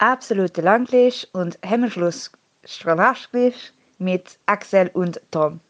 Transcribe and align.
absolute 0.00 0.62
Landlich 0.62 1.28
und 1.32 1.58
Hemmschluss 1.62 2.32
Stranaschlich 2.64 3.72
mit 3.98 4.38
Axel 4.46 4.90
und 4.92 5.20
Tom. 5.30 5.60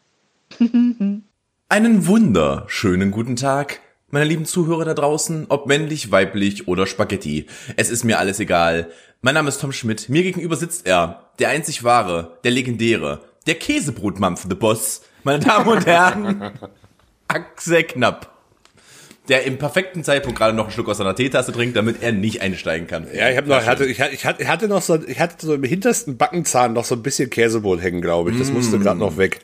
Einen 1.69 2.07
wunderschönen 2.07 3.11
guten 3.11 3.35
Tag, 3.35 3.79
meine 4.09 4.25
lieben 4.25 4.45
Zuhörer 4.45 4.83
da 4.83 4.93
draußen, 4.93 5.45
ob 5.49 5.67
männlich, 5.67 6.11
weiblich 6.11 6.67
oder 6.67 6.85
Spaghetti. 6.85 7.45
Es 7.77 7.89
ist 7.89 8.03
mir 8.03 8.19
alles 8.19 8.39
egal. 8.39 8.91
Mein 9.21 9.35
Name 9.35 9.49
ist 9.49 9.61
Tom 9.61 9.71
Schmidt. 9.71 10.09
Mir 10.09 10.23
gegenüber 10.23 10.55
sitzt 10.57 10.85
er, 10.85 11.29
der 11.39 11.49
einzig 11.49 11.83
wahre, 11.83 12.37
der 12.43 12.51
legendäre, 12.51 13.21
der 13.47 13.55
Käsebrotmampf, 13.55 14.45
the 14.49 14.55
Boss. 14.55 15.03
Meine 15.23 15.39
Damen 15.39 15.67
und 15.67 15.85
Herren, 15.85 16.51
Axel 17.27 17.83
Knapp. 17.83 18.30
Der 19.27 19.43
im 19.45 19.57
perfekten 19.57 20.03
Zeitpunkt 20.03 20.37
gerade 20.37 20.55
noch 20.55 20.65
einen 20.65 20.73
Schluck 20.73 20.89
aus 20.89 20.97
seiner 20.97 21.15
Teetasse 21.15 21.51
trinkt, 21.51 21.75
damit 21.75 22.01
er 22.01 22.11
nicht 22.11 22.41
einsteigen 22.41 22.87
kann. 22.87 23.07
Ja, 23.13 23.29
ich 23.29 23.37
habe 23.37 23.47
noch, 23.47 23.65
hatte, 23.65 23.85
ich 23.85 24.01
hatte, 24.01 24.15
ich 24.15 24.47
hatte, 24.47 24.67
noch 24.67 24.81
so, 24.81 24.97
ich 25.05 25.19
hatte 25.19 25.45
so 25.45 25.53
im 25.53 25.63
hintersten 25.63 26.17
Backenzahn 26.17 26.73
noch 26.73 26.85
so 26.85 26.95
ein 26.95 27.03
bisschen 27.03 27.29
Käsebrot 27.29 27.81
hängen, 27.81 28.01
glaube 28.01 28.31
ich. 28.31 28.39
Das 28.39 28.51
musste 28.51 28.79
gerade 28.79 28.99
noch 28.99 29.17
weg. 29.17 29.41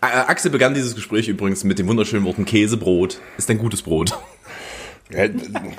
Axel 0.00 0.50
begann 0.50 0.74
dieses 0.74 0.94
Gespräch 0.94 1.28
übrigens 1.28 1.64
mit 1.64 1.78
den 1.78 1.86
wunderschönen 1.86 2.24
Worten 2.24 2.44
Käsebrot. 2.44 3.20
Ist 3.38 3.48
ein 3.50 3.58
gutes 3.58 3.82
Brot. 3.82 4.18
Ja, 5.10 5.28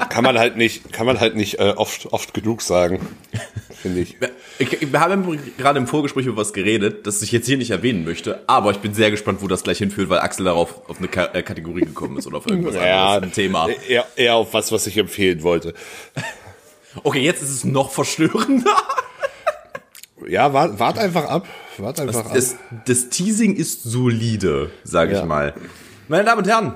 kann 0.09 0.23
man 0.23 0.37
halt 0.37 0.55
nicht, 0.55 0.93
kann 0.93 1.05
man 1.07 1.19
halt 1.19 1.35
nicht 1.35 1.59
äh, 1.59 1.73
oft, 1.75 2.05
oft 2.13 2.33
genug 2.35 2.61
sagen, 2.61 2.99
finde 3.81 4.01
ich. 4.01 4.17
ich. 4.59 4.91
Wir 4.91 4.99
haben 4.99 5.39
gerade 5.57 5.79
im 5.79 5.87
Vorgespräch 5.87 6.27
über 6.27 6.37
was 6.37 6.53
geredet, 6.53 7.07
das 7.07 7.21
ich 7.23 7.31
jetzt 7.31 7.47
hier 7.47 7.57
nicht 7.57 7.71
erwähnen 7.71 8.05
möchte, 8.05 8.43
aber 8.47 8.69
ich 8.71 8.77
bin 8.77 8.93
sehr 8.93 9.09
gespannt, 9.09 9.41
wo 9.41 9.47
das 9.47 9.63
gleich 9.63 9.79
hinführt, 9.79 10.09
weil 10.09 10.19
Axel 10.19 10.45
darauf 10.45 10.87
auf 10.87 10.99
eine 10.99 11.07
Ka 11.07 11.25
äh, 11.33 11.41
Kategorie 11.41 11.81
gekommen 11.81 12.17
ist 12.17 12.27
oder 12.27 12.37
auf 12.37 12.45
irgendwas 12.47 12.75
Ja, 12.75 13.15
anderes, 13.15 13.23
ein 13.23 13.33
Thema. 13.33 13.67
Eher, 13.89 14.05
eher 14.15 14.35
auf 14.35 14.53
was, 14.53 14.71
was 14.71 14.85
ich 14.85 14.97
empfehlen 14.97 15.41
wollte. 15.41 15.73
Okay, 17.03 17.21
jetzt 17.21 17.41
ist 17.41 17.49
es 17.49 17.63
noch 17.63 17.91
verstörender. 17.91 18.75
Ja, 20.27 20.53
wart, 20.53 20.79
wart 20.79 20.97
einfach 20.97 21.25
ab. 21.25 21.47
Wart 21.77 21.99
einfach 21.99 22.25
ab. 22.27 22.31
Das, 22.33 22.55
das 22.85 23.09
Teasing 23.09 23.55
ist 23.55 23.83
solide, 23.83 24.71
sage 24.83 25.11
ich 25.13 25.17
Ja. 25.19 25.25
mal. 25.25 25.53
Meine 26.07 26.23
Damen 26.23 26.41
und 26.43 26.47
Herren, 26.47 26.75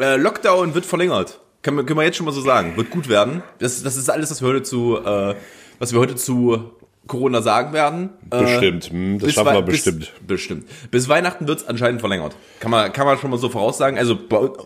äh, 0.00 0.16
Lockdown 0.16 0.74
wird 0.74 0.86
verlängert. 0.86 1.40
Können 1.62 1.76
wir, 1.76 1.84
können 1.84 1.98
wir 1.98 2.04
jetzt 2.04 2.16
schon 2.16 2.26
mal 2.26 2.32
so 2.32 2.40
sagen. 2.40 2.76
Wird 2.76 2.90
gut 2.90 3.08
werden. 3.08 3.42
Das, 3.58 3.82
das 3.82 3.96
ist 3.96 4.10
alles, 4.10 4.30
was 4.30 4.42
wir 4.42 4.48
heute 4.48 4.62
zu, 4.62 4.98
äh, 4.98 5.34
was 5.78 5.92
wir 5.92 6.00
heute 6.00 6.16
zu 6.16 6.72
Corona 7.06 7.42
sagen 7.42 7.72
werden. 7.72 8.10
Äh, 8.30 8.40
Bestimmt. 8.42 8.84
Hm, 8.90 9.18
das 9.18 9.32
schaffen 9.32 9.52
wir 9.52 9.58
Wei- 9.58 9.62
bis- 9.62 9.84
bestimmt. 9.84 10.12
Bestimmt. 10.26 10.66
Bis 10.90 11.08
Weihnachten 11.08 11.46
wird's 11.48 11.64
anscheinend 11.64 12.00
verlängert. 12.00 12.36
Kann 12.60 12.70
man, 12.70 12.92
kann 12.92 13.06
man 13.06 13.18
schon 13.18 13.30
mal 13.30 13.38
so 13.38 13.48
voraussagen. 13.48 13.98
Also 13.98 14.18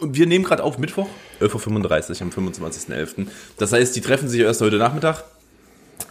wir 0.03 0.27
nehmen 0.27 0.45
gerade 0.45 0.63
auf 0.63 0.79
Mittwoch, 0.79 1.09
11.35 1.41 2.15
Uhr 2.15 2.23
am 2.23 2.31
25.11. 2.31 3.27
Das 3.59 3.73
heißt, 3.73 3.95
die 3.97 4.01
treffen 4.01 4.29
sich 4.29 4.41
erst 4.41 4.61
heute 4.61 4.77
Nachmittag. 4.77 5.25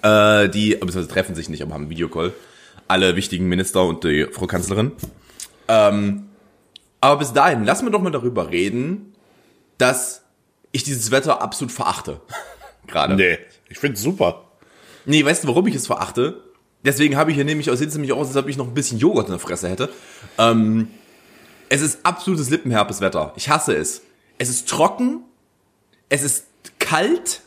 Äh, 0.02 0.50
die, 0.50 0.72
beziehungsweise 0.72 1.08
treffen 1.08 1.36
sich 1.36 1.50
nicht, 1.50 1.62
aber 1.62 1.74
haben 1.74 1.84
einen 1.84 1.90
Videocall. 1.92 2.34
Alle 2.88 3.16
wichtigen 3.16 3.48
Minister 3.48 3.84
und 3.84 4.04
die 4.04 4.26
Frau 4.32 4.46
Kanzlerin. 4.48 4.92
Ähm, 5.68 6.26
aber 7.02 7.18
bis 7.20 7.34
dahin, 7.34 7.64
lassen 7.64 7.86
wir 7.86 7.92
doch 7.92 8.02
mal 8.02 8.12
darüber 8.12 8.52
reden, 8.52 9.14
dass 9.78 10.22
ich 10.76 10.84
dieses 10.84 11.12
Wetter 11.12 11.42
absolut 11.42 11.72
verachte. 11.72 12.22
Gerade. 12.88 13.16
Nee, 13.16 13.38
ich 13.70 13.80
find's 13.80 14.02
super. 14.02 14.44
Nee, 15.06 15.24
weißt 15.24 15.44
du, 15.44 15.48
warum 15.48 15.66
ich 15.68 15.76
es 15.76 15.88
verachte? 15.88 16.44
Deswegen 16.84 17.18
habe 17.18 17.32
ich 17.32 17.36
hier 17.36 17.46
nämlich, 17.46 17.66
sieht 17.66 17.90
es 17.90 17.96
nämlich 17.96 18.14
aus, 18.14 18.28
als 18.28 18.38
ob 18.38 18.48
ich 18.48 18.58
noch 18.58 18.68
ein 18.68 18.74
bisschen 18.74 19.00
Joghurt 19.00 19.26
in 19.26 19.32
der 19.32 19.40
Fresse 19.40 19.70
hätte. 19.70 19.90
Ähm, 20.38 20.90
es 21.70 21.82
ist 21.82 22.00
absolutes 22.04 22.50
lippenherpes 22.50 23.02
Wetter. 23.02 23.34
Ich 23.36 23.50
hasse 23.50 23.76
es. 23.76 24.02
Es 24.38 24.50
ist 24.50 24.70
trocken, 24.70 25.22
es 26.10 26.24
ist 26.24 26.46
kalt 26.78 27.42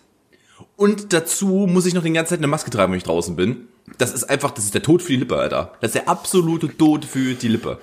und 0.77 1.13
dazu 1.13 1.67
muss 1.69 1.87
ich 1.87 1.95
noch 1.95 2.03
die 2.03 2.13
ganze 2.13 2.31
Zeit 2.31 2.41
eine 2.41 2.47
Maske 2.47 2.71
tragen, 2.71 2.93
wenn 2.93 2.99
ich 2.99 3.05
draußen 3.05 3.37
bin. 3.37 3.69
Das 3.99 4.13
ist 4.13 4.25
einfach, 4.25 4.51
das 4.51 4.65
ist 4.65 4.75
der 4.75 4.83
Tod 4.83 5.03
für 5.03 5.13
die 5.13 5.19
Lippe, 5.19 5.37
Alter. 5.37 5.73
Das 5.81 5.91
ist 5.91 5.95
der 5.95 6.09
absolute 6.09 6.77
Tod 6.77 7.05
für 7.05 7.35
die 7.35 7.49
Lippe. 7.49 7.79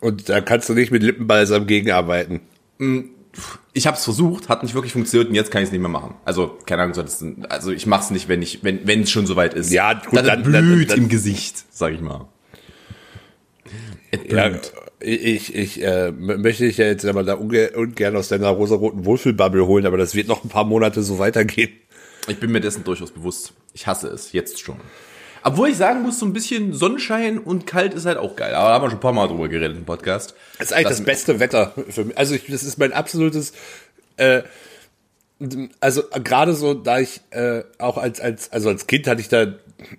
Und 0.00 0.28
da 0.28 0.40
kannst 0.40 0.68
du 0.68 0.74
nicht 0.74 0.90
mit 0.90 1.02
Lippenbalsam 1.02 1.66
gegenarbeiten. 1.66 2.40
Ich 3.72 3.86
habe 3.86 3.96
es 3.96 4.04
versucht, 4.04 4.48
hat 4.50 4.62
nicht 4.62 4.74
wirklich 4.74 4.92
funktioniert 4.92 5.30
und 5.30 5.34
jetzt 5.34 5.50
kann 5.50 5.62
ich 5.62 5.68
es 5.68 5.72
nicht 5.72 5.80
mehr 5.80 5.88
machen. 5.90 6.14
Also 6.24 6.58
keine 6.66 6.82
Ahnung, 6.82 6.96
also 7.48 7.70
ich 7.72 7.86
mache 7.86 8.02
es 8.04 8.10
nicht, 8.10 8.28
wenn 8.28 8.42
ich, 8.42 8.62
wenn 8.62 8.86
wenn 8.86 9.02
es 9.02 9.10
schon 9.10 9.26
soweit 9.26 9.54
ist. 9.54 9.70
Ja, 9.72 9.94
gut, 9.94 10.16
dann, 10.18 10.26
dann- 10.26 10.42
blüht 10.42 10.56
dann- 10.58 10.86
dann- 10.88 10.98
im 10.98 11.08
Gesicht, 11.08 11.64
sag 11.70 11.92
ich 11.94 12.00
mal. 12.00 12.26
Ja, 14.28 14.50
ich, 15.00 15.54
ich 15.54 15.82
äh, 15.82 16.12
möchte 16.12 16.64
dich 16.64 16.76
ja 16.76 16.84
jetzt 16.84 17.04
aber 17.06 17.22
da 17.24 17.34
unge 17.34 17.70
ungern 17.70 18.14
aus 18.16 18.28
deiner 18.28 18.48
rosaroten 18.50 19.04
Wohlfühlbubble 19.06 19.66
holen, 19.66 19.86
aber 19.86 19.96
das 19.96 20.14
wird 20.14 20.28
noch 20.28 20.44
ein 20.44 20.48
paar 20.50 20.64
Monate 20.64 21.02
so 21.02 21.18
weitergehen. 21.18 21.70
Ich 22.28 22.38
bin 22.38 22.52
mir 22.52 22.60
dessen 22.60 22.84
durchaus 22.84 23.10
bewusst. 23.10 23.54
Ich 23.72 23.86
hasse 23.86 24.08
es, 24.08 24.32
jetzt 24.32 24.60
schon. 24.60 24.76
Obwohl 25.44 25.70
ich 25.70 25.76
sagen 25.76 26.02
muss, 26.02 26.18
so 26.18 26.26
ein 26.26 26.32
bisschen 26.32 26.72
Sonnenschein 26.72 27.38
und 27.38 27.66
kalt 27.66 27.94
ist 27.94 28.06
halt 28.06 28.18
auch 28.18 28.36
geil. 28.36 28.54
Aber 28.54 28.68
da 28.68 28.74
haben 28.74 28.82
wir 28.82 28.90
schon 28.90 28.98
ein 28.98 29.02
paar 29.02 29.12
Mal 29.12 29.28
drüber 29.28 29.48
geredet 29.48 29.76
im 29.76 29.84
Podcast. 29.84 30.34
Das 30.58 30.68
ist 30.68 30.72
eigentlich 30.72 30.88
das, 30.88 31.04
beste 31.04 31.40
Wetter 31.40 31.72
für 31.88 32.04
mich. 32.04 32.16
Also 32.16 32.34
ich, 32.34 32.46
das 32.46 32.62
ist 32.62 32.78
mein 32.78 32.92
absolutes, 32.92 33.52
äh, 34.16 34.42
also 35.80 36.02
gerade 36.22 36.54
so, 36.54 36.74
da 36.74 37.00
ich 37.00 37.20
äh, 37.30 37.64
auch 37.78 37.98
als, 37.98 38.20
als, 38.20 38.52
also 38.52 38.68
als 38.68 38.86
Kind 38.86 39.08
hatte 39.08 39.20
ich 39.20 39.28
da 39.28 39.46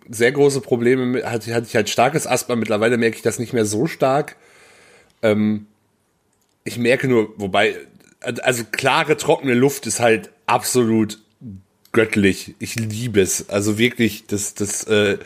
sehr 0.09 0.31
große 0.31 0.61
Probleme 0.61 1.05
mit, 1.05 1.25
hatte, 1.25 1.53
hatte 1.53 1.67
ich 1.67 1.75
halt 1.75 1.89
starkes 1.89 2.25
Asthma. 2.25 2.55
Mittlerweile 2.55 2.97
merke 2.97 3.17
ich 3.17 3.21
das 3.21 3.39
nicht 3.39 3.51
mehr 3.51 3.65
so 3.65 3.85
stark. 3.87 4.37
Ähm, 5.21 5.67
ich 6.63 6.77
merke 6.77 7.09
nur, 7.09 7.33
wobei, 7.37 7.75
also 8.21 8.63
klare, 8.71 9.17
trockene 9.17 9.53
Luft 9.53 9.85
ist 9.87 9.99
halt 9.99 10.29
absolut 10.45 11.19
göttlich. 11.93 12.55
Ich 12.59 12.75
liebe 12.75 13.21
es. 13.21 13.49
Also 13.49 13.77
wirklich, 13.77 14.25
das, 14.27 14.53
das, 14.55 14.83
äh, 14.85 15.17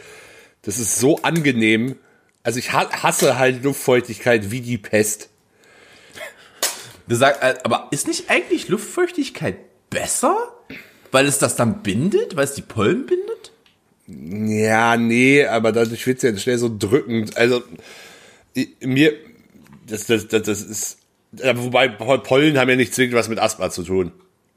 das 0.62 0.78
ist 0.78 1.00
so 1.00 1.22
angenehm. 1.24 1.96
Also 2.44 2.60
ich 2.60 2.72
ha- 2.74 2.92
hasse 2.92 3.40
halt 3.40 3.64
Luftfeuchtigkeit 3.64 4.52
wie 4.52 4.62
die 4.62 4.78
Pest. 4.78 5.30
Du 7.08 7.16
sagst, 7.16 7.42
äh, 7.42 7.56
aber 7.64 7.88
ist 7.92 8.08
nicht 8.08 8.30
eigentlich 8.30 8.68
Luftfeuchtigkeit 8.68 9.58
besser? 9.90 10.38
Weil 11.12 11.26
es 11.26 11.40
das 11.40 11.56
dann 11.56 11.82
bindet? 11.84 12.36
Weil 12.36 12.44
es 12.44 12.54
die 12.54 12.62
Pollen 12.62 13.06
bindet? 13.06 13.52
Ja, 14.08 14.96
nee, 14.98 15.46
aber 15.46 15.72
dadurch 15.72 16.06
wird's 16.06 16.24
ja 16.24 16.36
schnell 16.38 16.58
so 16.58 16.74
drückend. 16.78 17.36
Also 17.38 17.64
mir, 18.82 19.14
das, 19.88 20.06
das, 20.06 20.28
das, 20.28 20.44
das 20.44 20.62
ist, 20.62 20.98
wobei 21.32 21.88
Pollen 21.90 22.58
haben 22.58 22.70
ja 22.70 22.76
nicht 22.76 22.94
zwingend 22.94 23.16
was 23.16 23.30
mit 23.30 23.40
Asthma 23.40 23.70
zu 23.70 23.84
tun. 23.84 24.12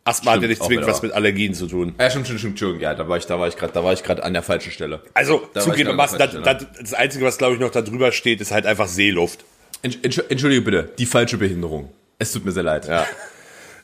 Asthma 0.04 0.32
hat 0.32 0.36
ja 0.36 0.40
Stimmt, 0.48 0.48
nicht 0.50 0.64
zwingend 0.64 0.86
was 0.86 1.02
mit 1.02 1.12
Allergien 1.12 1.54
zu 1.54 1.66
tun. 1.66 1.94
Ja, 2.00 2.08
stimmt, 2.10 2.26
stimmt, 2.26 2.40
stimmt, 2.40 2.52
Entschuldigung. 2.52 2.82
Ja, 2.82 2.94
da 2.94 3.08
war 3.08 3.16
ich, 3.18 3.26
da 3.26 3.38
war 3.38 3.48
ich 3.48 3.56
gerade, 3.56 3.72
da 3.72 3.84
war 3.84 3.92
ich 3.92 4.02
gerade 4.02 4.24
an 4.24 4.32
der 4.32 4.42
falschen 4.42 4.72
Stelle. 4.72 5.02
Also 5.14 5.46
Da 5.52 5.60
zugegebenermaßen, 5.60 6.18
das, 6.18 6.32
das, 6.42 6.66
das 6.80 6.94
Einzige, 6.94 7.24
was 7.24 7.36
glaube 7.38 7.54
ich 7.54 7.60
noch 7.60 7.70
da 7.70 7.82
drüber 7.82 8.10
steht, 8.12 8.40
ist 8.40 8.50
halt 8.50 8.64
einfach 8.66 8.88
Seeluft. 8.88 9.44
Entsch- 9.84 10.00
Entsch- 10.02 10.24
Entschuldige 10.30 10.62
bitte, 10.62 10.90
die 10.98 11.06
falsche 11.06 11.36
Behinderung. 11.36 11.90
Es 12.18 12.32
tut 12.32 12.44
mir 12.44 12.52
sehr 12.52 12.62
leid. 12.62 12.86
Ja. 12.88 13.06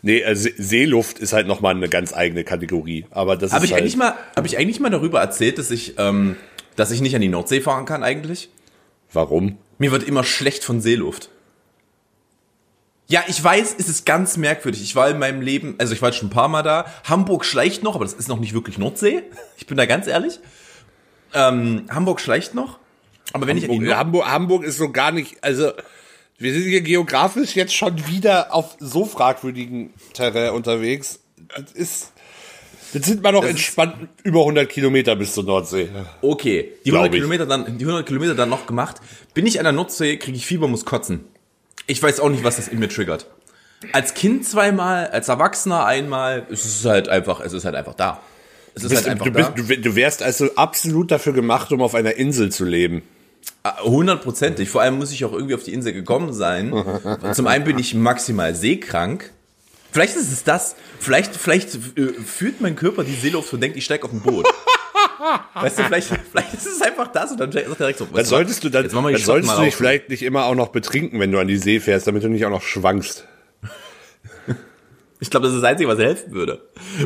Nee, 0.02 0.22
See- 0.34 0.54
Seeluft 0.56 1.18
ist 1.18 1.32
halt 1.32 1.46
nochmal 1.46 1.74
eine 1.74 1.88
ganz 1.88 2.14
eigene 2.14 2.44
Kategorie. 2.44 3.06
Aber 3.10 3.36
das 3.36 3.52
Habe 3.52 3.64
ist 3.64 3.70
ich 3.70 3.74
halt, 3.74 3.82
eigentlich 3.82 3.96
mal, 3.96 4.14
habe 4.36 4.46
ich 4.46 4.58
eigentlich 4.58 4.80
mal 4.80 4.90
darüber 4.90 5.20
erzählt, 5.20 5.58
dass 5.58 5.70
ich, 5.70 5.94
ähm, 5.98 6.36
dass 6.76 6.90
ich 6.90 7.00
nicht 7.00 7.14
an 7.14 7.22
die 7.22 7.28
Nordsee 7.28 7.60
fahren 7.60 7.84
kann 7.86 8.02
eigentlich? 8.02 8.50
Warum? 9.12 9.58
Mir 9.78 9.92
wird 9.92 10.02
immer 10.04 10.24
schlecht 10.24 10.64
von 10.64 10.80
Seeluft. 10.80 11.28
Ja, 13.08 13.22
ich 13.28 13.42
weiß, 13.42 13.76
es 13.78 13.88
ist 13.88 14.04
ganz 14.04 14.36
merkwürdig. 14.36 14.82
Ich 14.82 14.96
war 14.96 15.08
in 15.08 15.18
meinem 15.18 15.40
Leben, 15.40 15.76
also 15.78 15.92
ich 15.92 16.02
war 16.02 16.08
jetzt 16.08 16.18
schon 16.18 16.26
ein 16.28 16.32
paar 16.32 16.48
Mal 16.48 16.62
da. 16.62 16.86
Hamburg 17.04 17.44
schleicht 17.44 17.82
noch, 17.84 17.94
aber 17.94 18.04
das 18.04 18.14
ist 18.14 18.28
noch 18.28 18.40
nicht 18.40 18.54
wirklich 18.54 18.78
Nordsee. 18.78 19.22
Ich 19.58 19.66
bin 19.66 19.76
da 19.76 19.86
ganz 19.86 20.06
ehrlich. 20.06 20.38
Ähm, 21.34 21.86
Hamburg 21.88 22.20
schleicht 22.20 22.54
noch. 22.54 22.78
Aber 23.32 23.46
wenn 23.46 23.56
ich 23.56 23.64
Hamburg, 23.64 23.82
Nord 23.82 23.96
Hamburg, 23.96 24.26
Hamburg 24.26 24.64
ist 24.64 24.78
so 24.78 24.90
gar 24.90 25.12
nicht, 25.12 25.42
also 25.42 25.72
wir 26.38 26.52
sind 26.52 26.64
hier 26.64 26.82
geografisch 26.82 27.56
jetzt 27.56 27.74
schon 27.74 28.06
wieder 28.06 28.54
auf 28.54 28.76
so 28.78 29.04
fragwürdigen 29.04 29.92
Terrain 30.12 30.52
unterwegs. 30.52 31.20
Das 31.56 31.72
ist, 31.72 32.12
jetzt 32.92 33.06
sind 33.06 33.22
wir 33.24 33.32
noch 33.32 33.40
Das 33.42 33.50
entspannt 33.50 34.08
über 34.22 34.40
100 34.40 34.68
Kilometer 34.68 35.16
bis 35.16 35.34
zur 35.34 35.44
Nordsee. 35.44 35.88
Okay, 36.22 36.72
die 36.84 36.90
Glaub 36.90 37.04
100 37.04 37.14
ich. 37.14 37.20
Kilometer 37.20 37.46
dann, 37.46 37.78
die 37.78 37.84
100 37.84 38.06
Kilometer 38.06 38.34
dann 38.34 38.50
noch 38.50 38.66
gemacht. 38.66 38.96
Bin 39.34 39.46
ich 39.46 39.58
an 39.58 39.64
der 39.64 39.72
Nordsee, 39.72 40.16
kriege 40.18 40.36
ich 40.36 40.46
Fieber, 40.46 40.68
muss 40.68 40.84
kotzen. 40.84 41.24
Ich 41.86 42.02
weiß 42.02 42.20
auch 42.20 42.28
nicht, 42.28 42.44
was 42.44 42.56
das 42.56 42.68
in 42.68 42.78
mir 42.78 42.88
triggert. 42.88 43.26
Als 43.92 44.14
Kind 44.14 44.46
zweimal, 44.46 45.08
als 45.08 45.28
Erwachsener 45.28 45.84
einmal, 45.84 46.46
es 46.50 46.64
ist 46.64 46.84
halt 46.84 47.08
einfach, 47.08 47.40
es 47.40 47.52
ist 47.52 47.64
halt 47.64 47.74
einfach 47.74 47.94
da. 47.94 48.20
Es 48.74 48.82
ist 48.82 48.90
Du, 48.90 48.94
bist, 48.94 49.06
halt 49.06 49.12
einfach 49.12 49.26
du, 49.26 49.32
bist, 49.32 49.70
da. 49.70 49.76
du, 49.76 49.94
wärst 49.94 50.22
also 50.22 50.50
absolut 50.56 51.10
dafür 51.10 51.32
gemacht, 51.32 51.72
um 51.72 51.82
auf 51.82 51.94
einer 51.94 52.14
Insel 52.14 52.50
zu 52.50 52.64
leben. 52.64 53.02
Hundertprozentig. 53.82 54.68
Vor 54.68 54.80
allem 54.82 54.98
muss 54.98 55.12
ich 55.12 55.24
auch 55.24 55.32
irgendwie 55.32 55.54
auf 55.54 55.62
die 55.62 55.72
Insel 55.72 55.92
gekommen 55.92 56.32
sein. 56.32 56.72
Zum 57.32 57.46
einen 57.46 57.64
bin 57.64 57.78
ich 57.78 57.94
maximal 57.94 58.54
seekrank. 58.54 59.32
Vielleicht 59.92 60.16
ist 60.16 60.30
es 60.32 60.44
das. 60.44 60.76
Vielleicht, 60.98 61.34
vielleicht 61.34 61.74
äh, 61.74 62.12
führt 62.24 62.60
mein 62.60 62.76
Körper 62.76 63.02
die 63.04 63.14
Seeluft 63.14 63.52
und 63.52 63.60
denkt, 63.60 63.76
ich 63.76 63.84
steig 63.84 64.04
auf 64.04 64.12
ein 64.12 64.20
Boot. 64.20 64.46
Weißt 65.54 65.78
du, 65.78 65.84
vielleicht, 65.84 66.08
vielleicht 66.08 66.54
ist 66.54 66.66
es 66.66 66.82
einfach 66.82 67.08
das 67.08 67.32
und 67.32 67.40
dann 67.40 67.52
sagt 67.52 67.66
er 67.66 67.74
direkt 67.74 67.98
so. 67.98 68.06
Dann 68.06 68.24
solltest 68.24 68.64
du, 68.64 68.68
dann, 68.68 68.88
dann 68.88 69.16
solltest 69.16 69.58
du 69.58 69.62
dich 69.62 69.76
vielleicht 69.76 70.08
nicht 70.08 70.22
immer 70.22 70.44
auch 70.44 70.54
noch 70.54 70.68
betrinken, 70.68 71.20
wenn 71.20 71.32
du 71.32 71.38
an 71.38 71.48
die 71.48 71.56
See 71.58 71.80
fährst, 71.80 72.06
damit 72.06 72.22
du 72.24 72.28
nicht 72.28 72.44
auch 72.44 72.50
noch 72.50 72.62
schwankst. 72.62 73.26
Ich 75.18 75.30
glaube, 75.30 75.46
das 75.46 75.54
ist 75.54 75.62
das 75.62 75.70
Einzige, 75.70 75.88
was 75.88 75.98
helfen 75.98 76.32
würde. 76.32 76.60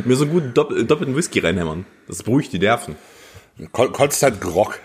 Mir 0.04 0.16
so 0.16 0.24
einen 0.24 0.32
guten 0.32 0.52
Doppel 0.52 0.84
doppelten 0.84 1.14
Whisky 1.14 1.38
reinhämmern. 1.38 1.86
Das 2.08 2.22
beruhigt 2.22 2.52
die 2.52 2.58
Nerven. 2.58 2.96
Kon 3.72 3.92
konstant 3.92 4.40
Grog. 4.40 4.80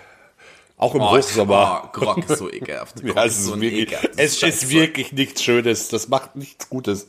Auch 0.77 0.93
im 0.93 1.01
Hochsommer. 1.01 1.83
Oh, 1.85 1.89
Grog 1.91 2.29
ist 2.29 2.37
so 2.37 2.51
ekelhaft. 2.51 2.95
Grog 3.01 3.15
Ja, 3.15 3.25
es 3.25 3.37
ist, 3.37 3.45
so 3.45 3.59
wirklich, 3.59 3.81
ekelhaftes 3.81 4.17
es 4.17 4.43
ist 4.43 4.69
wirklich 4.69 5.11
nichts 5.13 5.41
Schönes. 5.41 5.87
Das 5.89 6.07
macht 6.09 6.35
nichts 6.35 6.69
Gutes. 6.69 7.07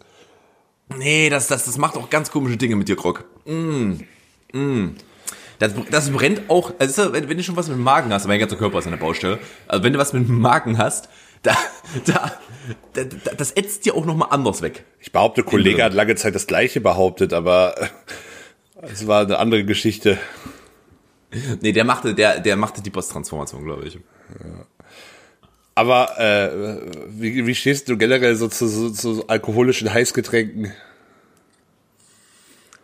Nee, 0.96 1.28
das, 1.28 1.48
das, 1.48 1.64
das 1.64 1.76
macht 1.78 1.96
auch 1.96 2.08
ganz 2.08 2.30
komische 2.30 2.56
Dinge 2.56 2.76
mit 2.76 2.88
dir, 2.88 2.96
Grog. 2.96 3.24
Mm. 3.44 3.94
Mm. 4.52 4.96
Das, 5.58 5.72
das 5.90 6.10
brennt 6.10 6.42
auch, 6.48 6.72
also 6.78 7.12
wenn, 7.12 7.28
wenn 7.28 7.36
du 7.36 7.42
schon 7.42 7.56
was 7.56 7.68
mit 7.68 7.76
dem 7.76 7.82
Magen 7.82 8.12
hast, 8.12 8.26
mein 8.26 8.38
ganzer 8.38 8.56
Körper 8.56 8.78
ist 8.78 8.88
der 8.88 8.96
Baustelle, 8.96 9.38
also 9.66 9.82
wenn 9.84 9.92
du 9.92 9.98
was 9.98 10.12
mit 10.12 10.28
dem 10.28 10.38
Magen 10.40 10.78
hast, 10.78 11.08
da, 11.42 11.56
da, 12.06 12.32
da, 12.92 13.04
da 13.04 13.30
das 13.36 13.52
ätzt 13.52 13.86
dir 13.86 13.94
auch 13.94 14.04
nochmal 14.04 14.28
anders 14.30 14.62
weg. 14.62 14.84
Ich 15.00 15.12
behaupte, 15.12 15.42
Kollege 15.42 15.84
hat 15.84 15.94
lange 15.94 16.14
Zeit 16.16 16.34
das 16.34 16.46
Gleiche 16.46 16.80
behauptet, 16.80 17.32
aber 17.32 17.74
es 18.82 19.06
war 19.06 19.22
eine 19.22 19.38
andere 19.38 19.64
Geschichte. 19.64 20.18
Nee, 21.60 21.72
der 21.72 21.84
machte, 21.84 22.14
der, 22.14 22.40
der 22.40 22.56
machte 22.56 22.82
die 22.82 22.90
Posttransformation, 22.90 23.64
glaube 23.64 23.86
ich. 23.86 23.98
Aber 25.74 26.18
äh, 26.18 26.80
wie, 27.08 27.46
wie 27.46 27.54
stehst 27.54 27.88
du 27.88 27.98
generell 27.98 28.36
so 28.36 28.48
zu, 28.48 28.66
so, 28.66 28.90
zu 28.90 29.28
alkoholischen 29.28 29.92
Heißgetränken? 29.92 30.72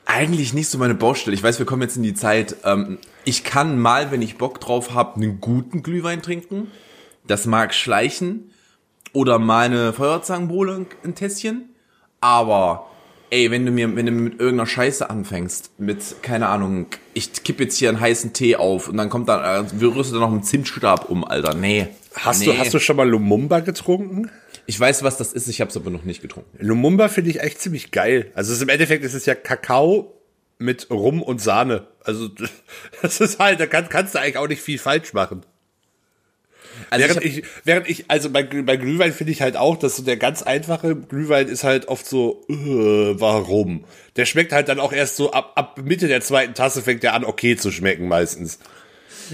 Eigentlich 0.05 0.53
nicht 0.53 0.69
so 0.69 0.79
meine 0.79 0.95
Baustelle. 0.95 1.35
Ich 1.35 1.43
weiß, 1.43 1.59
wir 1.59 1.67
kommen 1.67 1.83
jetzt 1.83 1.97
in 1.97 2.03
die 2.03 2.15
Zeit. 2.15 2.57
Ähm, 2.65 2.99
ich 3.25 3.45
kann 3.45 3.79
mal, 3.79 4.11
wenn 4.11 4.23
ich 4.23 4.37
Bock 4.37 4.61
drauf 4.61 4.95
habe, 4.95 5.17
einen 5.17 5.41
guten 5.41 5.83
Glühwein 5.83 6.23
trinken. 6.23 6.69
Das 7.27 7.47
mag 7.47 7.73
schleichen. 7.73 8.51
Oder 9.13 9.39
mal 9.39 9.67
eine 9.67 9.93
Feuerzangenbowle, 9.93 10.87
ein 11.05 11.15
Tässchen. 11.15 11.69
Aber, 12.21 12.89
ey, 13.31 13.51
wenn 13.51 13.67
du 13.67 13.73
mir, 13.73 13.95
wenn 13.95 14.07
du 14.07 14.13
mit 14.13 14.41
irgendeiner 14.41 14.67
Scheiße 14.67 15.09
anfängst, 15.09 15.79
mit, 15.79 16.23
keine 16.23 16.49
Ahnung, 16.49 16.87
ich 17.13 17.33
kipp 17.45 17.61
jetzt 17.61 17.77
hier 17.77 17.91
einen 17.91 18.01
heißen 18.01 18.33
Tee 18.33 18.57
auf 18.57 18.89
und 18.89 18.97
dann 18.97 19.11
kommt 19.11 19.29
dann, 19.29 19.43
äh, 19.43 19.85
rührst 19.85 20.11
du 20.11 20.15
da 20.15 20.21
noch 20.21 20.33
einen 20.33 20.43
Zimtstab 20.43 21.11
um, 21.11 21.25
Alter. 21.25 21.55
Nee. 21.55 21.89
Hast, 22.15 22.41
nee. 22.41 22.47
du, 22.47 22.59
hast 22.59 22.73
du 22.73 22.79
schon 22.79 22.97
mal 22.97 23.09
Lumumba 23.09 23.61
getrunken? 23.61 24.31
Ich 24.73 24.81
weiß, 24.81 25.03
was 25.03 25.19
das 25.19 25.35
ist, 25.35 25.49
ich 25.49 25.61
hab's 25.61 25.77
aber 25.77 25.91
noch 25.91 26.05
nicht 26.05 26.23
getrunken. 26.23 26.57
Lumumba 26.59 27.09
finde 27.09 27.29
ich 27.29 27.41
echt 27.41 27.61
ziemlich 27.61 27.91
geil. 27.91 28.33
Also 28.33 28.53
es 28.53 28.57
ist, 28.57 28.63
im 28.63 28.71
Endeffekt 28.71 29.05
ist 29.05 29.13
es 29.13 29.27
ja 29.27 29.35
Kakao 29.35 30.19
mit 30.57 30.89
Rum 30.89 31.21
und 31.21 31.43
Sahne. 31.43 31.89
Also 32.03 32.31
das 33.03 33.21
ist 33.21 33.39
halt, 33.39 33.61
da 33.61 33.67
kann, 33.67 33.91
kannst 33.91 34.15
du 34.15 34.19
eigentlich 34.19 34.39
auch 34.39 34.49
nicht 34.49 34.63
viel 34.63 34.79
falsch 34.79 35.13
machen. 35.13 35.45
Also 36.89 37.05
während 37.05 37.23
ich 37.23 37.39
ich, 37.41 37.45
während 37.65 37.91
ich, 37.91 38.11
also 38.11 38.31
bei, 38.31 38.45
bei 38.45 38.79
Glühwein 38.79 39.13
finde 39.13 39.33
ich 39.33 39.43
halt 39.43 39.59
auch, 39.59 39.77
dass 39.77 39.97
so 39.97 40.05
der 40.05 40.17
ganz 40.17 40.43
einfache 40.43 40.97
Glühwein 40.97 41.49
ist 41.49 41.65
halt 41.65 41.89
oft 41.89 42.07
so, 42.07 42.43
äh, 42.49 42.55
warum? 43.21 43.85
Der 44.17 44.25
schmeckt 44.25 44.53
halt 44.53 44.71
dann 44.71 44.81
auch 44.81 44.95
erst 44.95 45.17
so 45.17 45.33
ab, 45.33 45.53
ab 45.55 45.83
Mitte 45.85 46.09
der 46.09 46.23
zweiten 46.23 46.55
Tasse 46.55 46.81
fängt 46.81 47.03
der 47.03 47.13
an, 47.13 47.27
okay 47.27 47.59
zu 47.59 47.71
schmecken 47.71 48.09
meistens. 48.09 48.59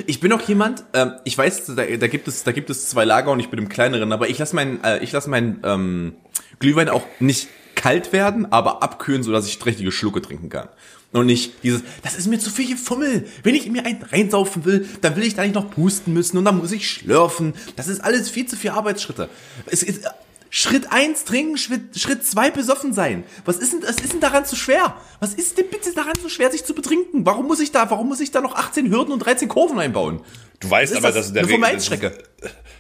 Ich 0.07 0.21
bin 0.21 0.33
auch 0.33 0.41
jemand, 0.43 0.85
ähm, 0.93 1.13
ich 1.25 1.37
weiß, 1.37 1.67
da, 1.67 1.85
da 1.85 2.07
gibt 2.07 2.29
es, 2.29 2.45
da 2.45 2.53
gibt 2.53 2.71
es 2.71 2.89
zwei 2.89 3.05
Lager 3.05 3.31
und 3.31 3.41
ich 3.41 3.51
bin 3.51 3.59
im 3.59 3.69
kleineren, 3.69 4.13
aber 4.13 4.29
ich 4.29 4.39
lasse 4.39 4.55
meinen, 4.55 4.83
äh, 4.85 5.03
ich 5.03 5.13
lasse 5.13 5.31
meinen 5.31 5.61
ähm, 5.65 6.15
Glühwein 6.59 6.89
auch 6.89 7.05
nicht 7.21 7.49
kalt 7.75 8.13
werden, 8.13 8.51
aber 8.53 8.83
abkühlen, 8.83 9.23
so 9.23 9.33
dass 9.33 9.47
ich 9.47 9.65
richtige 9.65 9.93
Schlucke 9.93 10.21
trinken 10.21 10.49
kann. 10.49 10.69
Und 11.13 11.27
nicht 11.27 11.63
dieses, 11.63 11.83
das 12.03 12.17
ist 12.17 12.27
mir 12.27 12.39
zu 12.39 12.51
viel 12.51 12.69
Gefummel. 12.69 13.27
Wenn 13.43 13.55
ich 13.55 13.71
mir 13.71 13.87
einen 13.87 14.03
reinsaufen 14.03 14.67
will, 14.67 14.87
dann 15.01 15.17
will 15.17 15.23
ich 15.23 15.35
da 15.35 15.43
nicht 15.43 15.55
noch 15.55 15.71
pusten 15.71 16.13
müssen 16.13 16.37
und 16.37 16.45
dann 16.45 16.59
muss 16.59 16.71
ich 16.71 16.91
schlürfen. 16.91 17.55
Das 17.77 17.89
ist 17.89 18.01
alles 18.01 18.29
viel 18.29 18.47
zu 18.47 18.57
viel 18.57 18.71
Arbeitsschritte. 18.71 19.31
Es 19.67 19.83
ist, 19.83 20.05
Schritt 20.51 20.93
eins 20.93 21.25
trinken, 21.25 21.59
Schritt, 21.59 21.99
Schritt 21.99 22.25
zwei 22.25 22.51
besoffen 22.51 22.93
sein. 22.93 23.25
Was 23.45 23.57
ist 23.59 23.73
denn, 23.73 23.83
was 23.83 23.97
ist 23.97 24.13
denn 24.13 24.21
daran 24.21 24.45
so 24.45 24.57
schwer? 24.57 24.97
Was 25.21 25.35
ist 25.35 25.59
denn 25.59 25.69
bitte 25.71 25.93
daran 25.93 26.15
so 26.23 26.29
schwer, 26.29 26.51
sich 26.51 26.65
zu 26.65 26.75
betrinken? 26.75 27.27
Warum 27.27 27.47
muss 27.47 27.61
ich 27.61 27.71
da, 27.71 27.91
warum 27.91 28.09
muss 28.09 28.21
ich 28.21 28.31
da 28.31 28.41
noch 28.41 28.55
18 28.55 28.91
Hürden 28.91 29.13
und 29.13 29.19
13 29.21 29.49
Kurven 29.49 29.79
einbauen? 29.79 30.21
Du 30.61 30.71
weißt 30.71 30.97
aber, 30.97 31.09
das? 31.09 31.15
dass 31.15 31.29
in 31.29 31.35
der 31.35 31.45
Regel, 31.45 31.59
Formel-1-Strecke. 31.61 32.19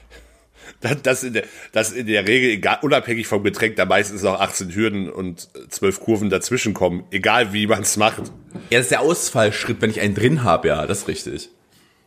dass, 0.81 1.03
dass, 1.03 1.23
in 1.25 1.32
der, 1.35 1.44
dass 1.73 1.93
in 1.93 2.06
der 2.06 2.26
Regel, 2.26 2.50
egal, 2.50 2.79
unabhängig 2.82 3.26
vom 3.26 3.43
Getränk, 3.43 3.76
da 3.76 3.85
meistens 3.85 4.23
noch 4.23 4.41
18 4.41 4.75
Hürden 4.75 5.11
und 5.11 5.49
12 5.69 6.00
Kurven 6.00 6.31
dazwischen 6.31 6.75
kommen, 6.75 7.05
egal 7.11 7.53
wie 7.53 7.67
man 7.67 7.82
es 7.82 7.97
macht. 7.97 8.23
Ja, 8.70 8.79
das 8.79 8.82
ist 8.82 8.91
der 8.91 9.00
Ausfallschritt, 9.00 9.81
wenn 9.81 9.91
ich 9.91 10.00
einen 10.00 10.15
drin 10.15 10.44
habe, 10.44 10.69
ja, 10.69 10.87
das 10.87 11.00
ist 11.00 11.09
richtig. 11.09 11.50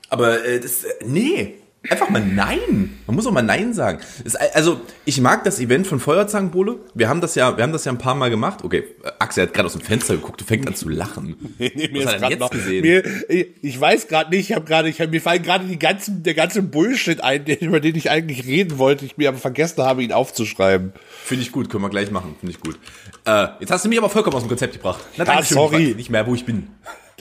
Aber 0.09 0.43
äh, 0.43 0.59
das, 0.59 0.83
äh, 0.83 0.93
nee, 1.05 1.55
einfach 1.89 2.09
mal 2.09 2.21
nein. 2.21 2.97
Man 3.07 3.15
muss 3.15 3.25
auch 3.25 3.31
mal 3.31 3.41
nein 3.41 3.73
sagen. 3.73 3.99
Ist, 4.23 4.39
also 4.55 4.81
ich 5.05 5.19
mag 5.19 5.43
das 5.43 5.59
Event 5.59 5.87
von 5.87 5.99
Feuerzangenbowle. 5.99 6.79
Wir 6.93 7.09
haben 7.09 7.21
das 7.21 7.35
ja, 7.35 7.57
wir 7.57 7.63
haben 7.63 7.71
das 7.73 7.85
ja 7.85 7.91
ein 7.91 7.97
paar 7.97 8.15
Mal 8.15 8.29
gemacht. 8.29 8.63
Okay, 8.63 8.83
Axel 9.19 9.43
hat 9.47 9.53
gerade 9.53 9.65
aus 9.65 9.73
dem 9.73 9.81
Fenster 9.81 10.15
geguckt, 10.15 10.39
du 10.41 10.45
fängst 10.45 10.67
an 10.67 10.75
zu 10.75 10.89
lachen. 10.89 11.35
Nee, 11.57 11.89
Was 12.03 12.13
hat 12.13 12.21
er 12.21 12.29
jetzt 12.31 12.39
noch- 12.39 12.49
gesehen? 12.49 12.81
Mir, 12.81 13.03
ich, 13.61 13.79
weiß 13.79 14.07
gerade 14.07 14.29
nicht, 14.29 14.49
ich 14.49 14.55
habe 14.55 14.65
gerade, 14.65 14.89
ich 14.89 14.99
mir 14.99 15.21
fallen 15.21 15.41
gerade 15.41 15.65
die 15.65 15.79
ganzen, 15.79 16.23
der 16.23 16.33
ganze 16.33 16.61
Bullshit 16.61 17.23
ein, 17.23 17.45
über 17.45 17.79
den 17.79 17.95
ich 17.95 18.09
eigentlich 18.09 18.45
reden 18.45 18.77
wollte, 18.77 19.05
ich 19.05 19.17
mir 19.17 19.29
aber 19.29 19.37
vergessen 19.37 19.81
habe, 19.83 20.03
ihn 20.03 20.11
aufzuschreiben. 20.11 20.93
Finde 21.23 21.43
ich 21.43 21.51
gut, 21.51 21.69
können 21.69 21.83
wir 21.83 21.89
gleich 21.89 22.11
machen. 22.11 22.35
Finde 22.39 22.53
ich 22.55 22.59
gut. 22.59 22.77
Äh, 23.25 23.47
jetzt 23.59 23.71
hast 23.71 23.85
du 23.85 23.89
mich 23.89 23.97
aber 23.97 24.09
vollkommen 24.09 24.35
aus 24.35 24.43
dem 24.43 24.49
Konzept 24.49 24.73
gebracht. 24.73 25.01
Na, 25.17 25.25
Dankeschön, 25.25 25.55
sorry. 25.55 25.83
ich 25.83 25.89
weiß 25.89 25.95
nicht 25.97 26.09
mehr, 26.09 26.27
wo 26.27 26.35
ich 26.35 26.45
bin. 26.45 26.67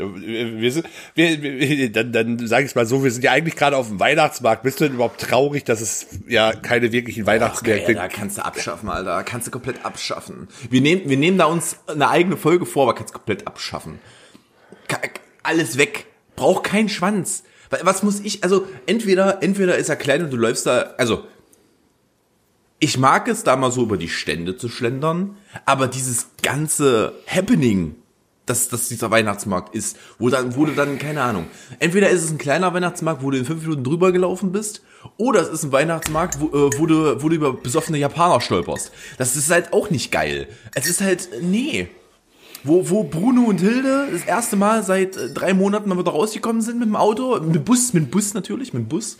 Wir 0.00 0.72
sind, 0.72 0.86
wir, 1.14 1.42
wir, 1.42 1.92
dann, 1.92 2.12
dann 2.12 2.46
sage 2.46 2.66
ich 2.66 2.74
mal 2.74 2.86
so, 2.86 3.04
wir 3.04 3.10
sind 3.10 3.22
ja 3.22 3.32
eigentlich 3.32 3.56
gerade 3.56 3.76
auf 3.76 3.88
dem 3.88 4.00
Weihnachtsmarkt. 4.00 4.62
Bist 4.62 4.80
du 4.80 4.84
denn 4.84 4.94
überhaupt 4.94 5.20
traurig, 5.20 5.64
dass 5.64 5.80
es 5.80 6.06
ja 6.26 6.52
keine 6.52 6.92
wirklichen 6.92 7.26
Weihnachtsmärkte 7.26 7.92
Ja, 7.92 8.02
da 8.02 8.08
kannst 8.08 8.38
du 8.38 8.44
abschaffen, 8.44 8.88
Alter. 8.88 9.22
Kannst 9.24 9.46
du 9.46 9.50
komplett 9.50 9.84
abschaffen. 9.84 10.48
Wir 10.70 10.80
nehmen, 10.80 11.02
wir 11.08 11.16
nehmen 11.16 11.38
da 11.38 11.46
uns 11.46 11.76
eine 11.86 12.08
eigene 12.08 12.36
Folge 12.36 12.66
vor, 12.66 12.84
aber 12.84 12.94
kannst 12.94 13.12
komplett 13.12 13.46
abschaffen. 13.46 13.98
Alles 15.42 15.78
weg. 15.78 16.06
Braucht 16.36 16.64
keinen 16.64 16.88
Schwanz. 16.88 17.44
Was 17.82 18.02
muss 18.02 18.20
ich, 18.20 18.42
also, 18.42 18.66
entweder, 18.86 19.42
entweder 19.42 19.76
ist 19.76 19.88
er 19.88 19.96
klein 19.96 20.24
und 20.24 20.32
du 20.32 20.36
läufst 20.36 20.66
da, 20.66 20.94
also, 20.98 21.24
ich 22.80 22.98
mag 22.98 23.28
es 23.28 23.44
da 23.44 23.56
mal 23.56 23.70
so 23.70 23.82
über 23.82 23.96
die 23.96 24.08
Stände 24.08 24.56
zu 24.56 24.68
schlendern, 24.68 25.36
aber 25.66 25.86
dieses 25.86 26.30
ganze 26.42 27.12
Happening, 27.26 27.94
dass, 28.50 28.68
dass 28.68 28.88
dieser 28.88 29.10
Weihnachtsmarkt 29.10 29.74
ist, 29.74 29.96
wo 30.18 30.28
dann, 30.28 30.52
du 30.52 30.66
dann, 30.66 30.98
keine 30.98 31.22
Ahnung, 31.22 31.46
entweder 31.78 32.10
ist 32.10 32.24
es 32.24 32.30
ein 32.30 32.38
kleiner 32.38 32.74
Weihnachtsmarkt, 32.74 33.22
wo 33.22 33.30
du 33.30 33.38
in 33.38 33.44
fünf 33.44 33.62
Minuten 33.62 33.84
drüber 33.84 34.12
gelaufen 34.12 34.50
bist, 34.52 34.82
oder 35.16 35.40
es 35.40 35.48
ist 35.48 35.64
ein 35.64 35.72
Weihnachtsmarkt, 35.72 36.40
wo, 36.40 36.46
äh, 36.48 36.70
wo, 36.76 36.86
du, 36.86 37.22
wo 37.22 37.28
du 37.28 37.34
über 37.36 37.52
besoffene 37.54 37.98
Japaner 37.98 38.40
stolperst. 38.40 38.90
Das 39.18 39.36
ist 39.36 39.50
halt 39.50 39.72
auch 39.72 39.90
nicht 39.90 40.10
geil. 40.10 40.48
Es 40.74 40.88
ist 40.88 41.00
halt, 41.00 41.28
nee. 41.40 41.88
Wo, 42.62 42.90
wo 42.90 43.04
Bruno 43.04 43.44
und 43.44 43.60
Hilde 43.60 44.08
das 44.12 44.24
erste 44.24 44.56
Mal 44.56 44.82
seit 44.82 45.16
äh, 45.16 45.32
drei 45.32 45.54
Monaten 45.54 45.88
mal 45.88 45.96
wieder 45.96 46.10
rausgekommen 46.10 46.60
sind 46.60 46.78
mit 46.78 46.88
dem 46.88 46.96
Auto, 46.96 47.40
mit 47.40 47.54
dem 47.54 47.64
Bus, 47.64 47.94
mit 47.94 48.04
dem 48.04 48.10
Bus 48.10 48.34
natürlich, 48.34 48.74
mit 48.74 48.82
dem 48.82 48.88
Bus, 48.88 49.16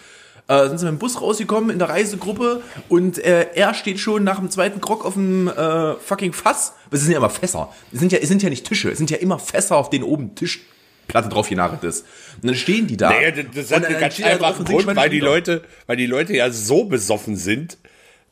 äh, 0.48 0.68
sind 0.68 0.78
sie 0.78 0.84
mit 0.86 0.94
dem 0.94 0.98
Bus 0.98 1.20
rausgekommen 1.20 1.70
in 1.70 1.78
der 1.78 1.88
Reisegruppe 1.88 2.62
und 2.88 3.18
äh, 3.18 3.46
er 3.54 3.74
steht 3.74 4.00
schon 4.00 4.24
nach 4.24 4.38
dem 4.38 4.50
zweiten 4.50 4.80
Grog 4.80 5.04
auf 5.04 5.14
dem 5.14 5.48
äh, 5.48 5.94
fucking 5.94 6.32
Fass. 6.32 6.74
Es 6.90 7.02
sind 7.02 7.12
ja 7.12 7.18
immer 7.18 7.30
Fässer. 7.30 7.72
Es 7.92 8.00
sind 8.00 8.12
ja, 8.12 8.18
es 8.18 8.28
sind 8.28 8.42
ja 8.42 8.50
nicht 8.50 8.66
Tische, 8.66 8.90
es 8.90 8.98
sind 8.98 9.10
ja 9.10 9.18
immer 9.18 9.38
Fässer, 9.38 9.76
auf 9.76 9.90
denen 9.90 10.04
oben 10.04 10.34
Tischplatte 10.34 11.28
drauf 11.28 11.48
genagelt 11.48 11.84
ist. 11.84 12.04
Und 12.42 12.48
dann 12.48 12.56
stehen 12.56 12.86
die 12.86 12.96
da. 12.96 13.10
Naja, 13.10 13.30
das, 13.30 13.70
hat 13.70 13.84
einen 13.84 14.00
ganz 14.00 14.20
einfachen 14.20 14.64
Grund, 14.64 14.86
weil 14.86 15.10
die. 15.10 15.20
Leute, 15.20 15.62
weil 15.86 15.96
die 15.96 16.06
Leute 16.06 16.34
ja 16.34 16.50
so 16.50 16.84
besoffen 16.84 17.36
sind, 17.36 17.78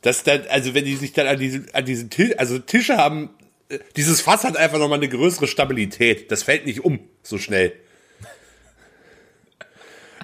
dass 0.01 0.23
dann, 0.23 0.41
also 0.49 0.73
wenn 0.73 0.85
die 0.85 0.95
sich 0.95 1.13
dann 1.13 1.27
an 1.27 1.39
diesen, 1.39 1.73
an 1.73 1.85
diesen 1.85 2.09
Tisch, 2.09 2.33
also 2.37 2.59
Tische 2.59 2.97
haben, 2.97 3.29
äh, 3.69 3.79
dieses 3.95 4.21
Fass 4.21 4.43
hat 4.43 4.57
einfach 4.57 4.79
nochmal 4.79 4.99
eine 4.99 5.09
größere 5.09 5.47
Stabilität. 5.47 6.31
Das 6.31 6.43
fällt 6.43 6.65
nicht 6.65 6.83
um 6.83 6.99
so 7.23 7.37
schnell. 7.37 7.73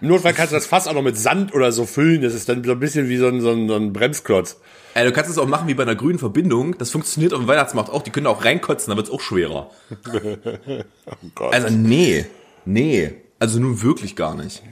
Im 0.02 0.10
Notfall 0.10 0.34
kannst 0.34 0.52
du 0.52 0.56
das 0.56 0.66
Fass 0.66 0.88
auch 0.88 0.94
noch 0.94 1.02
mit 1.02 1.18
Sand 1.18 1.54
oder 1.54 1.72
so 1.72 1.86
füllen. 1.86 2.22
Das 2.22 2.34
ist 2.34 2.50
dann 2.50 2.64
so 2.64 2.72
ein 2.72 2.80
bisschen 2.80 3.10
wie 3.10 3.18
so 3.18 3.28
ein, 3.28 3.42
so 3.42 3.52
ein, 3.52 3.68
so 3.68 3.76
ein 3.76 3.94
Bremsklotz. 3.94 4.60
Ey, 4.94 5.06
du 5.06 5.12
kannst 5.12 5.30
es 5.30 5.38
auch 5.38 5.48
machen 5.48 5.68
wie 5.68 5.74
bei 5.74 5.84
einer 5.84 5.96
grünen 5.96 6.20
Verbindung. 6.20 6.78
Das 6.78 6.90
funktioniert 6.92 7.34
auf 7.34 7.40
dem 7.40 7.48
Weihnachtsmarkt 7.48 7.90
auch. 7.90 8.02
Die 8.02 8.12
können 8.12 8.26
da 8.26 8.30
auch 8.30 8.46
reinkotzen, 8.46 8.92
dann 8.92 8.98
wird's 8.98 9.10
auch 9.10 9.22
schwerer. 9.22 9.70
Oh 11.08 11.28
Gott. 11.36 11.54
Also 11.54 11.70
nee, 11.70 12.26
nee, 12.66 13.14
also 13.38 13.60
nun 13.60 13.84
wirklich 13.84 14.16
gar 14.16 14.36
nicht. 14.36 14.64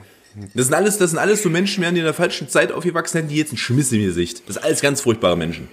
Das 0.54 0.66
sind 0.66 0.74
alles, 0.74 0.98
das 0.98 1.10
sind 1.10 1.20
alles 1.20 1.44
so 1.44 1.48
Menschen, 1.48 1.82
werden 1.82 1.94
die 1.94 2.00
in 2.00 2.04
der 2.04 2.14
falschen 2.14 2.48
Zeit 2.48 2.72
aufgewachsen 2.72 3.18
sind, 3.18 3.30
die 3.30 3.36
jetzt 3.36 3.50
einen 3.50 3.58
Schmiss 3.58 3.92
im 3.92 4.02
Gesicht. 4.02 4.42
Das 4.46 4.54
sind 4.54 4.64
alles 4.64 4.80
ganz 4.80 5.00
furchtbare 5.00 5.36
Menschen. 5.36 5.68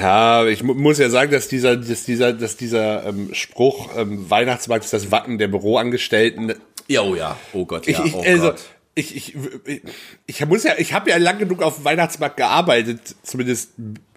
Ja, 0.00 0.46
ich 0.46 0.62
mu 0.62 0.74
muss 0.74 0.98
ja 0.98 1.08
sagen, 1.08 1.30
dass 1.30 1.48
dieser, 1.48 1.76
dass 1.76 2.04
dieser, 2.04 2.32
dass 2.32 2.56
dieser 2.56 3.06
ähm, 3.06 3.30
Spruch 3.32 3.90
ähm, 3.96 4.28
Weihnachtsmarkt 4.28 4.84
ist 4.84 4.92
das 4.92 5.10
Wacken 5.10 5.38
der 5.38 5.48
Büroangestellten. 5.48 6.54
Ja, 6.88 7.02
oh 7.02 7.14
ja, 7.14 7.38
oh 7.52 7.64
Gott, 7.66 7.86
Ich, 7.86 7.98
ja, 7.98 8.04
ich, 8.04 8.14
oh 8.14 8.22
also, 8.22 8.46
Gott. 8.48 8.60
ich, 8.94 9.14
ich, 9.14 9.34
ich, 9.66 9.82
ich 10.26 10.46
muss 10.46 10.64
ja, 10.64 10.72
ich 10.78 10.92
habe 10.94 11.10
ja 11.10 11.16
lang 11.18 11.38
genug 11.38 11.62
auf 11.62 11.76
dem 11.76 11.84
Weihnachtsmarkt 11.84 12.36
gearbeitet, 12.38 13.14
zumindest, 13.22 13.72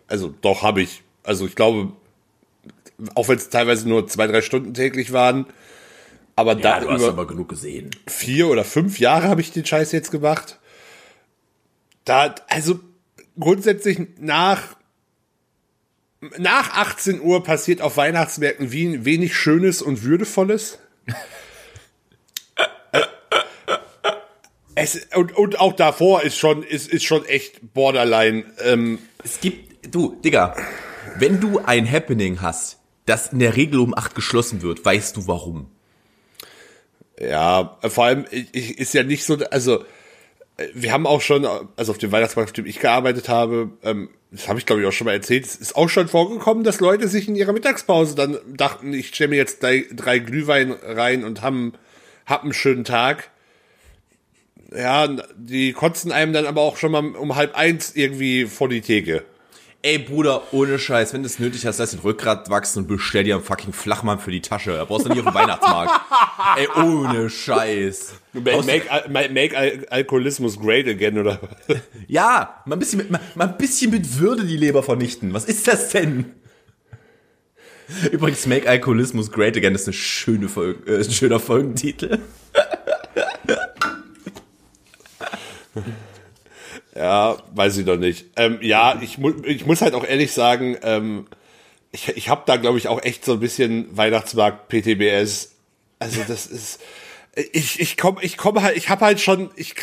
also 0.07 0.33
doch 0.41 0.63
habe 0.63 0.81
ich. 0.81 1.03
Also 1.23 1.45
ich 1.45 1.55
glaube, 1.55 1.91
auch 3.15 3.27
wenn 3.27 3.37
es 3.37 3.49
teilweise 3.49 3.87
nur 3.87 4.07
zwei, 4.07 4.27
drei 4.27 4.41
Stunden 4.41 4.73
täglich 4.73 5.11
waren, 5.11 5.45
aber 6.35 6.53
Ja, 6.53 6.59
da 6.59 6.79
du 6.79 6.89
hast 6.91 7.03
aber 7.03 7.27
genug 7.27 7.49
gesehen. 7.49 7.91
vier 8.07 8.47
oder 8.47 8.63
fünf 8.63 8.99
Jahre 8.99 9.27
habe 9.27 9.41
ich 9.41 9.51
den 9.51 9.65
Scheiß 9.65 9.91
jetzt 9.91 10.11
gemacht. 10.11 10.57
Da, 12.05 12.33
also 12.47 12.79
grundsätzlich 13.39 13.99
nach 14.17 14.61
nach 16.37 16.71
18 16.77 17.19
Uhr 17.19 17.43
passiert 17.43 17.81
auf 17.81 17.97
Weihnachtsmärkten 17.97 18.71
wie 18.71 19.05
wenig 19.05 19.35
Schönes 19.35 19.81
und 19.81 20.03
Würdevolles. 20.03 20.77
Äh, 22.91 23.01
es, 24.81 25.07
und, 25.15 25.35
und 25.35 25.59
auch 25.59 25.73
davor 25.73 26.23
ist 26.23 26.37
schon, 26.37 26.63
ist, 26.63 26.89
ist 26.89 27.03
schon 27.03 27.25
echt 27.25 27.73
borderline. 27.73 28.45
Ähm, 28.63 28.99
Es 29.23 29.39
gibt, 29.39 29.93
du, 29.93 30.15
Digga, 30.23 30.55
wenn 31.17 31.39
du 31.39 31.59
ein 31.59 31.89
Happening 31.89 32.41
hast, 32.41 32.79
das 33.05 33.33
in 33.33 33.39
der 33.39 33.55
Regel 33.55 33.79
um 33.79 33.95
8 33.95 34.15
geschlossen 34.15 34.61
wird, 34.61 34.83
weißt 34.83 35.17
du 35.17 35.27
warum. 35.27 35.69
Ja, 37.19 37.77
vor 37.83 38.05
allem 38.05 38.25
ich, 38.31 38.79
ist 38.79 38.93
ja 38.93 39.03
nicht 39.03 39.23
so, 39.23 39.37
also 39.51 39.83
wir 40.73 40.91
haben 40.91 41.07
auch 41.07 41.21
schon, 41.21 41.45
also 41.75 41.91
auf 41.91 41.97
dem 41.97 42.11
Weihnachtsmarkt, 42.11 42.51
auf 42.51 42.53
dem 42.53 42.65
ich 42.65 42.79
gearbeitet 42.79 43.29
habe, 43.29 43.71
ähm, 43.83 44.09
das 44.31 44.47
habe 44.47 44.59
ich 44.59 44.65
glaube 44.65 44.81
ich 44.81 44.87
auch 44.87 44.91
schon 44.91 45.05
mal 45.05 45.13
erzählt, 45.13 45.45
es 45.45 45.55
ist 45.55 45.75
auch 45.75 45.89
schon 45.89 46.07
vorgekommen, 46.07 46.63
dass 46.63 46.79
Leute 46.79 47.07
sich 47.07 47.27
in 47.27 47.35
ihrer 47.35 47.53
Mittagspause 47.53 48.15
dann 48.15 48.37
dachten, 48.47 48.93
ich 48.93 49.07
stelle 49.07 49.29
mir 49.29 49.35
jetzt 49.35 49.61
drei, 49.61 49.85
drei 49.93 50.19
Glühwein 50.19 50.71
rein 50.71 51.23
und 51.23 51.41
haben 51.41 51.73
hab 52.25 52.43
einen 52.43 52.53
schönen 52.53 52.83
Tag. 52.83 53.29
Ja, 54.73 55.07
die 55.35 55.73
kotzen 55.73 56.11
einem 56.11 56.33
dann 56.33 56.45
aber 56.45 56.61
auch 56.61 56.77
schon 56.77 56.91
mal 56.91 57.05
um 57.15 57.35
halb 57.35 57.55
eins 57.55 57.93
irgendwie 57.95 58.45
vor 58.45 58.69
die 58.69 58.81
Theke. 58.81 59.23
Ey, 59.83 59.97
Bruder, 59.97 60.43
ohne 60.51 60.77
Scheiß, 60.77 61.11
wenn 61.13 61.23
du 61.23 61.25
es 61.25 61.39
nötig 61.39 61.65
hast, 61.65 61.79
lass 61.79 61.89
den 61.89 62.01
Rückgrat 62.01 62.51
wachsen 62.51 62.79
und 62.83 62.87
bestell 62.87 63.23
dir 63.23 63.33
einen 63.33 63.43
fucking 63.43 63.73
Flachmann 63.73 64.19
für 64.19 64.29
die 64.29 64.41
Tasche. 64.41 64.73
Da 64.73 64.85
brauchst 64.85 65.05
du 65.05 65.09
nicht 65.09 65.19
auf 65.19 65.25
den 65.25 65.33
Weihnachtsmarkt. 65.33 65.91
Ey, 66.57 66.67
ohne 66.83 67.31
Scheiß. 67.31 68.13
Make, 68.33 68.63
make, 68.63 69.09
make, 69.09 69.33
make 69.33 69.57
Al 69.57 69.85
Alkoholismus 69.89 70.59
great 70.59 70.87
again, 70.87 71.17
oder? 71.17 71.39
Ja, 72.07 72.61
mal 72.65 72.75
ein 72.75 72.79
bisschen 72.79 72.99
mit, 72.99 73.09
mal, 73.09 73.19
mal 73.33 73.47
ein 73.47 73.57
bisschen 73.57 73.89
mit 73.89 74.19
Würde 74.19 74.45
die 74.45 74.57
Leber 74.57 74.83
vernichten. 74.83 75.33
Was 75.33 75.45
ist 75.45 75.67
das 75.67 75.89
denn? 75.89 76.25
Übrigens, 78.11 78.45
Make 78.45 78.69
Alkoholismus 78.69 79.31
Great 79.31 79.57
Again 79.57 79.75
ist 79.75 79.87
eine 79.87 79.93
schöne 79.93 80.47
Folge, 80.47 80.89
äh, 80.89 81.03
ein 81.03 81.11
schöner 81.11 81.39
Folgentitel. 81.39 82.19
Ja, 86.95 87.37
weiß 87.53 87.77
ich 87.77 87.85
doch 87.85 87.97
nicht. 87.97 88.27
Ähm, 88.35 88.59
ja, 88.61 88.99
ich, 89.01 89.17
mu 89.17 89.31
ich 89.43 89.65
muss 89.65 89.81
halt 89.81 89.93
auch 89.93 90.05
ehrlich 90.05 90.31
sagen, 90.31 90.77
ähm, 90.83 91.27
ich, 91.91 92.09
ich 92.09 92.29
habe 92.29 92.43
da, 92.45 92.57
glaube 92.57 92.77
ich, 92.77 92.87
auch 92.87 93.01
echt 93.03 93.25
so 93.25 93.33
ein 93.33 93.39
bisschen 93.39 93.95
Weihnachtsmarkt 93.95 94.69
PTBS. 94.69 95.55
Also 95.99 96.21
das 96.27 96.47
ist, 96.47 96.79
ich, 97.53 97.79
ich 97.79 97.95
komme 97.95 98.21
ich 98.21 98.37
komm 98.37 98.61
halt, 98.61 98.75
ich 98.75 98.89
habe 98.89 99.05
halt 99.05 99.21
schon, 99.21 99.51
ich, 99.55 99.75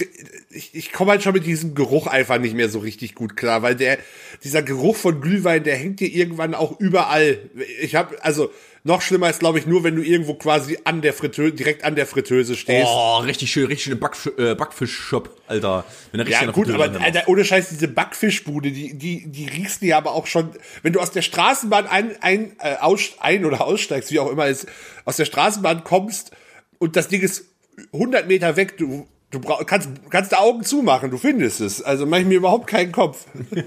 ich, 0.50 0.75
ich 0.75 0.92
komme 0.92 1.12
halt 1.12 1.23
schon 1.23 1.33
mit 1.33 1.47
diesem 1.47 1.75
Geruch 1.75 2.07
einfach 2.07 2.38
nicht 2.38 2.54
mehr 2.54 2.68
so 2.68 2.78
richtig 2.78 3.14
gut 3.14 3.37
klar, 3.37 3.62
weil 3.62 3.75
der, 3.75 3.99
dieser 4.45 4.62
Geruch 4.62 4.97
von 4.97 5.21
Glühwein, 5.21 5.64
der 5.64 5.76
hängt 5.76 6.00
dir 6.00 6.09
irgendwann 6.09 6.54
auch 6.54 6.78
überall. 6.78 7.38
Ich 7.80 7.95
habe, 7.95 8.23
also 8.23 8.50
noch 8.88 9.02
schlimmer 9.02 9.30
ist, 9.30 9.38
glaube 9.38 9.59
ich, 9.59 9.66
nur 9.66 9.85
wenn 9.85 9.95
du 9.95 10.02
irgendwo 10.02 10.35
quasi 10.35 10.78
an 10.83 11.02
der 11.02 11.12
Fritteuse, 11.12 11.52
direkt 11.52 11.85
an 11.85 11.95
der 11.95 12.07
Fritteuse 12.07 12.57
stehst. 12.57 12.88
Oh, 12.90 13.18
richtig 13.18 13.52
schön, 13.52 13.66
richtig 13.66 13.85
schöne 13.85 13.97
Backf 13.97 14.30
äh, 14.38 14.54
Backfisch-Shop, 14.54 15.30
Alter. 15.47 15.85
Wenn 16.11 16.26
Ja, 16.26 16.50
gut, 16.50 16.71
aber 16.71 17.00
Alter, 17.00 17.28
ohne 17.28 17.45
Scheiß, 17.45 17.68
diese 17.68 17.87
Backfischbude, 17.87 18.73
die, 18.73 18.95
die, 18.95 19.30
die 19.30 19.47
riechst 19.47 19.83
du 19.83 19.87
ja 19.87 19.99
aber 19.99 20.12
auch 20.12 20.26
schon, 20.26 20.50
wenn 20.83 20.92
du 20.92 21.00
aus 21.00 21.12
der 21.12 21.23
Straßenbahn 21.23 21.87
ein, 21.87 22.16
ein, 22.23 22.57
äh, 22.61 22.76
aus, 22.80 23.12
ein 23.21 23.45
oder 23.45 23.61
aussteigst, 23.61 24.11
wie 24.11 24.18
auch 24.18 24.30
immer 24.30 24.47
es, 24.47 24.66
aus 25.04 25.16
der 25.16 25.26
Straßenbahn 25.26 25.85
kommst 25.85 26.33
und 26.78 26.97
das 26.97 27.09
Ding 27.09 27.21
ist 27.21 27.45
100 27.92 28.26
Meter 28.26 28.57
weg, 28.57 28.78
du, 28.78 29.07
du 29.30 29.38
brauch, 29.38 29.64
kannst, 29.66 29.90
kannst 30.11 30.33
da 30.33 30.38
Augen 30.38 30.64
zumachen, 30.64 31.11
du 31.11 31.18
findest 31.18 31.61
es. 31.61 31.83
Also 31.83 32.07
mach 32.07 32.18
ich 32.18 32.26
mir 32.26 32.38
überhaupt 32.38 32.66
keinen 32.66 32.90
Kopf. 32.90 33.26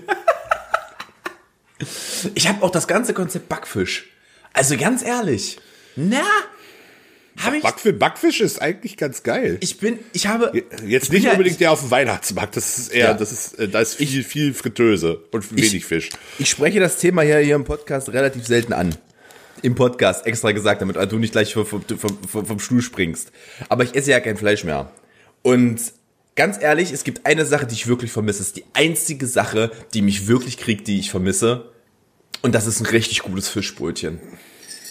Ich 2.35 2.47
habe 2.47 2.63
auch 2.63 2.69
das 2.69 2.87
ganze 2.87 3.15
Konzept 3.15 3.49
Backfisch. 3.49 4.10
Also 4.53 4.77
ganz 4.77 5.03
ehrlich, 5.03 5.57
na, 5.95 6.21
habe 7.37 7.57
ich, 7.57 7.63
Backfisch, 7.63 7.95
Backfisch 7.97 8.41
ist 8.41 8.61
eigentlich 8.61 8.97
ganz 8.97 9.23
geil. 9.23 9.57
ich 9.61 9.77
bin, 9.77 9.99
ich 10.13 10.27
habe, 10.27 10.51
Jetzt 10.85 11.05
ich 11.05 11.11
nicht 11.11 11.23
ja- 11.23 11.31
unbedingt 11.31 11.59
der 11.59 11.71
auf 11.71 11.79
dem 11.79 11.91
Weihnachtsmarkt, 11.91 12.57
das 12.57 12.77
ist 12.77 12.89
eher, 12.93 13.07
Ja. 13.07 13.13
das 13.13 13.31
ist, 13.31 13.59
äh, 13.59 13.67
da 13.69 13.79
ist 13.79 13.95
viel, 13.95 14.23
viel 14.23 14.53
Fritteuse 14.53 15.23
und 15.31 15.55
wenig 15.55 15.85
Fisch. 15.85 16.09
Ich 16.39 16.49
spreche 16.49 16.79
das 16.79 16.97
Thema 16.97 17.21
hier, 17.21 17.37
hier 17.39 17.55
im 17.55 17.63
Podcast 17.63 18.09
relativ 18.09 18.45
selten 18.45 18.73
an. 18.73 18.95
Im 19.63 19.75
Podcast, 19.75 20.25
extra 20.25 20.51
gesagt, 20.51 20.81
damit 20.81 20.95
du 21.11 21.19
nicht 21.19 21.31
gleich 21.33 21.53
vom, 21.53 21.65
vom, 21.65 21.83
vom, 22.27 22.45
vom 22.45 22.59
Stuhl 22.59 22.81
springst. 22.81 23.31
Aber 23.69 23.83
ich 23.83 23.95
esse 23.95 24.11
ja 24.11 24.19
kein 24.19 24.35
Fleisch 24.37 24.63
mehr. 24.63 24.91
Und 25.43 25.79
ganz 26.35 26.61
ehrlich, 26.61 26.91
es 26.91 27.03
gibt 27.03 27.25
eine 27.25 27.45
Sache, 27.45 27.67
die 27.67 27.75
ich 27.75 27.87
wirklich 27.87 28.11
vermisse. 28.11 28.41
Es 28.41 28.47
ist 28.47 28.57
die 28.57 28.65
einzige 28.73 29.27
Sache, 29.27 29.71
die 29.93 30.01
mich 30.01 30.27
wirklich 30.27 30.57
kriegt, 30.57 30.87
die 30.87 30.99
ich 30.99 31.11
vermisse. 31.11 31.69
Und 32.41 32.55
das 32.55 32.65
ist 32.65 32.79
ein 32.79 32.87
richtig 32.87 33.23
gutes 33.23 33.49
Fischbrötchen. 33.49 34.19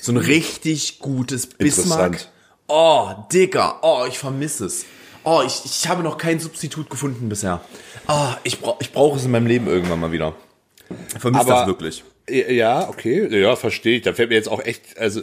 So 0.00 0.12
ein 0.12 0.16
richtig 0.16 0.99
gutes 1.00 1.47
Bismarck. 1.47 2.28
Oh, 2.69 3.11
Digga. 3.33 3.80
Oh, 3.83 4.04
ich 4.09 4.19
vermisse 4.19 4.66
es. 4.66 4.85
Oh, 5.25 5.42
ich, 5.45 5.64
ich 5.64 5.88
habe 5.88 6.02
noch 6.02 6.16
kein 6.16 6.40
Substitut 6.40 6.88
gefunden 6.88 7.28
bisher. 7.28 7.61
Oh, 8.09 8.28
ich, 8.45 8.61
brauch, 8.61 8.80
ich 8.80 8.92
brauche 8.92 9.19
es 9.19 9.25
in 9.25 9.30
meinem 9.30 9.47
Leben 9.47 9.66
irgendwann 9.66 10.00
mal 10.00 10.12
wieder. 10.12 10.35
Vermisse 11.19 11.47
das 11.47 11.66
wirklich. 11.66 12.04
Ja, 12.28 12.88
okay, 12.88 13.26
ja, 13.40 13.57
verstehe 13.57 13.99
ich. 13.99 14.02
Da 14.02 14.14
fällt 14.14 14.30
mir 14.30 14.37
jetzt 14.37 14.49
auch 14.49 14.64
echt, 14.64 14.97
also 14.99 15.23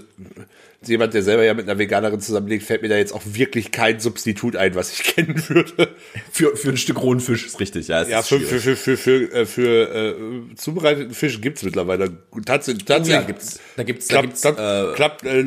jemand, 0.86 1.14
der 1.14 1.24
selber 1.24 1.44
ja 1.44 1.54
mit 1.54 1.68
einer 1.68 1.80
Veganerin 1.80 2.20
zusammenlegt, 2.22 2.64
fällt 2.64 2.82
mir 2.84 2.90
da 2.90 2.98
jetzt 2.98 3.12
auch 3.12 3.24
wirklich 3.26 3.72
kein 3.72 4.00
Substitut 4.00 4.56
ein, 4.56 4.76
was 4.76 4.92
ich 4.94 5.04
kennen 5.16 5.42
würde. 5.50 5.96
Für, 6.32 6.56
für 6.56 6.70
ein 6.70 6.78
Stück 6.78 7.02
rohen 7.02 7.20
Fisch 7.20 7.46
ist 7.46 7.60
richtig, 7.60 7.88
ja. 7.88 8.04
Ja, 8.04 8.22
für, 8.22 8.40
für, 8.40 8.60
für, 8.60 8.76
für, 8.76 8.98
für, 8.98 9.34
äh, 9.34 9.46
für 9.46 9.94
äh, 10.52 10.56
zubereiteten 10.56 11.14
Fisch 11.14 11.42
gibt's 11.42 11.64
mittlerweile. 11.64 12.12
Tatsächlich, 12.46 12.86
tatsächlich 12.86 13.22
ja, 13.22 13.28
gibt's- 13.28 13.60
da 13.76 13.84
gibt's- 13.84 14.08
da 14.08 14.14
klappt, 14.22 14.28
gibt's, 14.28 14.42
klappt, 14.42 14.60
äh, 14.60 14.94
klappt 14.96 15.24
äh, 15.26 15.46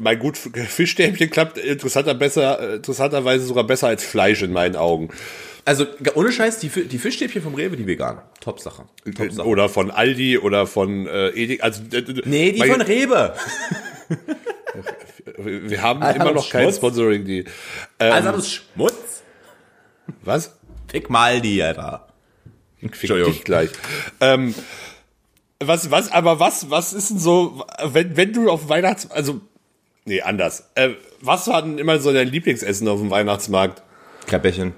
mein 0.00 0.18
gut 0.18 0.36
Fischstäbchen 0.36 1.30
klappt 1.30 1.58
interessanter 1.58 2.14
besser, 2.14 2.58
äh, 2.72 2.76
interessanterweise 2.76 3.44
sogar 3.46 3.64
besser 3.64 3.88
als 3.88 4.02
Fleisch 4.04 4.42
in 4.42 4.52
meinen 4.52 4.76
Augen. 4.76 5.08
Also, 5.66 5.86
ohne 6.14 6.30
Scheiß, 6.30 6.58
die, 6.58 6.68
die 6.68 6.98
Fischstäbchen 6.98 7.40
vom 7.40 7.54
Rewe, 7.54 7.76
die 7.78 7.86
vegan. 7.86 8.20
Top-Sache. 8.40 8.82
Top-Sache. 9.16 9.48
Oder 9.48 9.70
von 9.70 9.90
Aldi 9.90 10.36
oder 10.36 10.66
von 10.66 11.06
äh, 11.06 11.28
Edeka. 11.30 11.64
Also, 11.64 11.80
äh, 11.90 12.02
Nee, 12.26 12.52
die 12.52 12.68
von 12.68 12.82
Rewe. 12.82 13.32
Wir 15.38 15.82
haben 15.82 16.02
Alter, 16.02 16.20
immer 16.20 16.32
noch 16.32 16.48
kein 16.50 16.62
Schmutz. 16.64 16.76
Sponsoring. 16.76 17.24
Die, 17.24 17.44
ähm, 17.98 18.12
Also, 18.12 18.32
das 18.32 18.38
ist 18.38 18.52
Schmutz. 18.52 19.22
was? 20.22 20.56
Fick 20.88 21.10
mal 21.10 21.40
die, 21.40 21.62
Alter. 21.62 22.08
Fick 22.80 23.00
dich 23.24 23.44
gleich. 23.44 23.70
ähm, 24.20 24.54
was, 25.60 25.90
was, 25.90 26.12
aber 26.12 26.40
was, 26.40 26.70
was 26.70 26.92
ist 26.92 27.10
denn 27.10 27.18
so, 27.18 27.64
wenn, 27.84 28.16
wenn 28.16 28.32
du 28.32 28.50
auf 28.50 28.68
Weihnachts, 28.68 29.10
also, 29.10 29.40
nee, 30.04 30.20
anders. 30.20 30.70
Äh, 30.74 30.90
was 31.20 31.46
war 31.48 31.62
denn 31.62 31.78
immer 31.78 31.98
so 31.98 32.12
dein 32.12 32.28
Lieblingsessen 32.28 32.86
auf 32.88 33.00
dem 33.00 33.10
Weihnachtsmarkt? 33.10 33.82
Krepperchen. 34.26 34.74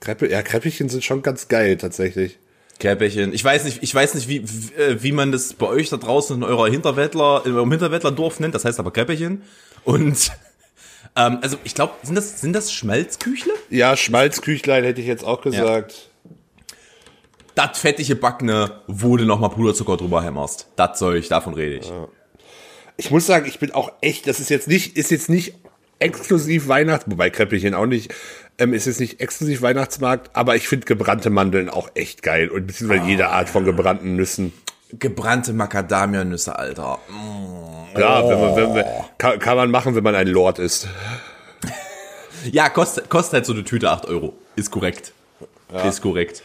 Kreppe, 0.00 0.30
ja, 0.30 0.42
Kreppichen 0.42 0.88
sind 0.88 1.04
schon 1.04 1.22
ganz 1.22 1.48
geil, 1.48 1.76
tatsächlich. 1.76 2.38
Krepperchen. 2.80 3.32
Ich 3.32 3.44
weiß 3.44 3.64
nicht, 3.64 3.82
ich 3.82 3.94
weiß 3.94 4.14
nicht, 4.14 4.28
wie, 4.28 4.42
wie, 4.44 4.74
äh, 4.74 5.02
wie 5.02 5.12
man 5.12 5.30
das 5.30 5.54
bei 5.54 5.66
euch 5.66 5.88
da 5.90 5.96
draußen 5.96 6.36
in 6.36 6.42
eurer 6.42 6.68
Hinterwäldler, 6.68 7.42
in 7.44 7.54
eurem 7.54 7.70
Hinterwäldlerdorf 7.70 8.40
nennt. 8.40 8.54
Das 8.54 8.64
heißt 8.64 8.80
aber 8.80 8.90
Krepperchen. 8.90 9.42
Und, 9.84 10.32
ähm, 11.16 11.38
also, 11.42 11.56
ich 11.62 11.74
glaube, 11.74 11.94
sind 12.02 12.16
das, 12.16 12.40
sind 12.40 12.54
das 12.54 12.72
Schmalzküchle? 12.72 13.52
Ja, 13.68 13.96
Schmalzküchlein 13.96 14.82
hätte 14.82 15.00
ich 15.00 15.06
jetzt 15.06 15.24
auch 15.24 15.42
gesagt. 15.42 16.10
Das 17.54 17.78
fettige 17.78 18.16
Backne, 18.16 18.80
wo 18.86 19.16
du 19.16 19.24
nochmal 19.24 19.50
Puderzucker 19.50 19.96
drüber 19.96 20.22
hämmerst. 20.22 20.68
Das 20.76 20.98
Zeug, 20.98 21.28
davon 21.28 21.54
rede 21.54 21.76
ich. 21.76 21.92
Ich 22.96 23.10
muss 23.10 23.26
sagen, 23.26 23.46
ich 23.46 23.58
bin 23.58 23.72
auch 23.72 23.92
echt, 24.00 24.26
das 24.26 24.40
ist 24.40 24.50
jetzt 24.50 24.68
nicht, 24.68 24.96
ist 24.96 25.10
jetzt 25.10 25.28
nicht 25.28 25.54
exklusiv 25.98 26.68
Weihnachts, 26.68 27.04
wobei 27.08 27.30
Kreppichen 27.30 27.74
auch 27.74 27.86
nicht, 27.86 28.12
ähm, 28.60 28.74
ist 28.74 28.86
jetzt 28.86 29.00
nicht 29.00 29.20
exklusiv 29.20 29.62
Weihnachtsmarkt, 29.62 30.30
aber 30.34 30.54
ich 30.54 30.68
finde 30.68 30.86
gebrannte 30.86 31.30
Mandeln 31.30 31.68
auch 31.68 31.90
echt 31.94 32.22
geil 32.22 32.48
und 32.48 32.66
beziehungsweise 32.66 33.06
jede 33.06 33.28
Art 33.30 33.48
von 33.48 33.64
gebrannten 33.64 34.16
Nüssen. 34.16 34.52
Gebrannte 34.92 35.52
Macadamia-Nüsse, 35.52 36.58
Alter. 36.58 36.98
Ja, 37.96 38.28
wenn 38.28 38.40
man, 38.40 38.56
wenn 38.56 38.72
man, 38.72 38.84
kann, 39.18 39.38
kann 39.38 39.56
man 39.56 39.70
machen, 39.70 39.94
wenn 39.94 40.04
man 40.04 40.14
ein 40.14 40.26
Lord 40.26 40.58
ist. 40.58 40.88
Ja, 42.50 42.68
kostet, 42.68 43.08
kostet 43.08 43.34
halt 43.34 43.46
so 43.46 43.52
eine 43.52 43.64
Tüte 43.64 43.90
8 43.90 44.06
Euro. 44.06 44.34
Ist 44.56 44.70
korrekt. 44.70 45.12
Ist 45.86 46.02
korrekt. 46.02 46.42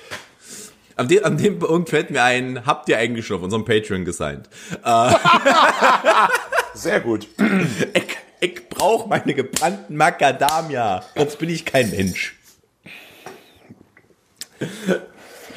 An 0.96 1.08
dem, 1.08 1.26
an 1.26 1.38
dem 1.38 1.60
Punkt 1.60 1.90
fällt 1.90 2.12
mir 2.12 2.24
ein, 2.24 2.66
habt 2.66 2.88
ihr 2.88 2.98
eigentlich 2.98 3.26
schon 3.26 3.38
auf 3.38 3.44
unserem 3.44 3.66
Patreon 3.66 4.06
gesigned? 4.06 4.48
Sehr 6.74 7.00
gut. 7.02 7.28
Ich, 8.40 8.70
brauche 8.70 9.08
meine 9.08 9.34
gebrannten 9.34 9.96
Macadamia. 9.96 11.04
Sonst 11.16 11.40
bin 11.40 11.50
ich 11.50 11.66
kein 11.66 11.90
Mensch. 11.92 12.36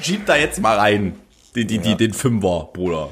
Schieb 0.00 0.26
da 0.26 0.36
jetzt 0.36 0.60
mal 0.60 0.78
rein. 0.78 1.18
Die, 1.54 1.64
die, 1.64 1.78
die, 1.78 1.96
den 1.96 2.12
Fünfer, 2.12 2.70
Bruder. 2.72 3.10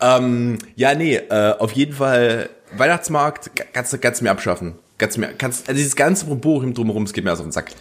Ähm, 0.00 0.58
ja, 0.74 0.94
nee, 0.94 1.16
äh, 1.16 1.54
auf 1.58 1.72
jeden 1.72 1.94
Fall 1.94 2.50
Weihnachtsmarkt 2.72 3.50
kannst 3.72 3.92
du 3.92 3.98
kannst 3.98 4.20
du 4.20 4.24
mir 4.24 4.30
abschaffen. 4.30 4.76
Kannst 4.98 5.18
mir, 5.18 5.28
kannst, 5.28 5.68
also 5.68 5.76
dieses 5.76 5.94
ganze 5.94 6.26
Proborim 6.26 6.72
drumherum, 6.72 7.04
es 7.04 7.12
geht 7.12 7.24
mir 7.24 7.30
also 7.30 7.42
auf 7.42 7.48
den 7.48 7.52
Sack. 7.52 7.72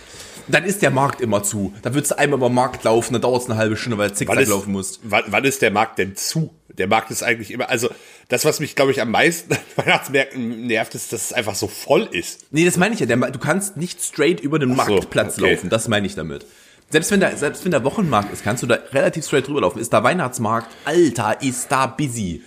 Dann 0.47 0.63
ist 0.65 0.81
der 0.81 0.91
Markt 0.91 1.21
immer 1.21 1.43
zu. 1.43 1.73
Dann 1.81 1.93
würdest 1.93 2.11
du 2.11 2.19
einmal 2.19 2.37
über 2.37 2.49
den 2.49 2.55
Markt 2.55 2.83
laufen, 2.83 3.13
dann 3.13 3.21
dauert 3.21 3.43
es 3.43 3.49
eine 3.49 3.57
halbe 3.57 3.77
Stunde, 3.77 3.97
weil 3.97 4.09
du 4.09 4.15
zickzack 4.15 4.47
laufen 4.47 4.73
musst. 4.73 4.99
wann, 5.03 5.23
wann 5.27 5.43
ist 5.43 5.61
der 5.61 5.71
Markt 5.71 5.97
denn 5.97 6.15
zu? 6.15 6.53
Der 6.77 6.87
Markt 6.87 7.11
ist 7.11 7.23
eigentlich 7.23 7.51
immer, 7.51 7.69
also 7.69 7.89
das, 8.27 8.45
was 8.45 8.59
mich, 8.59 8.75
glaube 8.75 8.91
ich, 8.91 9.01
am 9.01 9.11
meisten 9.11 9.53
an 9.53 9.59
Weihnachtsmärkten 9.75 10.67
nervt, 10.67 10.95
ist, 10.95 11.13
dass 11.13 11.25
es 11.25 11.33
einfach 11.33 11.55
so 11.55 11.67
voll 11.67 12.07
ist. 12.11 12.45
Nee, 12.51 12.65
das 12.65 12.77
meine 12.77 12.93
ich 12.93 12.99
ja. 12.99 13.05
Der, 13.05 13.17
du 13.17 13.39
kannst 13.39 13.77
nicht 13.77 14.01
straight 14.01 14.39
über 14.39 14.59
den 14.59 14.69
so, 14.69 14.75
Marktplatz 14.75 15.37
okay. 15.37 15.51
laufen. 15.51 15.69
Das 15.69 15.87
meine 15.87 16.07
ich 16.07 16.15
damit. 16.15 16.45
Selbst 16.89 17.11
wenn, 17.11 17.19
da, 17.19 17.35
selbst 17.35 17.63
wenn 17.63 17.71
der 17.71 17.83
Wochenmarkt 17.83 18.31
ist, 18.31 18.43
kannst 18.43 18.63
du 18.63 18.67
da 18.67 18.75
relativ 18.91 19.25
straight 19.25 19.47
drüber 19.47 19.61
laufen. 19.61 19.79
Ist 19.79 19.91
da 19.91 20.03
Weihnachtsmarkt, 20.03 20.67
Alter, 20.85 21.41
ist 21.41 21.71
da 21.71 21.87
busy. 21.87 22.43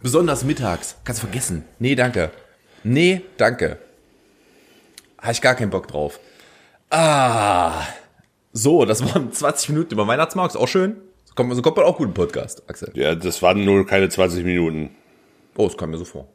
Besonders 0.00 0.44
mittags. 0.44 0.96
Kannst 1.04 1.22
du 1.22 1.26
vergessen. 1.26 1.64
Nee, 1.78 1.94
danke. 1.94 2.30
Nee, 2.82 3.22
danke. 3.36 3.78
Habe 5.20 5.32
ich 5.32 5.42
gar 5.42 5.54
keinen 5.54 5.70
Bock 5.70 5.88
drauf. 5.88 6.18
Ah. 6.88 7.82
So, 8.52 8.84
das 8.84 9.04
waren 9.04 9.32
20 9.32 9.70
Minuten 9.70 9.92
über 9.92 10.06
Weihnachtsmarkt. 10.06 10.54
Ist 10.54 10.60
auch 10.60 10.68
schön. 10.68 10.96
Kommt, 11.40 11.54
so 11.54 11.62
kommt 11.62 11.76
man 11.78 11.86
auch 11.86 11.96
gut 11.96 12.08
im 12.08 12.14
Podcast, 12.14 12.62
Axel. 12.68 12.90
Ja, 12.94 13.14
das 13.14 13.40
waren 13.40 13.64
nur 13.64 13.86
keine 13.86 14.08
20 14.10 14.44
Minuten. 14.44 14.90
Oh, 15.56 15.66
es 15.66 15.76
kam 15.76 15.90
mir 15.90 15.96
so 15.98 16.04
vor. 16.04 16.28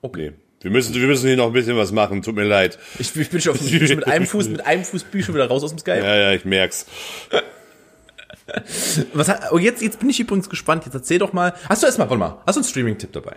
Okay. 0.00 0.32
Wir 0.60 0.70
müssen, 0.72 0.94
wir 0.94 1.06
müssen 1.06 1.26
hier 1.26 1.36
noch 1.36 1.46
ein 1.46 1.52
bisschen 1.52 1.76
was 1.76 1.92
machen, 1.92 2.22
tut 2.22 2.34
mir 2.34 2.44
leid. 2.44 2.78
Ich, 2.98 3.14
ich 3.16 3.30
bin 3.30 3.40
schon, 3.40 3.54
ich 3.56 3.70
bin 3.78 3.86
schon 3.86 3.96
mit 3.98 4.06
einem 4.08 4.26
Fuß, 4.26 4.48
mit 4.48 4.64
einem 4.66 4.84
Fuß 4.84 5.04
bin 5.04 5.20
ich 5.20 5.26
schon 5.26 5.34
wieder 5.36 5.46
raus 5.48 5.62
aus 5.62 5.70
dem 5.70 5.78
Skype. 5.78 5.98
Ja, 6.02 6.16
ja, 6.16 6.32
ich 6.32 6.44
merk's. 6.44 6.86
Was 9.12 9.28
hat, 9.28 9.52
oh, 9.52 9.58
jetzt, 9.58 9.82
jetzt 9.82 10.00
bin 10.00 10.10
ich 10.10 10.18
übrigens 10.20 10.48
gespannt. 10.50 10.84
Jetzt 10.84 10.94
erzähl 10.94 11.18
doch 11.18 11.32
mal. 11.32 11.54
Hast 11.68 11.82
du 11.82 11.86
erstmal, 11.86 12.08
warte 12.10 12.18
mal, 12.18 12.42
hast 12.46 12.56
du 12.56 12.60
einen 12.60 12.68
Streaming-Tipp 12.68 13.12
dabei? 13.12 13.36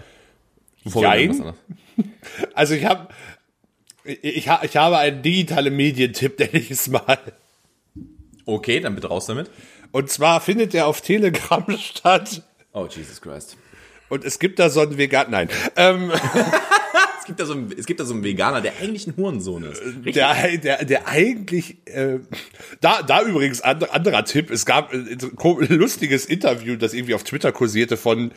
Anderes- 1.31 1.55
Also 2.53 2.73
ich 2.73 2.85
habe 2.85 3.07
ich, 4.03 4.23
ich, 4.23 4.49
ha- 4.49 4.61
ich 4.63 4.75
habe 4.77 4.97
einen 4.97 5.21
digitalen 5.21 5.75
Medientipp, 5.75 6.37
nenne 6.39 6.51
ich 6.59 6.71
es 6.71 6.87
mal. 6.89 7.19
Okay, 8.45 8.79
dann 8.79 8.95
bitte 8.95 9.07
raus 9.07 9.25
damit. 9.25 9.49
Und 9.95 10.09
zwar 10.09 10.41
findet 10.41 10.75
er 10.75 10.87
auf 10.87 10.99
Telegram 10.99 11.63
statt. 11.79 12.41
Oh, 12.73 12.85
Jesus 12.89 13.21
Christ. 13.21 13.55
Und 14.09 14.25
es 14.25 14.39
gibt 14.39 14.59
da 14.59 14.69
so 14.69 14.81
einen 14.81 14.97
Vegan, 14.97 15.31
nein, 15.31 15.47
ähm, 15.77 16.11
Es 17.19 17.25
gibt 17.25 17.39
da 17.39 17.45
so 17.45 17.53
einen, 17.53 17.73
es 17.75 17.85
gibt 17.85 18.01
da 18.01 18.03
so 18.05 18.13
einen 18.13 18.23
Veganer, 18.25 18.59
der 18.59 18.73
eigentlich 18.81 19.07
ein 19.07 19.15
Hurensohn 19.15 19.63
ist. 19.63 19.81
der, 20.05 20.57
der, 20.57 20.83
der 20.83 21.07
eigentlich, 21.07 21.77
äh, 21.85 22.19
da, 22.81 23.03
da 23.03 23.21
übrigens 23.23 23.61
and, 23.61 23.89
anderer 23.89 24.25
Tipp, 24.25 24.51
es 24.51 24.65
gab 24.65 24.93
äh, 24.93 24.97
ein 24.97 25.67
lustiges 25.69 26.25
Interview, 26.25 26.75
das 26.75 26.93
irgendwie 26.93 27.13
auf 27.15 27.23
Twitter 27.23 27.53
kursierte 27.53 27.95
von 27.95 28.31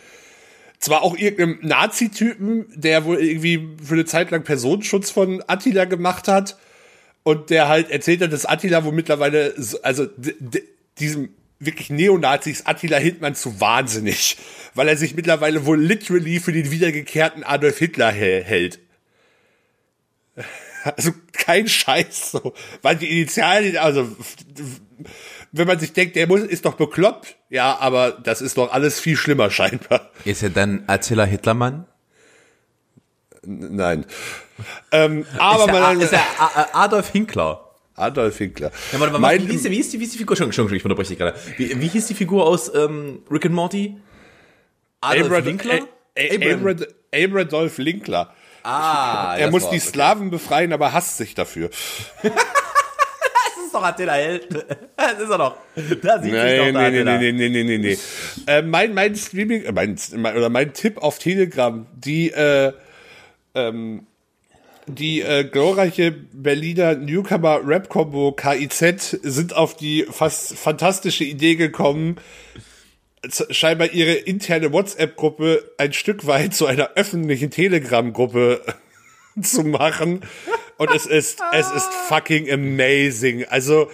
zwar 0.79 1.03
auch 1.03 1.17
irgendeinem 1.19 1.59
Nazi-Typen, 1.69 2.67
der 2.77 3.05
wohl 3.05 3.19
irgendwie 3.21 3.69
für 3.85 3.95
eine 3.95 4.05
Zeit 4.05 4.31
lang 4.31 4.45
Personenschutz 4.45 5.11
von 5.11 5.43
Attila 5.49 5.87
gemacht 5.87 6.29
hat 6.29 6.57
und 7.25 7.50
der 7.50 7.67
halt 7.69 7.91
erzählt 7.91 8.23
hat, 8.23 8.33
dass 8.33 8.47
Attila 8.47 8.85
wohl 8.85 8.93
mittlerweile, 8.93 9.61
so- 9.61 9.83
also 9.83 10.07
diesem 11.00 11.31
wirklich 11.61 11.91
Neonazis 11.91 12.67
Attila 12.67 12.99
Hildmann 12.99 13.35
zu 13.35 13.61
wahnsinnig, 13.61 14.37
weil 14.75 14.88
er 14.88 14.97
sich 14.97 15.15
mittlerweile 15.15 15.67
wohl 15.67 15.81
literally 15.81 16.41
für 16.41 16.53
den 16.53 16.71
wiedergekehrten 16.71 17.43
Adolf 17.45 17.79
Hitler 17.79 18.12
hä- 18.12 18.43
hält. 18.43 18.79
Also 20.97 21.12
kein 21.33 21.69
Scheiß 21.69 22.31
so, 22.31 22.55
weil 22.83 22.97
die 22.97 23.11
Initialien, 23.21 23.77
also 23.79 24.17
wenn 25.50 25.67
man 25.67 25.79
sich 25.81 25.93
denkt, 25.93 26.15
der 26.15 26.29
muss, 26.29 26.41
ist 26.41 26.65
doch 26.65 26.75
bekloppt, 26.75 27.37
ja, 27.50 27.77
aber 27.79 28.12
das 28.12 28.41
ist 28.41 28.57
doch 28.57 28.73
alles 28.73 29.00
viel 29.00 29.17
schlimmer 29.17 29.50
scheinbar. 29.50 30.11
Ist 30.25 30.43
er 30.45 30.50
dann 30.50 30.85
Attila 30.87 31.25
Hitlermann? 31.25 31.87
Nein. 33.45 34.07
Ähm, 34.93 35.27
aber 35.38 35.65
ist 35.65 35.69
er, 35.69 35.81
man, 35.81 36.00
ist 36.00 36.12
er 36.12 36.75
Adolf 36.75 37.11
Hinkler? 37.11 37.67
Adolf 37.99 38.38
Hinkler. 38.38 38.71
Ja, 38.93 39.00
warte 39.00 39.19
Mein- 39.19 39.47
wie, 39.49 39.52
hieß 39.52 39.62
die, 39.62 39.71
wie, 39.71 39.76
hieß 39.76 39.90
die, 39.90 40.00
wie 40.00 40.05
hieß 40.05 40.12
die 40.12 40.19
Figur? 40.19 40.33
Entschuldigung, 40.40 40.49
Entschuldigung, 40.49 40.76
ich 40.76 40.85
unterbreche 40.85 41.09
dich 41.11 41.19
gerade. 41.19 41.35
Wie, 41.57 41.81
wie 41.81 41.88
hieß 41.88 42.07
die 42.07 42.14
Figur 42.14 42.47
aus 42.47 42.73
ähm, 42.75 43.23
Rick 43.31 43.47
and 43.47 43.55
Morty? 43.55 43.97
Adolf 45.00 45.26
Abrad, 45.26 45.45
Winkler? 45.45 45.78
Abrad, 46.17 46.88
Abradolf 47.14 47.78
Linkler. 47.78 48.35
Ah, 48.64 49.37
er 49.38 49.50
muss 49.50 49.62
die 49.62 49.76
okay. 49.76 49.81
Slawen 49.81 50.31
befreien, 50.31 50.73
aber 50.73 50.93
hasst 50.93 51.17
sich 51.19 51.35
dafür. 51.35 51.71
Das 53.69 53.75
ist 53.75 53.75
doch 53.75 53.85
Attila 53.85 54.14
Held. 54.14 54.49
Das 54.97 55.21
ist 55.21 55.28
er 55.28 55.37
doch. 55.38 55.57
Da 56.03 56.14
sieht 56.22 56.33
sich 56.33 56.33
Nein, 56.33 56.75
doch 56.75 56.81
der 56.81 56.90
nee, 56.90 56.90
nee, 56.90 57.11
Attila. 57.11 57.18
nee, 57.18 57.33
nee, 57.33 57.49
nee, 57.51 57.64
nee, 57.64 57.79
nee. 57.79 57.99
Äh, 58.46 58.62
mein, 58.62 58.94
mein 58.94 59.14
Streaming, 59.14 59.62
äh, 59.64 59.72
mein, 59.72 59.99
mein, 60.16 60.37
oder 60.38 60.49
mein 60.49 60.72
Tipp 60.72 60.96
auf 60.96 61.18
Telegram, 61.18 61.87
die, 61.94 62.31
äh, 62.31 62.72
ähm, 63.55 64.07
die 64.88 65.20
äh, 65.20 65.44
glorreiche 65.44 66.11
Berliner 66.11 66.94
Newcomer-Rap-Combo 66.94 68.33
KIZ 68.33 69.18
sind 69.22 69.55
auf 69.55 69.77
die 69.77 70.07
fast 70.11 70.57
fantastische 70.57 71.24
Idee 71.24 71.57
gekommen, 71.57 72.16
scheinbar 73.51 73.92
ihre 73.92 74.12
interne 74.12 74.72
WhatsApp-Gruppe 74.72 75.72
ein 75.79 75.92
Stück 75.92 76.27
weit 76.27 76.55
zu 76.55 76.66
einer 76.66 76.90
öffentlichen 76.94 77.51
Telegram-Gruppe 77.51 78.62
zu 79.42 79.64
machen. 79.64 80.22
Und 80.77 80.90
es 80.94 81.07
ist, 81.07 81.40
es 81.53 81.70
ist 81.70 81.92
fucking 82.09 82.51
amazing. 82.51 83.44
Also, 83.44 83.90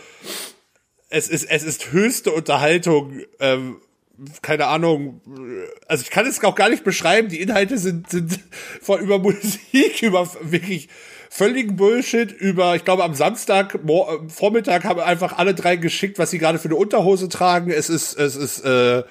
es 1.08 1.28
ist, 1.28 1.44
es 1.44 1.62
ist 1.62 1.92
höchste 1.92 2.32
Unterhaltung. 2.32 3.20
Ähm, 3.40 3.76
keine 4.42 4.66
Ahnung. 4.66 5.20
Also 5.88 6.02
ich 6.02 6.10
kann 6.10 6.26
es 6.26 6.42
auch 6.44 6.54
gar 6.54 6.68
nicht 6.70 6.84
beschreiben. 6.84 7.28
Die 7.28 7.40
Inhalte 7.40 7.78
sind, 7.78 8.10
sind 8.10 8.38
von 8.80 9.00
über 9.00 9.18
Musik, 9.18 10.02
über 10.02 10.28
wirklich 10.42 10.88
völligen 11.30 11.74
Bullshit, 11.76 12.30
über, 12.30 12.76
ich 12.76 12.84
glaube, 12.84 13.02
am 13.02 13.14
Samstag, 13.14 13.78
Vormittag 14.28 14.84
haben 14.84 15.00
einfach 15.00 15.36
alle 15.38 15.54
drei 15.54 15.76
geschickt, 15.76 16.18
was 16.18 16.30
sie 16.30 16.38
gerade 16.38 16.58
für 16.58 16.68
eine 16.68 16.76
Unterhose 16.76 17.28
tragen. 17.28 17.70
Es 17.72 17.90
ist, 17.90 18.16
es 18.16 18.36
ist, 18.36 18.64
äh, 18.64 19.02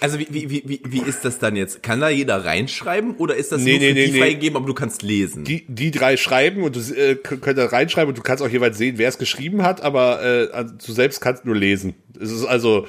Also 0.00 0.20
wie, 0.20 0.28
wie, 0.30 0.48
wie, 0.68 0.80
wie- 0.84 1.02
ist 1.02 1.24
das 1.24 1.40
dann 1.40 1.56
jetzt? 1.56 1.82
Kann 1.82 1.98
da 2.00 2.08
jeder 2.08 2.44
reinschreiben 2.44 3.16
oder 3.16 3.34
ist 3.34 3.50
das 3.50 3.62
Nee, 3.62 3.72
nur 3.72 3.80
nee, 3.80 3.88
für 3.88 3.94
nee, 3.94 4.06
die 4.06 4.12
nee. 4.12 4.18
freigegeben, 4.20 4.56
aber 4.58 4.66
du 4.66 4.74
kannst 4.74 5.02
lesen? 5.02 5.42
die, 5.42 5.64
die 5.66 5.90
drei 5.90 6.16
schreiben 6.16 6.62
und 6.62 6.76
du 6.76 6.80
äh, 6.94 7.16
könnt 7.16 7.58
da 7.58 7.66
reinschreiben 7.66 8.10
und 8.10 8.18
du 8.18 8.22
kannst 8.22 8.44
auch 8.44 8.48
jeweils 8.48 8.78
sehen, 8.78 8.98
wer 8.98 9.08
es 9.08 9.18
geschrieben 9.18 9.64
hat, 9.64 9.80
aber 9.80 10.22
äh, 10.22 10.64
du 10.64 10.92
selbst 10.92 11.20
kannst 11.20 11.44
nur 11.44 11.56
lesen. 11.56 11.94
Es 12.20 12.30
ist 12.30 12.44
also, 12.44 12.86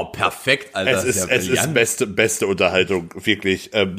oh, 0.00 0.04
perfekt, 0.06 0.74
Alter. 0.74 0.90
es 0.98 1.04
ist, 1.04 1.28
ja 1.28 1.34
es 1.36 1.48
ist 1.48 1.74
beste, 1.74 2.06
beste 2.06 2.46
Unterhaltung, 2.46 3.10
wirklich. 3.24 3.70
Ähm, 3.74 3.96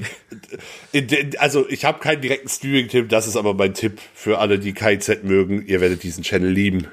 in 0.91 1.07
de, 1.07 1.37
also 1.37 1.67
ich 1.69 1.85
habe 1.85 1.99
keinen 1.99 2.21
direkten 2.21 2.49
Streaming-Tipp, 2.49 3.09
das 3.09 3.27
ist 3.27 3.35
aber 3.37 3.53
mein 3.53 3.73
Tipp 3.73 3.99
für 4.13 4.39
alle, 4.39 4.59
die 4.59 4.73
KZ 4.73 5.23
mögen. 5.23 5.65
Ihr 5.65 5.81
werdet 5.81 6.03
diesen 6.03 6.23
Channel 6.23 6.49
lieben. 6.49 6.87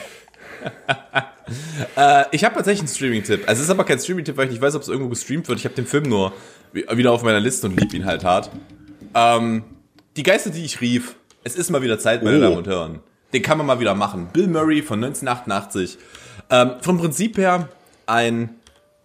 Äh, 1.97 2.25
ich 2.33 2.43
habe 2.45 2.55
tatsächlich 2.55 2.81
einen 2.81 2.89
Streaming-Tipp. 2.89 3.43
Also 3.47 3.61
es 3.61 3.67
ist 3.67 3.71
aber 3.71 3.85
kein 3.85 3.99
Streaming-Tipp, 3.99 4.37
weil 4.39 4.47
ich 4.47 4.53
nicht 4.53 4.63
weiß, 4.63 4.75
ob 4.77 4.83
es 4.83 4.89
irgendwo 4.89 5.11
gestreamt 5.11 5.47
wird. 5.47 5.59
Ich 5.59 5.67
habe 5.67 5.75
den 5.75 5.87
Film 5.87 6.05
nur 6.05 6.33
wi- 6.73 6.87
wieder 6.97 7.13
auf 7.13 7.23
meiner 7.23 7.39
Liste 7.41 7.67
und 7.67 7.79
lieb 7.79 7.93
ihn 7.93 8.07
halt 8.07 8.25
hart. 8.25 8.51
Ähm, 9.15 9.63
die 10.17 10.23
Geister, 10.23 10.49
die 10.51 10.65
ich 10.65 10.81
rief. 10.81 11.17
Es 11.45 11.55
ist 11.55 11.69
mal 11.71 11.83
wieder 11.83 11.99
Zeit, 11.99 12.23
meine 12.23 12.39
Oh. 12.39 12.41
Damen 12.41 12.57
und 12.57 12.67
Herren. 12.67 13.01
Den 13.35 13.43
kann 13.43 13.59
man 13.59 13.67
mal 13.67 13.79
wieder 13.79 13.95
machen. 13.95 14.29
Bill 14.33 14.47
Murray 14.47 14.81
von 14.81 15.05
1988. 15.05 15.99
Ähm, 16.51 16.71
vom 16.81 16.97
Prinzip 16.99 17.37
her 17.37 17.69
ein 18.07 18.51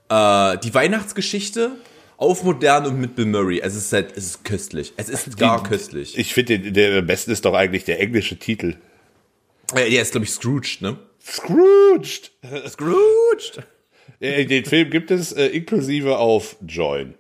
äh, 0.10 0.58
die 0.58 0.74
Weihnachtsgeschichte 0.74 1.72
auf 2.18 2.44
modern 2.44 2.86
und 2.86 3.00
mit 3.00 3.16
Bill 3.16 3.26
Murray. 3.26 3.62
Es 3.62 3.76
ist 3.76 3.94
halt, 3.94 4.12
es 4.16 4.26
ist 4.26 4.46
köstlich. 4.46 4.94
Es 4.98 5.10
ist 5.10 5.38
gar 5.38 5.64
köstlich. 5.64 6.18
Ich 6.18 6.34
finde, 6.34 6.60
der 6.72 7.00
am 7.00 7.08
besten 7.08 7.32
ist 7.32 7.46
doch 7.46 7.54
eigentlich 7.54 7.86
der 7.86 8.00
englische 8.00 8.38
Titel. 8.38 8.76
Äh, 9.74 9.90
der 9.90 10.02
ist, 10.02 10.12
glaube 10.12 10.26
ich, 10.26 10.32
Scrooged, 10.32 10.82
ne? 10.82 10.98
Scrooged! 11.24 12.32
Scrooged! 12.68 13.64
Äh, 14.20 14.46
Den 14.46 14.66
Film 14.66 14.90
gibt 14.90 15.12
es 15.12 15.32
äh, 15.32 15.48
inklusive 15.48 16.18
auf 16.18 16.56
Join. 16.68 17.14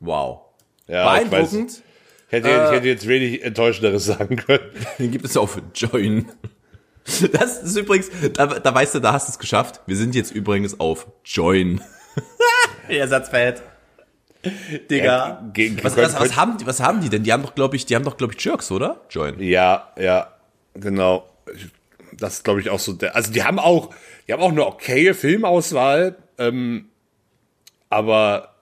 Wow. 0.00 0.40
Ja, 0.86 1.16
ich 1.16 1.22
weiß. 1.22 1.30
Beeindruckend. 1.30 1.82
Ich 2.26 2.32
hätte, 2.32 2.48
ich 2.48 2.72
hätte 2.76 2.88
jetzt 2.88 3.08
wenig 3.08 3.42
enttäuschenderes 3.42 4.04
sagen 4.04 4.36
können. 4.36 4.70
Den 4.98 5.10
gibt 5.10 5.24
es 5.24 5.36
auf 5.36 5.60
Join. 5.74 6.26
Das 7.32 7.62
ist 7.62 7.76
übrigens, 7.76 8.10
da, 8.34 8.46
da 8.46 8.74
weißt 8.74 8.96
du, 8.96 9.00
da 9.00 9.12
hast 9.12 9.28
du 9.28 9.32
es 9.32 9.38
geschafft. 9.38 9.80
Wir 9.86 9.96
sind 9.96 10.14
jetzt 10.14 10.30
übrigens 10.30 10.78
auf 10.80 11.06
Join. 11.24 11.80
Der 12.88 13.08
Satz 13.08 13.28
fällt. 13.28 13.62
Digga. 14.90 15.50
Gegen- 15.52 15.82
was, 15.82 15.96
was, 15.96 16.18
was, 16.18 16.36
haben 16.36 16.58
die, 16.58 16.66
was 16.66 16.80
haben 16.80 17.00
die 17.00 17.08
denn? 17.08 17.22
Die 17.22 17.32
haben 17.32 17.42
doch, 17.42 17.54
glaube 17.54 17.76
ich, 17.76 17.86
die 17.86 17.96
haben 17.96 18.04
doch, 18.04 18.16
glaube 18.16 18.34
ich, 18.36 18.44
Jerks, 18.44 18.70
oder? 18.70 19.00
Join. 19.10 19.40
Ja, 19.40 19.92
ja, 19.98 20.32
genau. 20.74 21.28
Das 22.12 22.34
ist, 22.34 22.44
glaube 22.44 22.60
ich, 22.60 22.70
auch 22.70 22.78
so 22.78 22.92
der. 22.92 23.16
Also 23.16 23.32
die 23.32 23.42
haben 23.42 23.58
auch, 23.58 23.90
die 24.26 24.32
haben 24.32 24.42
auch 24.42 24.50
eine 24.50 24.66
okaye 24.66 25.14
Filmauswahl, 25.14 26.16
ähm, 26.38 26.88
aber 27.90 28.54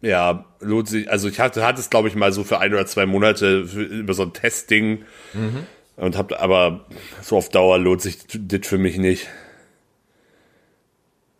ja, 0.00 0.44
lohnt 0.60 0.88
sich. 0.88 1.10
Also 1.10 1.28
ich 1.28 1.40
hatte, 1.40 1.66
hatte 1.66 1.80
es, 1.80 1.90
glaube 1.90 2.08
ich, 2.08 2.14
mal 2.14 2.32
so 2.32 2.44
für 2.44 2.58
ein 2.60 2.72
oder 2.72 2.86
zwei 2.86 3.06
Monate 3.06 3.66
für, 3.66 3.82
über 3.82 4.14
so 4.14 4.22
ein 4.22 4.32
Testding 4.32 5.04
und 5.98 6.16
hab, 6.16 6.32
aber 6.40 6.86
so 7.22 7.36
auf 7.36 7.48
Dauer 7.48 7.78
lohnt 7.78 8.00
sich 8.00 8.18
das 8.32 8.66
für 8.66 8.78
mich 8.78 8.98
nicht. 8.98 9.28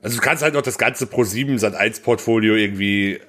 Also 0.02 0.16
du 0.16 0.22
kannst 0.22 0.42
halt 0.42 0.54
noch 0.54 0.62
das 0.62 0.78
ganze 0.78 1.06
Pro 1.06 1.24
7 1.24 1.58
Sat 1.58 1.74
1 1.74 2.00
Portfolio 2.00 2.54
irgendwie 2.54 3.20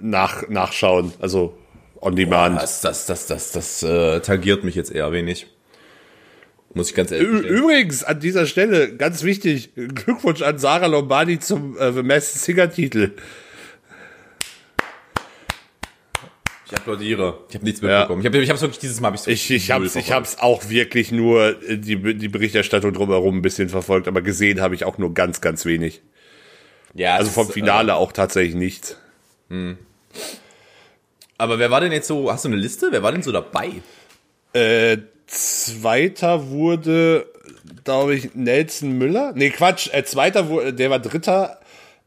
nach, 0.00 0.48
nachschauen, 0.48 1.12
also 1.20 1.56
on 2.00 2.16
demand. 2.16 2.60
Das, 2.60 2.80
das, 2.80 3.06
das, 3.06 3.26
das, 3.26 3.52
das 3.52 3.82
äh, 3.82 4.20
tangiert 4.20 4.64
mich 4.64 4.74
jetzt 4.74 4.90
eher 4.90 5.12
wenig. 5.12 5.46
Muss 6.74 6.88
ich 6.88 6.94
ganz 6.94 7.10
ehrlich 7.10 7.30
gestehen. 7.30 7.54
Übrigens, 7.54 8.02
an 8.02 8.20
dieser 8.20 8.46
Stelle, 8.46 8.96
ganz 8.96 9.22
wichtig, 9.22 9.74
Glückwunsch 9.74 10.40
an 10.40 10.58
Sarah 10.58 10.86
Lombardi 10.86 11.38
zum 11.38 11.78
äh, 11.78 11.92
The 11.92 12.02
Masked 12.02 12.40
Singer 12.40 12.70
Titel. 12.70 13.12
Ich 16.72 16.78
applaudiere. 16.78 17.38
Ich 17.50 17.54
habe 17.54 17.64
nichts 17.64 17.80
Ja. 17.82 17.88
mitbekommen. 18.00 18.20
Ich 18.22 18.26
habe 18.26 18.38
ich 18.38 18.50
hab's 18.50 18.62
wirklich 18.62 18.78
dieses 18.78 19.00
Mal 19.00 19.08
hab 19.08 19.14
ich's 19.14 19.26
Ich, 19.26 19.50
ich 19.50 19.68
null 19.68 19.82
hab's, 19.82 19.96
ich 19.96 20.10
hab's 20.10 20.38
auch 20.38 20.68
wirklich 20.70 21.12
nur 21.12 21.62
äh, 21.68 21.76
die, 21.76 22.14
die 22.14 22.28
Berichterstattung 22.28 22.92
drumherum 22.94 23.38
ein 23.38 23.42
bisschen 23.42 23.68
verfolgt, 23.68 24.08
aber 24.08 24.22
gesehen 24.22 24.60
habe 24.60 24.74
ich 24.74 24.84
auch 24.84 24.96
nur 24.96 25.12
ganz, 25.12 25.40
ganz 25.40 25.64
wenig. 25.66 26.00
Ja, 26.94 27.16
Also 27.16 27.30
vom 27.30 27.46
ist, 27.48 27.52
Finale 27.52 27.94
auch 27.94 28.12
tatsächlich 28.12 28.54
nichts. 28.54 28.96
Äh, 29.50 29.74
aber 31.38 31.58
wer 31.58 31.70
war 31.70 31.80
denn 31.80 31.92
jetzt 31.92 32.08
so, 32.08 32.32
hast 32.32 32.44
du 32.44 32.48
eine 32.48 32.56
Liste? 32.56 32.88
Wer 32.90 33.02
war 33.02 33.12
denn 33.12 33.22
so 33.22 33.32
dabei? 33.32 33.70
Äh, 34.54 34.98
zweiter 35.26 36.48
wurde, 36.50 37.26
glaube 37.84 38.14
ich, 38.14 38.34
Nelson 38.34 38.92
Müller. 38.96 39.32
Nee, 39.34 39.50
Quatsch, 39.50 39.88
äh, 39.92 40.04
zweiter 40.04 40.48
wurde, 40.48 40.72
der 40.72 40.88
war 40.90 41.00
dritter. 41.00 41.58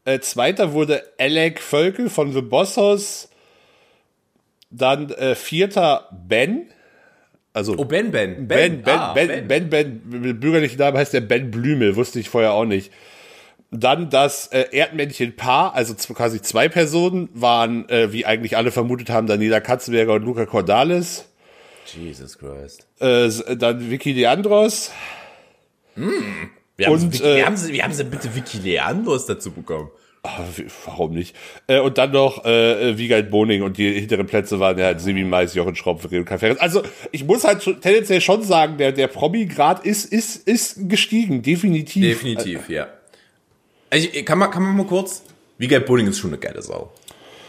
Äh, 0.04 0.20
zweiter 0.20 0.72
wurde 0.72 1.02
Alec 1.18 1.60
Völkel 1.60 2.08
von 2.08 2.32
The 2.32 2.40
Bossos. 2.42 3.28
Dann 4.76 5.10
äh, 5.10 5.34
vierter 5.34 6.08
Ben. 6.26 6.66
Also 7.52 7.74
Oh, 7.78 7.84
Ben 7.84 8.10
Ben. 8.10 8.46
Ben, 8.46 8.82
Ben, 8.82 8.98
Ah, 8.98 9.12
ben, 9.14 9.48
ben, 9.48 9.70
ben, 9.70 10.02
mit 10.08 10.40
bürgerlichen 10.40 10.78
Namen 10.78 10.98
heißt 10.98 11.14
der 11.14 11.22
Ben 11.22 11.50
Blümel, 11.50 11.96
wusste 11.96 12.20
ich 12.20 12.28
vorher 12.28 12.52
auch 12.52 12.66
nicht. 12.66 12.92
Dann 13.70 14.10
das 14.10 14.46
äh, 14.48 14.66
Erdmännchen-Paar, 14.70 15.74
also 15.74 15.94
quasi 16.14 16.40
zwei 16.40 16.68
Personen, 16.68 17.28
waren, 17.34 17.88
äh, 17.88 18.12
wie 18.12 18.24
eigentlich 18.24 18.56
alle 18.56 18.70
vermutet 18.70 19.10
haben, 19.10 19.26
Daniela 19.26 19.60
Katzenberger 19.60 20.14
und 20.14 20.22
Luca 20.24 20.46
Cordalis. 20.46 21.28
Jesus 21.86 22.38
Christ. 22.38 22.86
Äh, 23.00 23.56
dann 23.56 23.90
Vicky 23.90 24.12
Leandros. 24.12 24.92
Wir 25.94 26.86
haben, 26.86 26.92
Und, 26.92 27.00
sie, 27.00 27.12
Vicky, 27.20 27.24
äh, 27.24 27.36
wie, 27.38 27.44
haben 27.44 27.56
sie, 27.56 27.72
wie 27.72 27.82
haben 27.82 27.92
sie 27.92 28.04
bitte 28.04 28.34
Vicky 28.34 28.58
Leandros 28.58 29.26
dazu 29.26 29.50
bekommen? 29.50 29.90
Ah, 30.26 30.44
warum 30.84 31.14
nicht? 31.14 31.36
Äh, 31.68 31.78
und 31.78 31.98
dann 31.98 32.10
noch 32.10 32.44
äh, 32.44 32.90
äh, 32.90 32.98
Wiegald 32.98 33.30
Boning 33.30 33.62
und 33.62 33.78
die 33.78 33.92
hinteren 33.92 34.26
Plätze 34.26 34.58
waren 34.58 34.76
ja 34.76 34.86
halt 34.86 35.00
Simi 35.00 35.22
Mais, 35.22 35.54
Jochen 35.54 35.76
und 35.84 36.24
Kai 36.26 36.38
Ferris. 36.38 36.58
Also 36.58 36.82
ich 37.12 37.24
muss 37.24 37.44
halt 37.44 37.62
tendenziell 37.62 38.20
schon 38.20 38.42
sagen, 38.42 38.76
der, 38.76 38.90
der 38.90 39.06
Promi-Grad 39.06 39.86
ist, 39.86 40.04
ist, 40.04 40.48
ist 40.48 40.88
gestiegen, 40.88 41.42
definitiv. 41.42 42.02
Definitiv, 42.02 42.68
ja. 42.68 42.88
Also, 43.88 44.08
kann, 44.24 44.38
man, 44.38 44.50
kann 44.50 44.64
man 44.64 44.76
mal 44.76 44.86
kurz. 44.86 45.22
Wiegald 45.58 45.86
Bowling 45.86 46.08
ist 46.08 46.18
schon 46.18 46.30
eine 46.30 46.38
geile 46.38 46.60
Sau. 46.60 46.92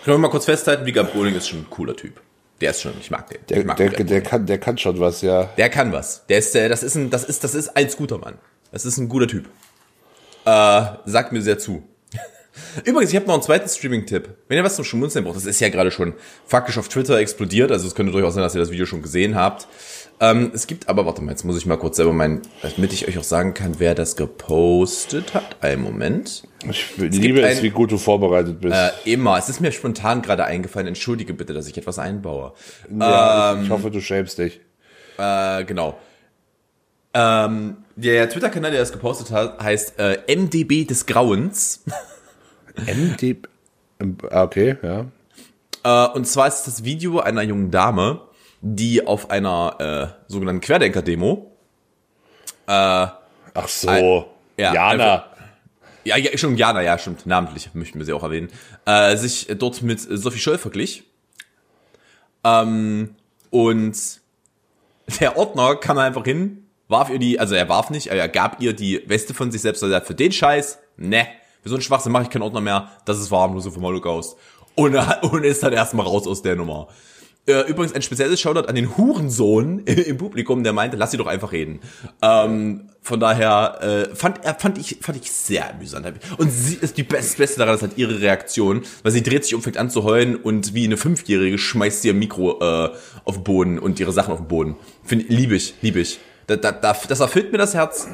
Können 0.03 0.17
wir 0.17 0.19
mal 0.19 0.29
kurz 0.29 0.45
festhalten, 0.45 0.85
Wiegald 0.85 1.11
Bowling 1.13 1.35
ist 1.35 1.47
schon 1.47 1.59
ein 1.59 1.69
cooler 1.69 1.95
Typ. 1.95 2.21
Der 2.61 2.71
ist 2.71 2.81
schon, 2.81 2.93
ich 3.01 3.09
mag 3.09 3.27
den. 3.29 3.39
Der, 3.49 3.57
ich 3.57 3.65
mag 3.65 3.77
der, 3.77 3.91
Wiegald 3.91 4.09
der, 4.09 4.21
kann, 4.21 4.45
der 4.45 4.59
kann 4.59 4.77
schon 4.77 4.99
was, 4.99 5.21
ja. 5.21 5.45
Der 5.57 5.69
kann 5.69 5.91
was. 5.91 6.25
Der 6.27 6.37
ist, 6.37 6.55
äh, 6.55 6.69
das 6.69 6.83
ist 6.83 6.95
ein, 6.95 7.09
das 7.09 7.23
ist, 7.23 7.43
das 7.43 7.55
ist 7.55 7.75
ein 7.75 7.87
guter 7.97 8.19
Mann. 8.19 8.37
Das 8.71 8.85
ist 8.85 8.97
ein 8.97 9.09
guter 9.09 9.27
Typ. 9.27 9.45
Äh, 10.45 10.81
sagt 11.05 11.31
mir 11.33 11.41
sehr 11.41 11.57
zu. 11.57 11.83
Übrigens, 12.86 13.12
ich 13.12 13.15
habe 13.15 13.25
noch 13.27 13.34
einen 13.36 13.43
zweiten 13.43 13.67
Streaming-Tipp. 13.69 14.30
Wenn 14.47 14.58
ihr 14.58 14.63
was 14.63 14.75
zum 14.75 14.86
Schmunzeln 14.86 15.25
braucht, 15.25 15.38
das 15.38 15.45
ist 15.45 15.60
ja 15.60 15.69
gerade 15.69 15.91
schon 15.91 16.13
faktisch 16.45 16.77
auf 16.77 16.88
Twitter 16.89 17.17
explodiert, 17.17 17.71
also 17.71 17.88
es 17.88 17.95
könnte 17.95 18.12
durchaus 18.12 18.34
sein, 18.34 18.43
dass 18.43 18.56
ihr 18.56 18.62
das 18.62 18.71
Video 18.71 18.86
schon 18.86 19.01
gesehen 19.01 19.36
habt. 19.36 19.67
Ähm, 20.19 20.51
es 20.53 20.65
gibt 20.65 20.89
aber, 20.89 21.06
warte 21.06 21.21
mal, 21.21 21.30
jetzt 21.32 21.43
muss 21.43 21.58
ich 21.58 21.67
mal 21.67 21.77
kurz 21.77 21.97
selber 21.97 22.12
meinen, 22.13 22.41
damit 22.63 22.91
ich 22.91 23.08
euch 23.08 23.19
auch 23.19 23.23
sagen 23.23 23.53
kann, 23.53 23.75
wer 23.80 23.93
das 23.93 24.15
gepostet 24.15 25.36
hat. 25.36 25.58
Einen 25.62 25.84
Moment. 25.84 26.43
Ich 26.67 26.97
liebe 26.97 27.41
es, 27.41 27.58
ein- 27.58 27.63
wie 27.63 27.69
gut 27.69 27.91
du 27.91 27.97
vorbereitet 27.99 28.60
bist. 28.60 28.73
Äh, 28.75 28.89
immer. 29.13 29.38
Es 29.38 29.47
ist 29.47 29.62
mir 29.62 29.71
spontan 29.71 30.23
gerade 30.23 30.43
eingefallen. 30.45 30.88
Entschuldige 30.88 31.36
bitte, 31.36 31.53
dass 31.53 31.67
ich 31.67 31.77
etwas 31.77 31.99
einbaue. 31.99 32.53
ja, 32.99 33.51
ähm, 33.53 33.60
ich, 33.60 33.65
ich 33.65 33.69
hoffe, 33.69 33.91
du 33.91 34.01
schämst 34.01 34.39
dich. 34.39 34.60
Äh, 35.19 35.65
genau. 35.65 35.97
Ähm, 37.13 37.77
der 37.95 38.30
Twitter-Kanal, 38.30 38.71
der 38.71 38.80
das 38.80 38.91
gepostet 38.91 39.32
hat, 39.32 39.60
heißt 39.62 39.99
äh, 39.99 40.17
MDB 40.36 40.86
des 40.86 41.06
Grauens. 41.06 41.84
MD. 42.85 43.37
Ah, 44.29 44.43
Okay, 44.43 44.77
ja. 44.81 45.05
Äh, 45.83 46.11
und 46.13 46.25
zwar 46.27 46.47
ist 46.47 46.63
das 46.63 46.83
Video 46.83 47.19
einer 47.19 47.41
jungen 47.41 47.71
Dame, 47.71 48.21
die 48.61 49.05
auf 49.05 49.29
einer 49.29 50.15
äh, 50.27 50.31
sogenannten 50.31 50.61
Querdenker-Demo, 50.61 51.51
Ach 52.65 53.17
so. 53.67 53.87
ja, 54.57 54.73
Jana. 54.73 55.25
ja, 56.03 56.17
ja, 56.17 56.37
schon 56.37 56.57
Jana, 56.57 56.81
ja, 56.81 56.97
stimmt, 56.97 57.25
namentlich 57.25 57.73
möchten 57.73 57.97
wir 57.99 58.05
sie 58.05 58.13
auch 58.13 58.23
erwähnen, 58.23 58.49
äh, 58.85 59.15
sich 59.15 59.47
dort 59.57 59.81
mit 59.81 59.99
Sophie 60.01 60.39
Scholl 60.39 60.57
verglich. 60.57 61.03
Ähm, 62.43 63.15
und 63.49 63.97
der 65.19 65.37
Ordner 65.37 65.75
kam 65.75 65.97
einfach 65.97 66.25
hin, 66.25 66.65
warf 66.87 67.09
ihr 67.09 67.19
die, 67.19 67.39
also 67.39 67.55
er 67.55 67.69
warf 67.69 67.89
nicht, 67.89 68.09
aber 68.11 68.19
er 68.19 68.29
gab 68.29 68.61
ihr 68.61 68.73
die 68.73 69.01
Weste 69.07 69.33
von 69.33 69.51
sich 69.51 69.61
selbst, 69.61 69.81
also 69.83 69.93
er 69.93 69.97
hat 70.01 70.07
für 70.07 70.15
den 70.15 70.31
Scheiß, 70.31 70.79
ne, 70.97 71.27
so 71.67 71.75
einen 71.75 71.82
Schwachsinn 71.82 72.12
mache 72.12 72.23
ich 72.23 72.30
keinen 72.30 72.43
Ordner 72.43 72.62
mehr, 72.62 72.91
das 73.06 73.19
ist 73.19 73.30
so 73.30 73.71
vom 73.71 73.84
Holocaust. 73.84 74.38
Und, 74.75 74.95
und 75.21 75.43
ist 75.43 75.63
dann 75.63 75.73
erstmal 75.73 76.06
raus 76.06 76.27
aus 76.27 76.41
der 76.41 76.56
Nummer. 76.56 76.88
Äh, 77.47 77.62
Übrigens 77.69 77.93
ein 77.93 78.01
spezielles 78.01 78.41
Shoutout 78.41 78.67
an 78.67 78.75
den 78.75 78.97
Hurensohn 78.97 79.80
im 79.86 80.17
Publikum, 80.17 80.63
der 80.63 80.73
meinte, 80.73 80.97
lass 80.97 81.12
sie 81.12 81.17
doch 81.17 81.27
einfach 81.27 81.53
reden. 81.53 81.80
Ähm, 82.21 82.89
von 83.01 83.21
daher 83.21 84.10
äh, 84.12 84.15
fand, 84.15 84.39
fand 84.60 84.77
ich 84.77 84.97
fand 84.99 85.17
ich 85.17 85.32
sehr 85.32 85.73
amüsant. 85.73 86.06
Und 86.38 86.51
sie 86.51 86.75
ist 86.75 86.97
die 86.97 87.03
Best, 87.03 87.30
das 87.30 87.36
Beste 87.38 87.60
daran, 87.60 87.75
ist 87.75 87.82
halt 87.82 87.97
ihre 87.97 88.19
Reaktion, 88.19 88.82
weil 89.01 89.13
sie 89.13 89.23
dreht 89.23 89.45
sich 89.45 89.56
um, 89.56 89.62
fängt 89.62 89.77
an 89.77 89.89
zu 89.89 90.03
heulen 90.03 90.36
und 90.36 90.73
wie 90.73 90.84
eine 90.84 90.97
Fünfjährige 90.97 91.58
schmeißt 91.58 92.01
sie 92.01 92.10
ihr 92.10 92.13
Mikro 92.13 92.60
äh, 92.60 92.91
auf 93.23 93.36
den 93.36 93.43
Boden 93.45 93.80
und 93.80 93.97
ihre 94.01 94.12
Sachen 94.12 94.34
auf 94.34 94.39
den 94.39 94.49
Boden. 94.49 94.75
Finde 95.06 95.25
liebe 95.30 95.56
ich, 95.56 95.75
liebe 95.82 96.01
ich. 96.01 96.19
Da, 96.47 96.58
da, 96.58 96.73
da, 96.73 96.97
das 97.08 97.19
erfüllt 97.21 97.53
mir 97.53 97.58
das 97.58 97.73
Herz. 97.73 98.10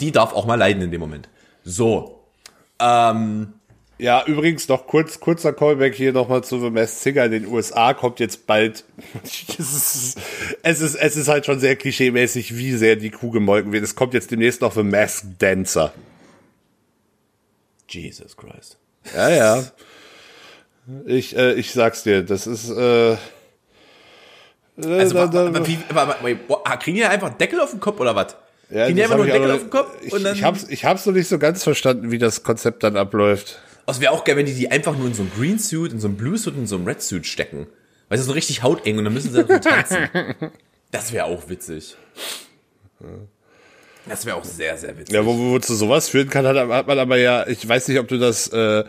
Die 0.00 0.10
darf 0.10 0.32
auch 0.32 0.46
mal 0.46 0.54
leiden 0.54 0.82
in 0.82 0.90
dem 0.90 1.00
Moment. 1.00 1.28
So. 1.64 2.19
Ähm, 2.80 3.52
Ja, 3.98 4.24
übrigens 4.26 4.66
noch 4.68 4.86
kurz, 4.86 5.20
kurzer 5.20 5.52
Callback 5.52 5.94
hier 5.94 6.12
nochmal 6.14 6.42
zu 6.42 6.58
The 6.58 6.70
Masked 6.70 6.98
Singer 7.02 7.24
in 7.26 7.32
den 7.32 7.46
USA 7.46 7.92
kommt 7.94 8.18
jetzt 8.20 8.46
bald. 8.46 8.84
Es 9.24 9.58
ist, 9.58 10.18
es 10.62 10.80
ist, 10.80 10.94
es 10.94 11.16
ist 11.16 11.28
halt 11.28 11.44
schon 11.46 11.60
sehr 11.60 11.76
klischeemäßig, 11.76 12.56
wie 12.56 12.72
sehr 12.76 12.96
die 12.96 13.10
Kuh 13.10 13.30
gemolken 13.30 13.72
wird. 13.72 13.84
Es 13.84 13.94
kommt 13.94 14.14
jetzt 14.14 14.30
demnächst 14.30 14.62
noch 14.62 14.72
The 14.72 14.82
Masked 14.82 15.40
Dancer. 15.42 15.92
Jesus 17.88 18.36
Christ. 18.36 18.78
Ja, 19.14 19.28
ja. 19.28 19.64
Ich, 21.06 21.36
äh, 21.36 21.52
ich 21.54 21.72
sag's 21.72 22.02
dir, 22.04 22.22
das 22.22 22.46
ist, 22.46 22.70
äh, 22.70 23.16
Also, 24.76 25.14
da- 25.14 25.26
da- 25.26 25.46
aber, 25.48 25.66
wie, 25.66 25.78
aber, 25.90 26.16
aber, 26.18 26.76
kriegen 26.78 26.96
die 26.96 27.04
einfach 27.04 27.30
Deckel 27.36 27.60
auf 27.60 27.70
den 27.70 27.80
Kopf 27.80 28.00
oder 28.00 28.14
was? 28.16 28.34
Ja, 28.70 28.90
die 28.90 29.04
hab 29.04 29.16
nur 29.16 29.26
ich 29.26 29.32
einen 29.32 29.42
Deckel 29.42 29.56
auf 29.56 29.60
den 29.60 29.70
Kopf? 29.70 29.96
Ich, 30.02 30.12
und 30.12 30.24
dann, 30.24 30.34
ich 30.34 30.44
hab's, 30.44 30.66
ich 30.68 30.84
hab's 30.84 31.06
noch 31.06 31.12
nicht 31.12 31.28
so 31.28 31.38
ganz 31.38 31.64
verstanden, 31.64 32.10
wie 32.10 32.18
das 32.18 32.42
Konzept 32.42 32.82
dann 32.82 32.96
abläuft. 32.96 33.60
Es 33.86 34.00
wäre 34.00 34.12
auch 34.12 34.24
geil, 34.24 34.36
wenn 34.36 34.46
die 34.46 34.54
die 34.54 34.70
einfach 34.70 34.96
nur 34.96 35.06
in 35.06 35.14
so 35.14 35.22
einem 35.22 35.32
Green 35.36 35.58
Suit, 35.58 35.92
in 35.92 35.98
so 35.98 36.06
einem 36.06 36.16
Blue 36.16 36.38
Suit, 36.38 36.56
in 36.56 36.66
so 36.66 36.76
einem 36.76 36.86
Red 36.86 37.02
Suit 37.02 37.26
stecken. 37.26 37.66
Weil 38.08 38.16
es 38.16 38.22
ist 38.22 38.26
so 38.26 38.32
richtig 38.32 38.62
hauteng 38.62 38.98
und 38.98 39.04
dann 39.04 39.12
müssen 39.12 39.32
sie 39.32 39.44
dann 39.44 39.62
so 39.62 39.70
tanzen. 39.70 40.08
Das 40.92 41.12
wäre 41.12 41.26
auch 41.26 41.48
witzig. 41.48 41.94
Das 44.06 44.26
wäre 44.26 44.36
auch 44.36 44.44
sehr, 44.44 44.76
sehr 44.76 44.98
witzig. 44.98 45.14
Ja, 45.14 45.24
wo, 45.24 45.36
wo 45.38 45.58
zu 45.60 45.76
sowas 45.76 46.08
führen 46.08 46.28
kann, 46.28 46.44
hat, 46.44 46.56
hat 46.56 46.86
man 46.88 46.98
aber 46.98 47.16
ja, 47.16 47.46
ich 47.46 47.66
weiß 47.66 47.86
nicht, 47.86 48.00
ob 48.00 48.08
du 48.08 48.18
das, 48.18 48.48
äh, 48.48 48.82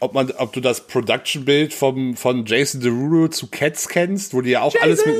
ob 0.00 0.14
man, 0.14 0.30
ob 0.32 0.54
du 0.54 0.60
das 0.60 0.86
Production-Bild 0.86 1.74
vom, 1.74 2.16
von 2.16 2.46
Jason 2.46 2.80
Derulo 2.80 3.28
zu 3.28 3.48
Cats 3.48 3.88
kennst, 3.88 4.32
wo 4.32 4.40
die 4.40 4.52
ja 4.52 4.62
auch 4.62 4.74
alles 4.80 5.04
mit, 5.04 5.16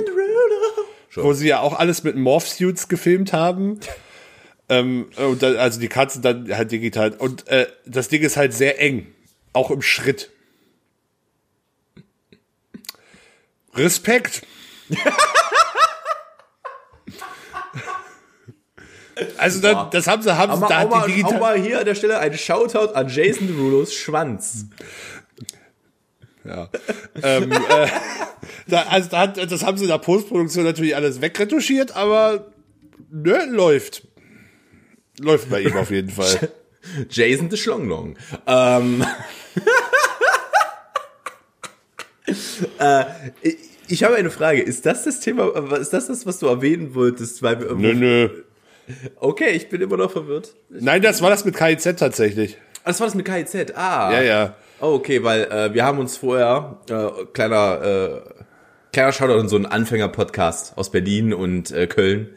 wo 1.15 1.33
sie 1.33 1.49
ja 1.49 1.61
auch 1.61 1.79
alles 1.79 2.05
mit 2.05 2.17
Morph-Suits 2.17 2.89
gefilmt 2.89 3.33
haben. 3.33 3.81
ähm, 4.69 5.11
und 5.17 5.43
dann, 5.43 5.57
also 5.57 5.81
die 5.81 5.89
Katzen 5.89 6.23
dann 6.23 6.57
halt 6.57 6.73
digital. 6.73 7.13
Und 7.13 7.47
äh, 7.49 7.67
das 7.87 8.09
Ding 8.09 8.23
ist 8.23 8.37
halt 8.37 8.55
sehr 8.55 8.81
eng. 8.81 9.07
Auch 9.53 9.71
im 9.71 9.83
Schritt. 9.83 10.31
Respekt. 13.75 14.43
Also 19.37 19.61
dann, 19.61 19.91
das 19.91 20.07
haben 20.07 20.23
sie, 20.23 20.37
haben 20.37 20.55
sie, 20.55 20.67
da 20.67 20.85
auch, 20.85 20.91
mal, 20.91 21.07
die 21.07 21.13
digital 21.13 21.37
auch 21.37 21.41
mal 21.41 21.61
hier 21.61 21.79
an 21.79 21.85
der 21.85 21.95
Stelle 21.95 22.19
ein 22.19 22.37
Shoutout 22.37 22.95
an 22.95 23.09
Jason 23.09 23.47
Derulos 23.47 23.95
Schwanz. 23.95 24.67
Ja. 26.45 26.69
ähm, 27.23 27.53
äh, 27.53 27.87
da, 28.67 28.83
also 28.83 29.09
da 29.11 29.19
hat, 29.21 29.51
das 29.53 29.65
haben 29.65 29.77
sie 29.77 29.85
in 29.85 29.91
der 29.91 29.99
Postproduktion 29.99 30.65
natürlich 30.65 30.97
alles 30.97 31.21
wegretuschiert, 31.21 31.95
aber 31.97 32.47
ne, 33.11 33.47
läuft. 33.49 34.07
Läuft 35.21 35.51
bei 35.51 35.61
ihm 35.61 35.77
auf 35.77 35.91
jeden 35.91 36.11
Fall. 36.11 36.51
Jason 37.11 37.49
de 37.49 37.59
Schlonglong. 37.59 38.17
Ähm, 38.47 39.05
äh, 42.79 43.05
ich, 43.43 43.57
ich 43.89 44.05
habe 44.05 44.17
eine 44.17 44.31
Frage. 44.31 44.63
Ist 44.63 44.87
das 44.87 45.05
das 45.05 45.21
Thema, 45.21 45.49
ist 45.77 45.93
das 45.93 46.07
das, 46.07 46.27
was 46.27 46.39
du 46.39 46.47
erwähnen 46.47 46.95
wolltest? 46.95 47.43
Weil 47.43 47.61
wir 47.61 47.75
Nö, 47.75 47.95
nö. 47.95 48.29
Okay, 49.17 49.51
ich 49.51 49.69
bin 49.69 49.81
immer 49.81 49.97
noch 49.97 50.11
verwirrt. 50.11 50.55
Nein, 50.69 51.03
das 51.03 51.23
war 51.23 51.31
das 51.31 51.45
mit 51.45 51.57
KIZ 51.57 51.85
tatsächlich. 51.99 52.57
Ah, 52.83 52.89
Das 52.89 53.01
war 53.01 53.07
das 53.07 53.15
mit 53.15 53.27
KIZ. 53.27 53.73
Ah. 53.77 54.13
Ja, 54.13 54.23
ja. 54.23 54.57
Oh, 54.85 54.95
okay, 54.95 55.23
weil 55.23 55.45
äh, 55.45 55.73
wir 55.75 55.85
haben 55.85 56.01
uns 56.01 56.17
vorher, 56.17 56.81
äh, 56.91 57.25
kleiner, 57.33 57.83
äh, 57.83 58.21
kleiner 58.91 59.13
Shoutout 59.13 59.39
an 59.39 59.49
so 59.49 59.55
einen 59.55 59.67
Anfänger-Podcast 59.67 60.77
aus 60.77 60.91
Berlin 60.91 61.33
und 61.33 61.71
äh, 61.71 61.87
Köln, 61.87 62.31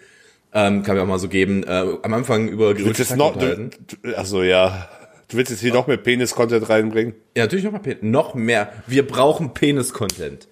ähm, 0.53 0.83
kann 0.83 0.95
mir 0.95 1.01
auch 1.01 1.07
mal 1.07 1.17
so 1.17 1.27
geben, 1.27 1.63
äh, 1.63 1.97
am 2.03 2.13
Anfang 2.13 2.47
über 2.47 2.75
Du 2.75 2.85
willst 2.85 2.99
jetzt 2.99 3.17
noch, 3.17 3.35
du, 3.35 3.71
du, 3.71 3.97
ach 4.15 4.27
so, 4.27 4.43
ja. 4.43 4.87
Du 5.27 5.37
willst 5.37 5.49
jetzt 5.49 5.61
hier 5.61 5.73
noch 5.73 5.87
mehr 5.87 5.97
Penis-Content 5.97 6.69
reinbringen? 6.69 7.15
Ja, 7.35 7.45
natürlich 7.45 7.65
noch 7.65 7.71
mal 7.71 7.79
Pen 7.79 7.97
noch 8.01 8.35
mehr. 8.35 8.71
Wir 8.85 9.07
brauchen 9.07 9.55
Penis-Content. 9.55 10.47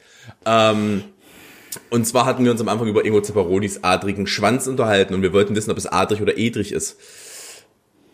Ähm, 0.47 1.03
und 1.91 2.07
zwar 2.07 2.25
hatten 2.25 2.43
wir 2.43 2.49
uns 2.49 2.59
am 2.59 2.69
Anfang 2.69 2.87
über 2.87 3.05
Ingo 3.05 3.21
Zapparonis 3.21 3.83
adrigen 3.83 4.25
Schwanz 4.25 4.65
unterhalten 4.65 5.13
und 5.13 5.21
wir 5.21 5.31
wollten 5.31 5.55
wissen, 5.55 5.69
ob 5.69 5.77
es 5.77 5.85
adrig 5.85 6.23
oder 6.23 6.39
edrig 6.39 6.71
ist. 6.71 6.99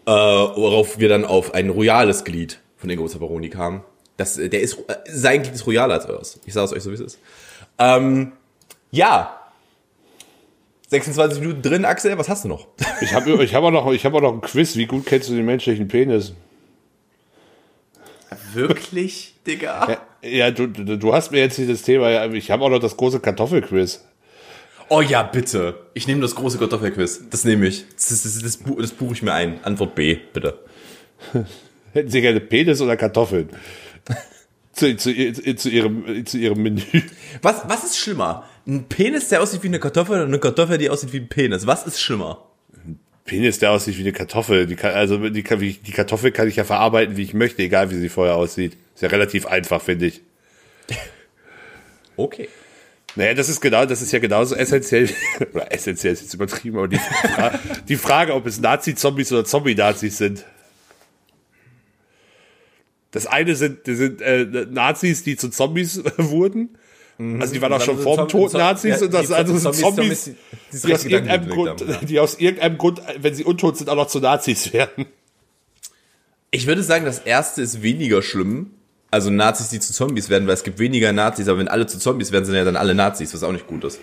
Äh, 0.05 0.11
worauf 0.11 0.99
wir 0.99 1.07
dann 1.07 1.23
auf 1.23 1.53
ein 1.53 1.69
royales 1.69 2.25
Glied 2.25 2.59
von 2.79 2.89
Ingo 2.89 3.07
Zapparoni 3.07 3.49
kamen. 3.49 3.83
Das, 4.17 4.37
äh, 4.39 4.49
der 4.49 4.61
ist, 4.61 4.79
äh, 4.89 4.95
sein 5.07 5.43
Glied 5.43 5.53
ist 5.53 5.67
royaler 5.67 5.93
als 5.93 6.05
eures. 6.07 6.39
Ich 6.45 6.53
sage 6.53 6.65
es 6.65 6.73
euch 6.73 6.81
so, 6.83 6.89
wie 6.89 6.95
es 6.95 6.99
ist. 7.01 7.19
Ähm, 7.77 8.31
ja. 8.91 9.35
26 10.89 11.39
Minuten 11.41 11.61
drin, 11.61 11.85
Axel, 11.85 12.17
was 12.17 12.27
hast 12.29 12.45
du 12.45 12.47
noch? 12.47 12.65
Ich 13.01 13.13
habe 13.13 13.43
ich 13.43 13.53
hab 13.55 13.63
auch, 13.63 13.71
noch- 13.71 13.91
ich 13.93 14.03
hab 14.05 14.13
auch 14.15 14.21
noch 14.21 14.33
ein 14.33 14.41
Quiz. 14.41 14.75
Wie 14.75 14.87
gut 14.87 15.05
kennst 15.05 15.29
du 15.29 15.35
den 15.35 15.45
menschlichen 15.45 15.87
Penis? 15.87 16.33
Wirklich, 18.53 19.35
Digga? 19.47 19.97
Ja, 20.21 20.51
du, 20.51 20.67
du, 20.67 20.97
du 20.97 21.13
hast 21.13 21.31
mir 21.31 21.39
jetzt 21.39 21.57
dieses 21.57 21.81
Thema. 21.83 22.09
ja, 22.09 22.25
Ich 22.31 22.51
habe 22.51 22.63
auch 22.63 22.69
noch 22.69 22.79
das 22.79 22.97
große 22.97 23.19
Kartoffelquiz. 23.19 24.03
Oh 24.89 25.01
ja, 25.01 25.23
bitte. 25.23 25.79
Ich 25.93 26.07
nehme 26.07 26.21
das 26.21 26.35
große 26.35 26.57
Kartoffelquiz. 26.57 27.29
Das 27.29 27.43
nehme 27.45 27.67
ich. 27.67 27.85
Das, 27.95 28.07
das, 28.09 28.23
das, 28.41 28.59
das 28.77 28.91
buche 28.91 29.13
ich 29.13 29.21
mir 29.21 29.33
ein. 29.33 29.63
Antwort 29.63 29.95
B, 29.95 30.17
bitte. 30.33 30.59
Hätten 31.93 32.09
Sie 32.09 32.21
gerne 32.21 32.39
Penis 32.39 32.81
oder 32.81 32.97
Kartoffeln? 32.97 33.49
zu, 34.73 34.95
zu, 34.95 35.55
zu, 35.55 35.69
ihrem, 35.69 36.25
zu 36.25 36.37
ihrem 36.37 36.61
Menü. 36.61 36.81
Was, 37.41 37.63
was 37.67 37.83
ist 37.83 37.97
schlimmer? 37.97 38.45
Ein 38.67 38.85
Penis, 38.85 39.29
der 39.29 39.41
aussieht 39.41 39.63
wie 39.63 39.67
eine 39.67 39.79
Kartoffel 39.79 40.15
oder 40.15 40.25
eine 40.25 40.39
Kartoffel, 40.39 40.77
die 40.77 40.89
aussieht 40.89 41.13
wie 41.13 41.19
ein 41.19 41.29
Penis? 41.29 41.67
Was 41.67 41.85
ist 41.85 41.99
schlimmer? 42.01 42.45
Penis, 43.25 43.59
der 43.59 43.71
aussieht 43.71 43.97
wie 43.97 44.01
eine 44.01 44.11
Kartoffel. 44.11 44.65
Die 44.65 44.75
kann, 44.75 44.93
also 44.93 45.29
die, 45.29 45.43
kann, 45.43 45.59
die 45.59 45.91
Kartoffel 45.91 46.31
kann 46.31 46.47
ich 46.47 46.55
ja 46.55 46.63
verarbeiten, 46.63 47.17
wie 47.17 47.23
ich 47.23 47.33
möchte, 47.33 47.61
egal 47.61 47.91
wie 47.91 47.95
sie 47.95 48.09
vorher 48.09 48.35
aussieht. 48.35 48.77
Ist 48.95 49.01
ja 49.01 49.09
relativ 49.09 49.45
einfach, 49.45 49.81
finde 49.81 50.07
ich. 50.07 50.21
Okay. 52.15 52.49
Naja, 53.15 53.33
das 53.33 53.49
ist 53.49 53.61
genau, 53.61 53.85
das 53.85 54.01
ist 54.01 54.11
ja 54.11 54.19
genauso 54.19 54.55
essentiell, 54.55 55.09
oder 55.53 55.71
essentiell 55.71 56.13
ist 56.13 56.21
jetzt 56.21 56.33
übertrieben, 56.33 56.77
aber 56.77 56.87
die, 56.87 56.99
die 57.87 57.95
Frage, 57.95 58.33
ob 58.33 58.45
es 58.45 58.59
Nazi-Zombies 58.59 59.31
oder 59.31 59.45
Zombie-Nazis 59.45 60.17
sind. 60.17 60.45
Das 63.11 63.25
eine 63.25 63.55
sind, 63.55 63.87
das 63.87 63.97
sind 63.97 64.21
äh, 64.21 64.45
Nazis, 64.69 65.23
die 65.23 65.35
zu 65.35 65.49
Zombies 65.49 66.03
wurden. 66.17 66.77
Also 67.39 67.53
die 67.53 67.61
waren 67.61 67.73
auch 67.73 67.81
schon 67.81 67.95
sind 67.97 68.03
vor 68.03 68.15
dem 68.15 68.29
Zom- 68.29 68.49
Tod 68.49 68.53
Nazis 68.53 68.99
ja, 69.01 69.05
und 69.05 69.13
das 69.13 69.29
andere 69.31 69.57
sind 69.59 69.75
Zombies- 69.75 70.23
Zombies, 70.23 70.83
die- 70.85 70.93
aus 70.93 71.03
irgendeinem 71.03 71.49
Grund, 71.49 71.81
haben, 71.81 71.89
ja. 71.91 71.97
die 71.97 72.17
aus 72.19 72.35
irgendeinem 72.39 72.77
Grund, 72.77 73.01
wenn 73.19 73.33
sie 73.35 73.43
untot 73.43 73.77
sind, 73.77 73.89
auch 73.89 73.95
noch 73.97 74.07
zu 74.07 74.19
Nazis 74.19 74.71
werden. 74.71 75.05
Ich 76.51 76.65
würde 76.65 76.81
sagen, 76.81 77.03
das 77.03 77.19
erste 77.19 77.61
ist 77.61 77.81
weniger 77.81 78.21
schlimm. 78.21 78.71
Also 79.11 79.31
Nazis, 79.31 79.67
die 79.69 79.79
zu 79.81 79.91
Zombies 79.91 80.29
werden, 80.29 80.47
weil 80.47 80.53
es 80.53 80.63
gibt 80.63 80.79
weniger 80.79 81.11
Nazis, 81.11 81.47
aber 81.49 81.57
wenn 81.59 81.67
alle 81.67 81.87
zu 81.87 81.99
Zombies 81.99 82.31
werden, 82.31 82.45
sind 82.45 82.55
ja 82.55 82.63
dann 82.63 82.75
alle 82.77 82.95
Nazis, 82.95 83.33
was 83.33 83.43
auch 83.43 83.51
nicht 83.51 83.67
gut 83.67 83.83
ist. 83.83 83.99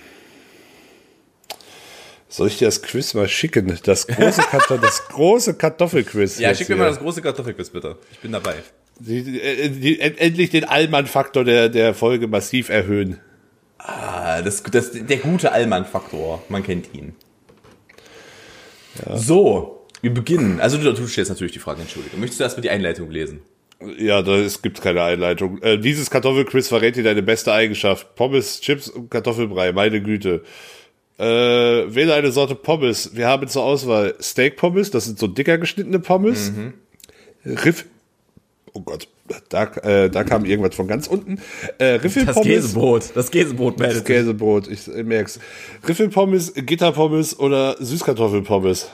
Soll 2.28 2.48
ich 2.48 2.58
dir 2.58 2.66
das 2.66 2.82
Quiz 2.82 3.14
mal 3.14 3.28
schicken? 3.28 3.78
Das 3.84 4.06
große, 4.08 4.42
Kartoffel, 4.42 4.78
das 4.82 5.08
große 5.08 5.54
Kartoffelquiz. 5.54 6.38
Ja, 6.38 6.54
schick 6.54 6.68
mir 6.68 6.76
mal 6.76 6.88
das 6.90 6.98
große 6.98 7.22
Kartoffelquiz 7.22 7.70
bitte. 7.70 7.96
Ich 8.12 8.18
bin 8.18 8.32
dabei. 8.32 8.56
Die, 8.98 9.22
die, 9.22 9.70
die, 9.70 10.00
endlich 10.00 10.50
den 10.50 10.64
Allmann-Faktor 10.64 11.44
der, 11.44 11.68
der 11.68 11.94
Folge 11.94 12.28
massiv 12.28 12.68
erhöhen. 12.68 13.20
Ah, 13.78 14.42
das, 14.42 14.62
das, 14.62 14.92
der 14.92 15.18
gute 15.18 15.52
Allmann-Faktor. 15.52 16.42
Man 16.48 16.62
kennt 16.62 16.94
ihn. 16.94 17.14
So, 19.14 19.86
wir 20.00 20.14
beginnen. 20.14 20.60
Also 20.60 20.78
du, 20.78 20.92
du 20.92 21.06
stellst 21.06 21.30
natürlich 21.30 21.52
die 21.52 21.58
Frage, 21.58 21.82
Entschuldigung. 21.82 22.20
Möchtest 22.20 22.40
du 22.40 22.44
erstmal 22.44 22.62
die 22.62 22.70
Einleitung 22.70 23.10
lesen? 23.10 23.40
Ja, 23.98 24.22
da, 24.22 24.36
es 24.36 24.62
gibt 24.62 24.80
keine 24.80 25.02
Einleitung. 25.02 25.60
Äh, 25.60 25.78
dieses 25.78 26.10
Kartoffelquiz 26.10 26.68
verrät 26.68 26.96
dir 26.96 27.04
deine 27.04 27.22
beste 27.22 27.52
Eigenschaft. 27.52 28.14
Pommes, 28.14 28.60
Chips 28.60 28.88
und 28.88 29.10
Kartoffelbrei, 29.10 29.72
meine 29.72 30.00
Güte. 30.00 30.42
Äh, 31.18 31.24
wähle 31.24 32.14
eine 32.14 32.32
Sorte 32.32 32.54
Pommes. 32.54 33.14
Wir 33.14 33.26
haben 33.26 33.48
zur 33.48 33.64
Auswahl 33.64 34.14
Steak 34.20 34.56
Pommes, 34.56 34.90
das 34.90 35.04
sind 35.04 35.18
so 35.18 35.26
dicker 35.26 35.58
geschnittene 35.58 35.98
Pommes. 35.98 36.52
Riff. 37.44 37.84
Oh 38.76 38.80
Gott, 38.80 39.08
da, 39.48 39.64
äh, 39.82 40.10
da 40.10 40.22
kam 40.22 40.44
irgendwas 40.44 40.74
von 40.74 40.86
ganz 40.86 41.06
unten. 41.06 41.40
Äh, 41.78 41.94
Riffelpommes. 41.94 42.34
Das 43.14 43.30
Käsebrot 43.30 43.80
Das 43.80 44.04
Käsebrot, 44.04 44.68
ich 44.68 44.86
merk's. 44.86 45.40
Riffelpommes, 45.88 46.52
Gitterpommes 46.54 47.38
oder 47.38 47.76
Süßkartoffelpommes? 47.80 48.90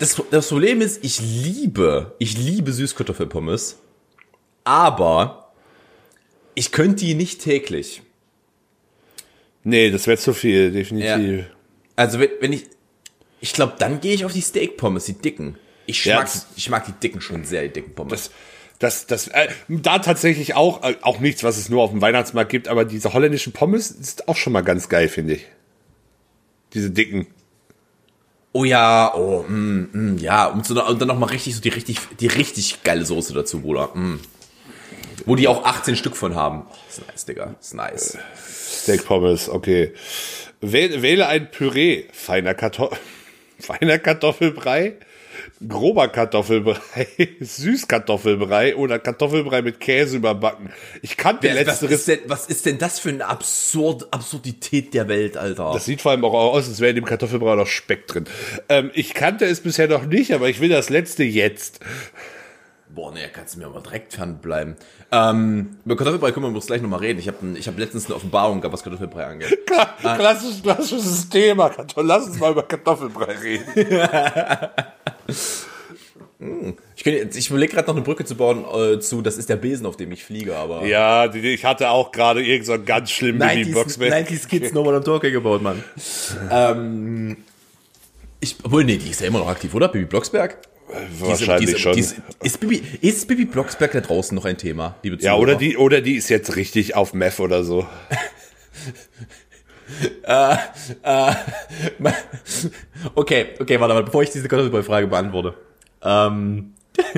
Das, 0.00 0.20
das 0.32 0.48
Problem 0.48 0.80
ist, 0.80 1.04
ich 1.04 1.20
liebe, 1.20 2.16
ich 2.18 2.36
liebe 2.36 2.72
Süßkartoffelpommes, 2.72 3.78
aber 4.64 5.52
ich 6.56 6.72
könnte 6.72 7.04
die 7.04 7.14
nicht 7.14 7.40
täglich. 7.40 8.02
Nee, 9.62 9.92
das 9.92 10.08
wäre 10.08 10.18
zu 10.18 10.34
viel, 10.34 10.72
definitiv. 10.72 11.46
Also 11.94 12.18
wenn, 12.18 12.30
wenn 12.40 12.52
ich, 12.52 12.64
ich 13.40 13.52
glaube, 13.52 13.74
dann 13.78 14.00
gehe 14.00 14.14
ich 14.14 14.24
auf 14.24 14.32
die 14.32 14.40
Steak-Pommes, 14.40 15.04
die 15.04 15.12
dicken. 15.12 15.56
Ich 15.86 16.04
Ja, 16.04 16.16
mag, 16.16 16.24
das- 16.26 16.46
ich 16.56 16.68
mag 16.70 16.84
die 16.86 16.92
dicken 16.92 17.20
schon 17.20 17.44
sehr, 17.44 17.62
die 17.62 17.70
dicken 17.72 17.94
Pommes. 17.94 18.30
Das, 18.78 19.06
das, 19.06 19.26
das, 19.26 19.28
äh, 19.28 19.48
da 19.68 19.98
tatsächlich 20.00 20.54
auch, 20.54 20.82
äh, 20.82 20.96
auch 21.02 21.20
nichts, 21.20 21.44
was 21.44 21.56
es 21.56 21.68
nur 21.68 21.82
auf 21.82 21.90
dem 21.90 22.00
Weihnachtsmarkt 22.00 22.50
gibt, 22.50 22.68
aber 22.68 22.84
diese 22.84 23.12
holländischen 23.12 23.52
Pommes 23.52 23.90
ist 23.90 24.28
auch 24.28 24.36
schon 24.36 24.52
mal 24.52 24.62
ganz 24.62 24.88
geil, 24.88 25.08
finde 25.08 25.34
ich. 25.34 25.46
Diese 26.74 26.90
dicken. 26.90 27.26
oh 28.54 28.64
ja, 28.64 29.14
oh, 29.14 29.44
mm, 29.48 29.88
mm, 29.92 30.18
ja, 30.18 30.46
und, 30.46 30.66
so, 30.66 30.82
und 30.84 31.00
dann 31.00 31.08
noch 31.08 31.18
mal 31.18 31.26
richtig 31.26 31.54
so 31.54 31.60
die 31.60 31.68
richtig, 31.70 31.98
die 32.20 32.26
richtig 32.26 32.82
geile 32.82 33.04
Soße 33.04 33.32
dazu, 33.34 33.60
Bruder. 33.60 33.88
Mm. 33.94 34.20
Wo 35.24 35.36
die 35.36 35.46
auch 35.48 35.64
18 35.64 35.94
Stück 35.96 36.16
von 36.16 36.34
haben. 36.34 36.66
Ist 36.88 37.06
nice, 37.06 37.24
Digga. 37.26 37.54
Ist 37.60 37.74
nice. 37.74 38.18
Steak 38.82 39.04
Pommes, 39.06 39.48
okay. 39.48 39.92
Wähle, 40.60 41.00
wähle 41.02 41.28
ein 41.28 41.50
Püree. 41.50 42.04
Feiner, 42.12 42.54
Karto 42.54 42.90
Feiner 43.60 43.98
Kartoffelbrei, 44.00 44.94
grober 45.68 46.08
Kartoffelbrei, 46.08 47.06
Süßkartoffelbrei 47.40 48.76
oder 48.76 48.98
Kartoffelbrei 48.98 49.62
mit 49.62 49.80
Käse 49.80 50.16
überbacken. 50.16 50.70
Ich 51.02 51.16
kannte 51.16 51.42
Wer, 51.48 51.54
was, 51.66 51.80
letzteres. 51.80 51.92
ist 51.92 52.08
denn, 52.08 52.18
was 52.26 52.46
ist 52.46 52.66
denn 52.66 52.78
das 52.78 52.98
für 52.98 53.08
eine 53.10 53.26
Absurd, 53.26 54.06
Absurdität 54.12 54.94
der 54.94 55.08
Welt, 55.08 55.36
Alter? 55.36 55.70
Das 55.72 55.84
sieht 55.84 56.00
vor 56.00 56.12
allem 56.12 56.24
auch 56.24 56.34
aus, 56.34 56.68
als 56.68 56.80
wäre 56.80 56.90
in 56.90 56.96
dem 56.96 57.04
Kartoffelbrei 57.04 57.54
noch 57.56 57.66
Speck 57.66 58.06
drin. 58.06 58.24
Ähm, 58.68 58.90
ich 58.94 59.14
kannte 59.14 59.44
es 59.46 59.60
bisher 59.60 59.88
noch 59.88 60.04
nicht, 60.06 60.32
aber 60.32 60.48
ich 60.48 60.60
will 60.60 60.68
das 60.68 60.90
letzte 60.90 61.24
jetzt. 61.24 61.80
Boah, 62.94 63.10
nee, 63.10 63.20
kannst 63.32 63.54
du 63.54 63.60
mir 63.60 63.66
aber 63.66 63.80
direkt 63.80 64.12
fernbleiben. 64.12 64.76
Ähm, 65.10 65.78
über 65.86 65.96
Kartoffelbrei 65.96 66.30
können 66.32 66.44
wir 66.46 66.54
uns 66.54 66.66
gleich 66.66 66.82
nochmal 66.82 67.00
reden. 67.00 67.18
Ich 67.18 67.26
habe 67.28 67.38
ich 67.58 67.66
hab 67.66 67.78
letztens 67.78 68.04
eine 68.06 68.16
Offenbarung 68.16 68.60
gehabt, 68.60 68.74
was 68.74 68.82
Kartoffelbrei 68.82 69.24
angeht. 69.24 69.58
Klar, 69.66 69.96
klassisch, 70.18 70.62
klassisches 70.62 71.28
Thema. 71.30 71.68
Kartoffel- 71.70 72.04
Lass 72.06 72.26
uns 72.26 72.38
mal 72.38 72.52
über 72.52 72.62
Kartoffelbrei 72.64 73.32
reden. 73.32 73.64
Ich, 76.96 77.06
ich 77.06 77.50
überlege 77.50 77.74
gerade 77.74 77.88
noch 77.88 77.94
eine 77.94 78.04
Brücke 78.04 78.24
zu 78.24 78.34
bauen 78.34 78.64
äh, 78.64 78.98
zu, 78.98 79.22
das 79.22 79.36
ist 79.36 79.48
der 79.48 79.56
Besen, 79.56 79.86
auf 79.86 79.96
dem 79.96 80.10
ich 80.10 80.24
fliege, 80.24 80.56
aber... 80.56 80.84
Ja, 80.84 81.28
die, 81.28 81.38
ich 81.38 81.64
hatte 81.64 81.90
auch 81.90 82.10
gerade 82.10 82.44
irgend 82.44 82.66
so 82.66 82.72
einen 82.72 82.84
ganz 82.84 83.10
schlimmen 83.10 83.40
90s, 83.40 83.72
Boxman. 83.72 84.10
90s 84.10 84.48
Kids 84.48 84.72
No 84.72 84.82
One 84.82 84.98
I'm 84.98 85.04
Talking 85.04 85.32
gebaut, 85.32 85.62
Mann. 85.62 85.84
ähm, 86.50 87.36
ich, 88.40 88.56
obwohl, 88.64 88.84
nee, 88.84 88.96
die 88.96 89.10
ist 89.10 89.20
ja 89.20 89.28
immer 89.28 89.38
noch 89.38 89.48
aktiv, 89.48 89.72
oder? 89.74 89.88
Bibi 89.88 90.06
Blocksberg? 90.06 90.58
Wahrscheinlich 91.20 91.70
die 91.70 91.74
ist, 91.76 91.80
schon. 91.80 91.94
Die 91.94 92.00
ist, 92.42 92.60
Bibi, 92.60 92.82
ist 93.00 93.28
Bibi 93.28 93.44
Blocksberg 93.44 93.92
da 93.92 94.00
draußen 94.00 94.34
noch 94.34 94.44
ein 94.44 94.58
Thema, 94.58 94.96
liebe 95.02 95.16
ja, 95.16 95.32
Zuhörer? 95.32 95.40
oder 95.40 95.54
die, 95.54 95.76
oder 95.76 96.00
die 96.00 96.16
ist 96.16 96.28
jetzt 96.28 96.56
richtig 96.56 96.96
auf 96.96 97.14
Meth 97.14 97.40
oder 97.40 97.64
so. 97.64 97.86
Okay, 103.14 103.46
okay, 103.58 103.80
warte 103.80 103.94
mal, 103.94 104.04
bevor 104.04 104.22
ich 104.22 104.30
diese 104.30 104.48
Kartoffelbrei-Frage 104.48 105.08
beantworte. 105.08 105.54
Ähm, 106.02 106.74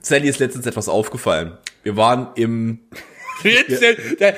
Sally 0.00 0.28
ist 0.28 0.40
letztens 0.40 0.66
etwas 0.66 0.88
aufgefallen. 0.88 1.58
Wir 1.82 1.96
waren 1.96 2.28
im, 2.34 2.80
Jetzt, 3.42 3.82
äh, 3.82 4.34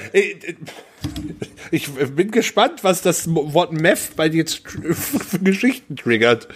ich 1.70 1.92
bin 1.92 2.30
gespannt, 2.30 2.84
was 2.84 3.02
das 3.02 3.28
Wort 3.28 3.72
Meth 3.72 4.16
bei 4.16 4.28
dir 4.28 4.38
jetzt 4.38 4.62
für 4.66 5.38
Geschichten 5.40 5.96
triggert. 5.96 6.48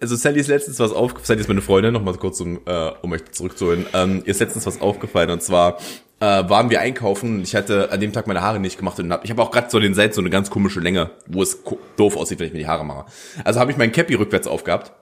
also 0.00 0.16
Sally 0.16 0.40
ist 0.40 0.48
letztens 0.48 0.78
was 0.78 0.92
aufgefallen, 0.92 1.26
Sally 1.26 1.40
ist 1.40 1.48
meine 1.48 1.62
Freundin, 1.62 1.92
nochmal 1.92 2.14
kurz, 2.14 2.40
um, 2.40 2.60
äh, 2.64 2.90
um 3.02 3.12
euch 3.12 3.24
zurückzuholen. 3.32 3.86
Ähm, 3.92 4.22
ihr 4.24 4.30
ist 4.30 4.40
letztens 4.40 4.66
was 4.66 4.80
aufgefallen 4.80 5.30
und 5.30 5.42
zwar 5.42 5.78
äh, 6.20 6.24
waren 6.48 6.70
wir 6.70 6.80
einkaufen 6.80 7.36
und 7.36 7.42
ich 7.42 7.54
hatte 7.54 7.90
an 7.92 8.00
dem 8.00 8.12
Tag 8.12 8.26
meine 8.26 8.40
Haare 8.40 8.58
nicht 8.58 8.78
gemacht 8.78 8.98
und 8.98 9.12
hab, 9.12 9.24
ich 9.24 9.30
habe 9.30 9.42
auch 9.42 9.50
gerade 9.50 9.68
so 9.70 9.78
den 9.80 9.94
Seiten 9.94 10.14
so 10.14 10.20
eine 10.20 10.30
ganz 10.30 10.48
komische 10.50 10.80
Länge, 10.80 11.10
wo 11.26 11.42
es 11.42 11.62
doof 11.96 12.16
aussieht, 12.16 12.38
wenn 12.40 12.46
ich 12.46 12.52
mir 12.52 12.60
die 12.60 12.66
Haare 12.66 12.84
mache. 12.84 13.04
Also 13.44 13.60
habe 13.60 13.70
ich 13.70 13.76
meinen 13.76 13.92
Cappy 13.92 14.14
rückwärts 14.14 14.46
aufgehabt 14.46 14.92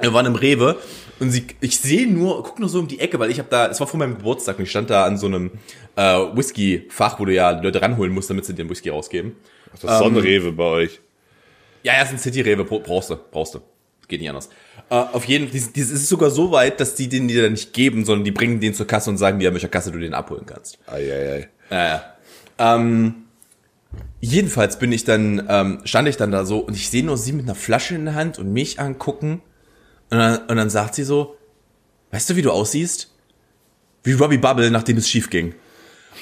Wir 0.00 0.12
waren 0.12 0.26
im 0.26 0.34
Rewe 0.34 0.76
und 1.20 1.30
sie, 1.30 1.46
ich 1.60 1.78
sehe 1.78 2.06
nur, 2.10 2.42
guck 2.42 2.58
nur 2.58 2.68
so 2.68 2.78
um 2.78 2.88
die 2.88 3.00
Ecke, 3.00 3.18
weil 3.18 3.30
ich 3.30 3.38
habe 3.38 3.48
da, 3.48 3.68
es 3.68 3.80
war 3.80 3.86
vor 3.86 3.98
meinem 3.98 4.16
Geburtstag 4.16 4.58
und 4.58 4.64
ich 4.64 4.70
stand 4.70 4.90
da 4.90 5.04
an 5.06 5.16
so 5.16 5.26
einem 5.26 5.52
äh, 5.96 6.02
Whisky-Fach, 6.02 7.18
wo 7.20 7.24
du 7.24 7.32
ja 7.32 7.50
Leute 7.60 7.80
ranholen 7.80 8.12
musst, 8.12 8.28
damit 8.28 8.44
sie 8.44 8.52
dir 8.54 8.64
den 8.64 8.70
Whisky 8.70 8.90
rausgeben. 8.90 9.36
Das 9.72 9.84
ist 9.84 9.98
Sonnenrewe 9.98 10.52
bei 10.52 10.64
euch. 10.64 11.00
Ja, 11.84 11.94
ja, 11.94 12.02
ist 12.02 12.10
ein 12.12 12.18
City-Rewe, 12.18 12.64
bra- 12.64 12.78
brauchst 12.78 13.10
du, 13.10 13.16
brauchst 13.30 13.54
du. 13.54 13.58
Geht 13.58 14.08
geht 14.08 14.20
nicht 14.20 14.28
anders. 14.30 14.50
Äh, 14.90 14.94
auf 14.94 15.24
jeden 15.24 15.48
Fall, 15.48 15.60
das 15.74 15.90
ist 15.90 16.08
sogar 16.08 16.30
so 16.30 16.50
weit, 16.50 16.80
dass 16.80 16.94
die 16.94 17.08
den 17.08 17.28
dir 17.28 17.48
nicht 17.50 17.72
geben, 17.72 18.04
sondern 18.04 18.24
die 18.24 18.30
bringen 18.30 18.60
den 18.60 18.74
zur 18.74 18.86
Kasse 18.86 19.10
und 19.10 19.18
sagen 19.18 19.38
dir, 19.38 19.48
an 19.48 19.54
welcher 19.54 19.68
Kasse 19.68 19.90
du 19.90 19.98
den 19.98 20.14
abholen 20.14 20.46
kannst. 20.46 20.78
Eieiei. 20.86 21.48
Ja, 21.70 21.86
ja. 21.86 22.04
Ähm, 22.58 23.24
jedenfalls 24.20 24.78
bin 24.78 24.92
ich 24.92 25.04
dann, 25.04 25.46
ähm, 25.48 25.80
stand 25.84 26.08
ich 26.08 26.16
dann 26.16 26.30
da 26.30 26.44
so 26.44 26.58
und 26.58 26.74
ich 26.74 26.90
sehe 26.90 27.04
nur 27.04 27.16
sie 27.16 27.32
mit 27.32 27.44
einer 27.44 27.54
Flasche 27.54 27.94
in 27.94 28.04
der 28.04 28.14
Hand 28.14 28.38
und 28.38 28.52
mich 28.52 28.78
angucken. 28.80 29.42
Und 30.10 30.18
dann, 30.18 30.38
und 30.46 30.56
dann 30.56 30.70
sagt 30.70 30.94
sie 30.94 31.04
so, 31.04 31.36
weißt 32.10 32.30
du, 32.30 32.36
wie 32.36 32.42
du 32.42 32.52
aussiehst? 32.52 33.10
Wie 34.02 34.12
Robbie 34.12 34.38
Bubble, 34.38 34.70
nachdem 34.70 34.98
es 34.98 35.08
schief 35.08 35.30
ging. 35.30 35.54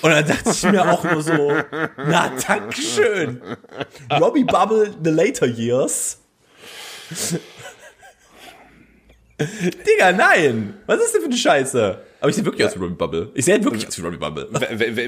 Und 0.00 0.10
dann 0.10 0.26
dachte 0.26 0.50
ich 0.50 0.62
mir 0.64 0.90
auch 0.90 1.04
nur 1.04 1.22
so, 1.22 1.52
na, 1.96 2.32
Dankeschön. 2.46 3.42
Robbie 4.18 4.44
Bubble, 4.44 4.94
the 5.02 5.10
later 5.10 5.46
years. 5.46 6.18
Digga, 9.87 10.12
nein. 10.12 10.74
Was 10.87 11.00
ist 11.02 11.14
denn 11.14 11.20
für 11.22 11.26
eine 11.28 11.37
Scheiße? 11.37 11.98
Aber 12.20 12.28
ich 12.31 12.37
sehe 12.37 12.44
wirklich 12.44 12.66
aus 12.66 12.74
wie 12.76 12.81
Robbie 12.81 12.94
Bubble. 12.94 13.31
Ich 13.35 13.44
sehe 13.44 13.55
halt 13.55 13.64
wirklich 13.64 13.87
aus 13.87 13.98
wie 13.98 14.02
Robbie 14.02 14.16
Bubble. 14.18 14.48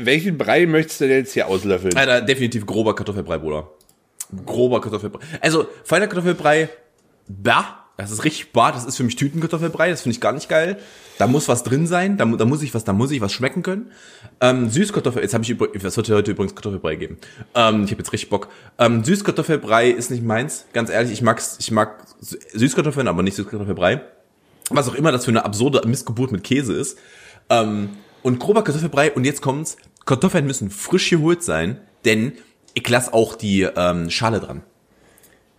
Welchen 0.05 0.37
Brei 0.39 0.67
möchtest 0.67 1.01
du 1.01 1.09
denn 1.09 1.19
jetzt 1.19 1.33
hier 1.33 1.47
auslöffeln? 1.47 1.97
Alter, 1.97 2.21
definitiv 2.23 2.67
grober 2.67 2.95
Kartoffelbrei, 2.95 3.39
Bruder. 3.39 3.69
Grober 4.47 4.81
Kartoffelbrei. 4.81 5.21
Also, 5.41 5.67
feiner 5.85 6.07
Kartoffelbrei, 6.09 6.69
bah, 7.29 7.81
das 7.97 8.11
ist 8.11 8.25
richtig 8.25 8.51
bar, 8.53 8.73
das 8.73 8.85
ist 8.85 8.97
für 8.97 9.05
mich 9.05 9.15
Tütenkartoffelbrei, 9.15 9.91
das 9.91 10.03
finde 10.03 10.15
ich 10.17 10.21
gar 10.21 10.33
nicht 10.33 10.49
geil. 10.49 10.79
Da 11.19 11.29
muss 11.29 11.47
was 11.47 11.63
drin 11.63 11.87
sein, 11.87 12.17
da, 12.17 12.25
da 12.25 12.45
muss 12.45 12.61
ich 12.63 12.75
was, 12.75 12.83
da 12.83 12.93
muss 12.93 13.13
ich 13.13 13.21
was 13.21 13.33
schmecken 13.33 13.63
können. 13.63 13.93
Ähm, 14.41 14.69
Süßkartoffel, 14.69 15.23
jetzt 15.23 15.33
habe 15.35 15.45
ich 15.45 15.51
übrigens, 15.51 15.85
es 15.85 15.97
wird 15.97 16.11
heute 16.11 16.33
übrigens 16.33 16.57
Kartoffelbrei 16.57 16.97
geben. 16.97 17.19
Ähm, 17.55 17.85
ich 17.85 17.93
habe 17.93 18.01
jetzt 18.01 18.13
richtig 18.13 18.31
Bock. 18.31 18.49
Ähm, 18.79 19.05
Süßkartoffelbrei 19.05 19.91
ist 19.91 20.11
nicht 20.11 20.25
meins, 20.25 20.67
ganz 20.73 20.91
ehrlich, 20.91 21.13
ich 21.13 21.23
mag's, 21.23 21.57
ich 21.61 21.71
mag 21.71 22.05
Sü- 22.21 22.39
Süßkartoffeln, 22.53 23.07
aber 23.07 23.23
nicht 23.23 23.37
Süßkartoffelbrei. 23.37 24.01
Was 24.71 24.89
auch 24.89 24.95
immer 24.95 25.13
das 25.13 25.25
für 25.25 25.31
eine 25.31 25.45
absurde 25.45 25.87
Missgeburt 25.87 26.33
mit 26.33 26.43
Käse 26.45 26.73
ist. 26.75 26.99
Ähm, 27.51 27.91
und 28.23 28.39
grober 28.41 28.65
Kartoffelbrei, 28.65 29.13
und 29.13 29.25
jetzt 29.25 29.43
kommt's, 29.43 29.77
Kartoffeln 30.07 30.47
müssen 30.47 30.71
frisch 30.71 31.11
geholt 31.11 31.43
sein, 31.43 31.81
denn 32.05 32.33
ich 32.75 32.89
lass 32.89 33.13
auch 33.13 33.35
die 33.37 33.63
ähm, 33.63 34.11
Schale 34.11 34.41
dran. 34.41 34.63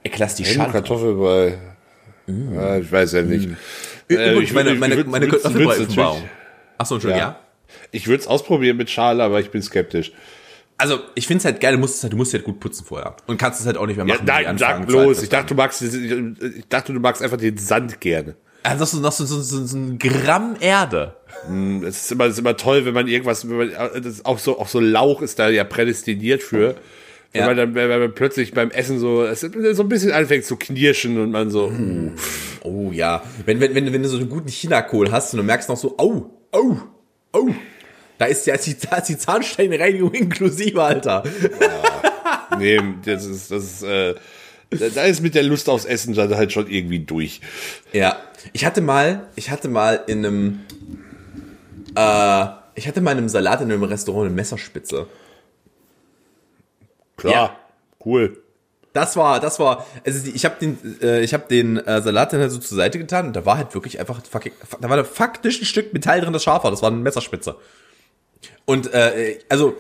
Ich 0.04 0.18
lass 0.18 0.36
die 0.36 0.44
Ein 0.44 0.48
Schale 0.54 0.64
dran. 0.72 0.72
Kartoffelbrei. 0.74 1.58
Ja, 2.28 2.78
ich 2.78 2.92
weiß 2.92 3.12
ja 3.14 3.22
nicht. 3.22 3.50
Äh, 4.10 4.14
Übrigens, 4.32 4.44
ich 4.50 4.54
meine, 4.54 4.74
meine, 4.76 4.96
würd- 4.96 5.08
meine 5.08 5.28
Kartoffelbrei-Offenbarung. 5.28 6.24
Achso, 6.78 6.96
Entschuldigung, 6.96 7.20
Ja. 7.22 7.30
ja. 7.30 7.40
Ich 7.92 8.08
würde 8.08 8.22
es 8.22 8.28
ausprobieren 8.28 8.78
mit 8.78 8.90
Schale, 8.90 9.24
aber 9.24 9.40
ich 9.40 9.52
bin 9.52 9.62
skeptisch. 9.62 10.12
Also, 10.78 11.00
ich 11.14 11.28
find's 11.28 11.46
halt 11.46 11.62
geil, 11.62 11.74
du 11.74 11.80
musst 11.80 11.98
es 11.98 12.04
halt, 12.04 12.14
du 12.14 12.18
musst 12.18 12.30
es 12.30 12.34
halt 12.36 12.44
gut 12.44 12.60
putzen 12.60 12.86
vorher. 12.86 13.16
Und 13.28 13.38
kannst 13.38 13.60
es 13.62 13.66
halt 13.66 13.78
auch 13.78 13.86
nicht 13.86 13.96
mehr 13.98 14.06
Ja, 14.06 14.16
machen. 14.16 14.26
die 14.26 14.32
nein, 14.32 14.58
sag 14.58 14.86
bloß. 14.88 15.22
Ich 15.24 15.30
dachte, 15.30 15.48
du 15.48 15.56
magst, 15.56 15.82
ich 15.82 16.68
dachte, 16.68 16.92
du 16.94 17.00
magst 17.00 17.22
einfach 17.22 17.38
den 17.38 17.58
Sand 17.58 18.02
gerne. 18.02 18.36
Also, 18.66 19.00
noch 19.00 19.12
so, 19.12 19.26
noch 19.26 19.28
so, 19.28 19.42
so, 19.42 19.66
so, 19.66 19.78
ein 19.78 20.00
Gramm 20.00 20.56
Erde. 20.60 21.16
Es 21.88 22.04
ist 22.04 22.12
immer, 22.12 22.26
es 22.26 22.34
ist 22.34 22.40
immer 22.40 22.58
toll, 22.58 22.86
wenn 22.86 22.94
man 22.94 23.08
irgendwas, 23.08 23.48
wenn 23.50 23.58
man, 23.58 23.72
das 23.96 24.06
ist 24.06 24.26
auch 24.26 24.40
so, 24.40 24.60
auch 24.60 24.68
so 24.68 24.80
Lauch 24.80 25.22
ist 25.22 25.40
da 25.40 25.50
ja 25.50 25.64
prädestiniert 25.64 26.42
für. 26.44 26.76
Wenn 27.32 27.42
Ja. 27.42 27.48
man 27.48 27.58
dann, 27.58 27.76
wenn 27.76 27.90
man 27.90 28.14
plötzlich 28.14 28.54
beim 28.54 28.72
Essen 28.72 28.98
so, 29.00 29.26
so 29.34 29.48
ein 29.84 29.90
bisschen 29.90 30.12
anfängt 30.12 30.46
zu 30.46 30.56
knirschen 30.56 31.20
und 31.20 31.32
man 31.32 31.50
so, 31.50 31.68
uh, 31.68 32.12
Oh 32.64 32.92
ja. 32.92 33.22
Wenn, 33.46 33.60
wenn, 33.60 33.76
wenn, 33.76 33.94
wenn 33.94 34.02
du 34.02 34.10
so 34.10 34.18
einen 34.18 34.30
guten 34.30 34.50
Chinakohl 34.50 35.12
hast 35.12 35.34
und 35.34 35.38
du 35.38 35.44
merkst 35.44 35.70
noch 35.70 35.78
so, 35.78 35.98
au, 35.98 36.32
au, 36.52 36.78
au. 37.32 37.50
Da 38.18 38.26
ist 38.26 38.48
ja 38.48 38.58
die, 38.58 38.76
da 38.80 38.98
ist 38.98 39.10
die 39.10 39.18
Zahnsteinreinigung 39.18 40.14
inklusive, 40.14 40.82
Alter. 40.82 41.24
nee, 42.58 42.80
das 43.06 43.26
ist, 43.26 43.52
das 43.52 43.64
ist, 43.64 43.84
äh, 43.84 44.16
da, 44.78 44.90
da 44.90 45.04
ist 45.04 45.22
mit 45.22 45.36
der 45.36 45.44
Lust 45.44 45.70
aufs 45.70 45.86
Essen 45.86 46.14
dann 46.14 46.36
halt 46.36 46.52
schon 46.52 46.68
irgendwie 46.70 47.00
durch. 47.00 47.42
Ja. 47.94 48.18
Ich 48.54 48.66
hatte 48.66 48.82
mal, 48.82 49.28
ich 49.36 49.50
hatte 49.50 49.68
mal 49.68 50.02
in 50.08 50.26
einem, 50.26 50.60
äh, 51.96 52.46
ich 52.76 52.88
hatte 52.88 53.02
mal 53.02 53.12
in 53.14 53.18
einem 53.20 53.30
Salat 53.30 53.62
in 53.62 53.72
einem 53.72 53.84
Restaurant 53.84 54.26
eine 54.28 54.36
Messerspitze. 54.36 55.08
Klar, 57.18 57.34
Ja. 57.34 57.58
cool. 58.06 58.42
Das 58.94 59.18
war, 59.18 59.42
das 59.42 59.60
war, 59.60 59.86
also 60.06 60.30
ich 60.34 60.46
habe 60.46 60.56
den, 60.60 60.78
äh, 61.02 61.20
ich 61.22 61.34
habe 61.34 61.46
den 61.50 61.76
äh, 61.78 62.02
Salat 62.02 62.32
dann 62.32 62.40
halt 62.40 62.52
so 62.52 62.60
zur 62.60 62.78
Seite 62.78 62.98
getan 62.98 63.28
und 63.28 63.36
da 63.36 63.46
war 63.46 63.58
halt 63.58 63.74
wirklich 63.74 64.00
einfach, 64.00 64.22
fucking, 64.26 64.54
da 64.80 64.90
war 64.90 64.96
da 64.96 65.04
faktisch 65.04 65.62
ein 65.62 65.66
Stück 65.66 65.92
Metall 65.92 66.22
drin, 66.22 66.32
das 66.32 66.44
scharf 66.44 66.64
war. 66.64 66.72
Das 66.72 66.82
war 66.82 66.92
eine 66.92 67.00
Messerspitze. 67.02 67.58
Und 68.64 68.94
äh, 68.94 69.40
also 69.50 69.76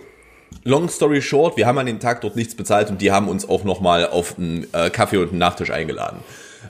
long 0.63 0.89
story 0.89 1.21
short, 1.21 1.57
wir 1.57 1.65
haben 1.67 1.77
an 1.77 1.85
dem 1.85 1.99
Tag 1.99 2.21
dort 2.21 2.35
nichts 2.35 2.55
bezahlt 2.55 2.89
und 2.89 3.01
die 3.01 3.11
haben 3.11 3.27
uns 3.27 3.47
auch 3.47 3.63
noch 3.63 3.81
mal 3.81 4.07
auf 4.07 4.37
einen 4.37 4.67
äh, 4.73 4.89
Kaffee 4.89 5.17
und 5.17 5.29
einen 5.29 5.39
Nachtisch 5.39 5.71
eingeladen. 5.71 6.19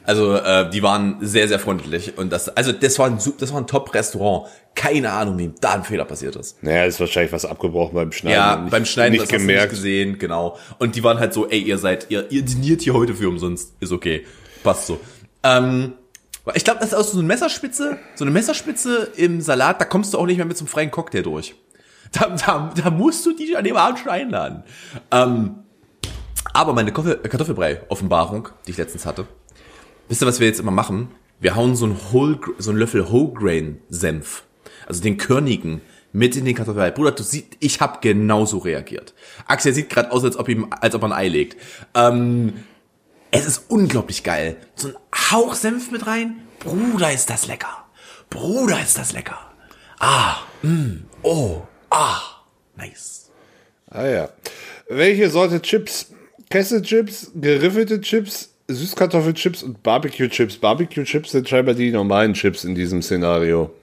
Also 0.03 0.35
äh, 0.35 0.69
die 0.69 0.83
waren 0.83 1.17
sehr 1.21 1.47
sehr 1.47 1.57
freundlich 1.57 2.17
und 2.17 2.31
das, 2.31 2.49
also 2.49 2.71
das 2.71 2.99
war 2.99 3.07
ein, 3.07 3.17
das 3.39 3.51
war 3.53 3.61
ein 3.61 3.67
Top 3.67 3.93
Restaurant. 3.93 4.47
Keine 4.75 5.11
Ahnung, 5.13 5.37
wie 5.37 5.51
da 5.61 5.73
ein 5.75 5.83
Fehler 5.85 6.03
passiert 6.03 6.35
ist. 6.35 6.61
Naja, 6.61 6.83
ist 6.83 6.99
wahrscheinlich 6.99 7.31
was 7.31 7.45
abgebrochen 7.45 7.95
beim 7.95 8.11
Schneiden. 8.11 8.37
Ja, 8.37 8.55
Nicht- 8.57 8.71
beim 8.71 8.85
Schneiden 8.85 9.11
nicht 9.13 9.21
das 9.23 9.29
hast 9.29 9.35
du 9.35 9.47
gemerkt. 9.47 9.71
nicht 9.71 9.81
gesehen, 9.81 10.19
genau. 10.19 10.57
Und 10.79 10.95
die 10.97 11.03
waren 11.03 11.17
halt 11.17 11.33
so, 11.33 11.47
ey, 11.47 11.59
ihr 11.61 11.77
seid, 11.77 12.07
ihr, 12.09 12.29
ihr 12.29 12.41
diniert 12.43 12.81
hier 12.81 12.93
heute 12.93 13.13
für 13.15 13.29
umsonst. 13.29 13.71
Ist 13.79 13.93
okay. 13.93 14.25
Passt 14.63 14.87
so. 14.87 14.99
Ähm, 15.43 15.93
ich 16.53 16.65
glaube, 16.65 16.81
das 16.81 16.89
ist 16.89 16.93
auch 16.95 17.03
so 17.05 17.17
eine 17.17 17.25
Messerspitze, 17.27 17.97
so 18.15 18.25
eine 18.25 18.31
Messerspitze 18.31 19.11
im 19.15 19.39
Salat, 19.41 19.79
da 19.79 19.85
kommst 19.85 20.13
du 20.13 20.19
auch 20.19 20.25
nicht 20.25 20.37
mehr 20.37 20.45
mit 20.45 20.57
so 20.57 20.63
einem 20.65 20.69
freien 20.69 20.91
Cocktail 20.91 21.21
durch. 21.23 21.55
Da, 22.15 22.29
da, 22.29 22.73
da 22.75 22.89
musst 22.89 23.25
du 23.25 23.35
die 23.35 23.55
an 23.57 23.63
dem 23.63 23.75
Abend 23.75 23.99
schon 23.99 24.09
einladen. 24.09 24.63
Ähm, 25.11 25.55
aber 26.53 26.73
meine 26.73 26.91
Kartoffel- 26.91 27.17
Kartoffelbrei-Offenbarung, 27.27 28.49
die 28.65 28.71
ich 28.71 28.77
letztens 28.77 29.05
hatte, 29.05 29.27
wisst 30.07 30.21
ihr, 30.21 30.27
was 30.27 30.39
wir 30.39 30.47
jetzt 30.47 30.59
immer 30.59 30.71
machen? 30.71 31.09
Wir 31.39 31.55
hauen 31.55 31.75
so 31.75 31.85
einen, 31.85 31.97
Whole, 32.13 32.39
so 32.57 32.69
einen 32.71 32.79
Löffel 32.79 33.11
Whole 33.11 33.33
Grain 33.33 33.81
Senf, 33.89 34.43
also 34.87 35.01
den 35.01 35.17
körnigen, 35.17 35.81
mit 36.13 36.37
in 36.37 36.45
den 36.45 36.55
Kartoffelbrei. 36.55 36.91
Bruder, 36.91 37.11
du 37.11 37.23
siehst, 37.23 37.47
ich 37.59 37.81
habe 37.81 37.99
genauso 37.99 38.59
reagiert. 38.59 39.13
Axel 39.47 39.73
sieht 39.73 39.89
gerade 39.89 40.11
aus, 40.11 40.23
als 40.23 40.37
ob, 40.37 40.47
ihm, 40.47 40.67
als 40.69 40.95
ob 40.95 41.01
er 41.03 41.07
ein 41.07 41.13
Ei 41.13 41.27
legt. 41.27 41.57
Ähm, 41.93 42.53
es 43.31 43.45
ist 43.45 43.69
unglaublich 43.69 44.23
geil. 44.23 44.55
So 44.75 44.87
ein 44.87 44.95
Hauch 45.31 45.55
Senf 45.55 45.91
mit 45.91 46.07
rein. 46.07 46.37
Bruder, 46.59 47.11
ist 47.11 47.29
das 47.29 47.47
lecker. 47.47 47.85
Bruder, 48.29 48.81
ist 48.81 48.97
das 48.97 49.11
lecker. 49.11 49.37
Ah, 49.99 50.37
mm, 50.61 51.05
oh, 51.21 51.63
ah, 51.95 52.21
nice. 52.77 53.29
Ah 53.89 54.05
ja. 54.05 54.29
Welche 54.89 55.29
Sorte 55.29 55.61
Chips? 55.61 56.07
Kesselchips, 56.49 57.31
geriffelte 57.35 58.01
Chips, 58.01 58.51
Süßkartoffelchips 58.67 59.63
und 59.63 59.81
Barbecue-Chips. 59.81 60.57
Barbecue-Chips 60.57 61.31
sind 61.31 61.49
scheinbar 61.49 61.73
die 61.73 61.91
normalen 61.91 62.33
Chips 62.33 62.63
in 62.63 62.75
diesem 62.75 63.01
Szenario. 63.01 63.73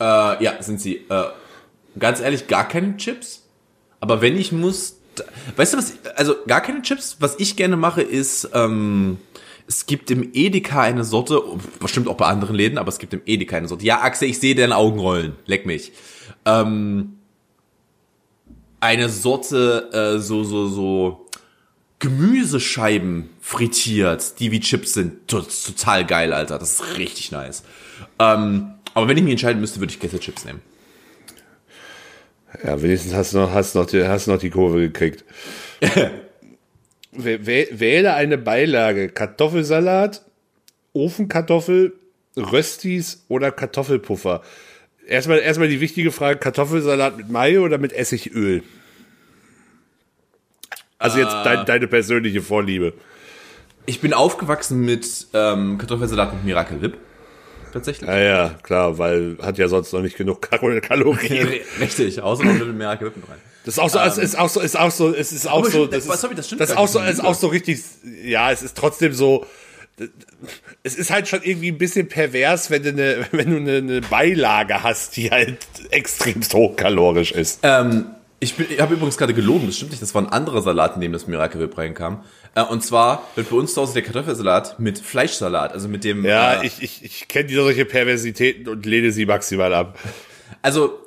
Äh, 0.00 0.42
ja, 0.42 0.62
sind 0.62 0.80
sie. 0.80 1.04
Äh, 1.08 1.24
ganz 1.98 2.20
ehrlich, 2.20 2.46
gar 2.46 2.66
keine 2.66 2.96
Chips. 2.96 3.42
Aber 4.00 4.20
wenn 4.20 4.38
ich 4.38 4.52
muss, 4.52 4.96
weißt 5.56 5.74
du 5.74 5.78
was? 5.78 5.94
Also 6.16 6.36
gar 6.46 6.62
keine 6.62 6.82
Chips. 6.82 7.16
Was 7.20 7.38
ich 7.38 7.56
gerne 7.56 7.76
mache, 7.76 8.02
ist, 8.02 8.50
ähm, 8.54 9.18
es 9.66 9.86
gibt 9.86 10.10
im 10.10 10.30
Edeka 10.32 10.82
eine 10.82 11.04
Sorte, 11.04 11.42
bestimmt 11.80 12.08
auch 12.08 12.16
bei 12.16 12.26
anderen 12.26 12.56
Läden, 12.56 12.78
aber 12.78 12.88
es 12.88 12.98
gibt 12.98 13.12
im 13.12 13.22
Edeka 13.26 13.56
eine 13.56 13.68
Sorte. 13.68 13.84
Ja, 13.84 14.00
Axel, 14.00 14.28
ich 14.28 14.38
sehe 14.38 14.54
deine 14.54 14.76
Augen 14.76 14.98
rollen. 14.98 15.36
Leck 15.46 15.66
mich. 15.66 15.92
Ähm, 16.46 17.17
eine 18.80 19.08
Sorte, 19.08 19.90
äh, 19.92 20.18
so, 20.20 20.44
so, 20.44 20.68
so 20.68 21.26
Gemüsescheiben 21.98 23.30
frittiert, 23.40 24.38
die 24.40 24.52
wie 24.52 24.60
Chips 24.60 24.94
sind. 24.94 25.26
To- 25.28 25.40
Total 25.42 26.06
geil, 26.06 26.32
Alter. 26.32 26.58
Das 26.58 26.74
ist 26.74 26.96
richtig 26.98 27.32
nice. 27.32 27.64
Ähm, 28.18 28.74
aber 28.94 29.08
wenn 29.08 29.16
ich 29.16 29.22
mich 29.24 29.32
entscheiden 29.32 29.60
müsste, 29.60 29.80
würde 29.80 29.92
ich 29.92 29.98
Kesselchips 30.00 30.44
nehmen. 30.44 30.60
Ja, 32.64 32.80
wenigstens 32.80 33.14
hast 33.14 33.34
du 33.34 33.38
noch, 33.38 33.52
hast 33.52 33.74
noch, 33.74 33.86
die, 33.86 34.04
hast 34.06 34.26
noch 34.26 34.38
die 34.38 34.50
Kurve 34.50 34.80
gekriegt. 34.80 35.24
Wäh- 37.12 37.38
wäh- 37.46 37.68
Wähle 37.72 38.14
eine 38.14 38.38
Beilage. 38.38 39.08
Kartoffelsalat, 39.08 40.22
Ofenkartoffel, 40.92 41.94
Röstis 42.36 43.24
oder 43.28 43.50
Kartoffelpuffer. 43.50 44.42
Erstmal, 45.08 45.38
erstmal 45.40 45.68
die 45.68 45.80
wichtige 45.80 46.12
Frage, 46.12 46.38
Kartoffelsalat 46.38 47.16
mit 47.16 47.30
Mayo 47.30 47.64
oder 47.64 47.78
mit 47.78 47.92
Essigöl? 47.92 48.62
Also 50.98 51.18
jetzt 51.18 51.32
dein, 51.44 51.64
deine 51.64 51.86
persönliche 51.86 52.42
Vorliebe. 52.42 52.92
Ich 53.86 54.00
bin 54.00 54.12
aufgewachsen 54.12 54.80
mit 54.84 55.28
ähm, 55.32 55.78
Kartoffelsalat 55.78 56.34
mit 56.34 56.44
Miracle 56.44 56.82
Whip. 56.82 56.98
Tatsächlich. 57.72 58.08
Ja, 58.08 58.18
ja, 58.18 58.54
klar, 58.62 58.98
weil 58.98 59.36
hat 59.42 59.56
ja 59.58 59.68
sonst 59.68 59.92
noch 59.92 60.00
nicht 60.02 60.16
genug 60.16 60.42
Kal- 60.42 60.80
Kalorien. 60.82 61.48
Richtig, 61.80 62.20
außer 62.20 62.44
noch 62.44 62.54
mit 62.66 62.74
Miracle 62.76 63.06
Whip 63.06 63.14
rein. 63.28 63.38
Das 63.64 63.74
ist 63.74 63.78
auch 63.78 63.88
so, 63.90 63.98
es 63.98 64.18
ist 64.18 64.38
auch 64.38 64.48
so, 64.48 64.60
ist 64.60 64.78
auch 64.78 64.90
so, 64.90 65.14
es 65.14 65.32
ist 65.32 65.46
auch 65.46 65.64
so, 65.64 65.86
das 65.86 66.04
das- 66.06 66.14
ist, 66.16 66.20
sorry, 66.20 66.34
das 66.34 66.46
stimmt 66.46 66.60
das 66.60 66.70
ist 66.70 66.76
auch 66.76 66.88
so, 66.88 67.00
ist 67.00 67.24
auch 67.24 67.34
so 67.34 67.46
richtig, 67.48 67.80
ja, 68.24 68.50
es 68.50 68.62
ist 68.62 68.76
trotzdem 68.76 69.12
so, 69.12 69.46
es 70.82 70.94
ist 70.96 71.10
halt 71.10 71.28
schon 71.28 71.42
irgendwie 71.42 71.70
ein 71.72 71.78
bisschen 71.78 72.08
pervers, 72.08 72.70
wenn 72.70 72.82
du 72.82 72.88
eine, 72.90 73.26
wenn 73.32 73.50
du 73.50 73.56
eine, 73.56 73.76
eine 73.78 74.00
Beilage 74.00 74.82
hast, 74.82 75.16
die 75.16 75.30
halt 75.30 75.58
extremst 75.90 76.54
hochkalorisch 76.54 77.32
ist. 77.32 77.60
Ähm, 77.62 78.06
ich 78.40 78.54
bin- 78.54 78.66
ich 78.70 78.80
habe 78.80 78.94
übrigens 78.94 79.16
gerade 79.18 79.34
gelogen, 79.34 79.66
das 79.66 79.76
stimmt 79.76 79.90
nicht, 79.90 80.02
das 80.02 80.14
war 80.14 80.22
ein 80.22 80.28
anderer 80.28 80.62
Salat, 80.62 80.94
in 80.94 81.00
dem 81.00 81.12
das 81.12 81.26
Miracle 81.26 81.60
Whip 81.60 81.76
reinkam. 81.76 82.24
Äh, 82.54 82.62
und 82.62 82.84
zwar 82.84 83.22
wird 83.34 83.50
bei 83.50 83.56
uns 83.56 83.74
zu 83.74 83.80
Hause 83.82 83.94
der 83.94 84.02
Kartoffelsalat 84.02 84.78
mit 84.78 84.98
Fleischsalat, 84.98 85.72
also 85.72 85.88
mit 85.88 86.04
dem. 86.04 86.24
Ja, 86.24 86.62
äh, 86.62 86.66
ich, 86.66 86.80
ich, 86.82 87.04
ich 87.04 87.28
kenne 87.28 87.52
solche 87.52 87.84
Perversitäten 87.84 88.68
und 88.68 88.86
lehne 88.86 89.10
sie 89.12 89.26
maximal 89.26 89.74
ab. 89.74 89.98
Also, 90.62 90.98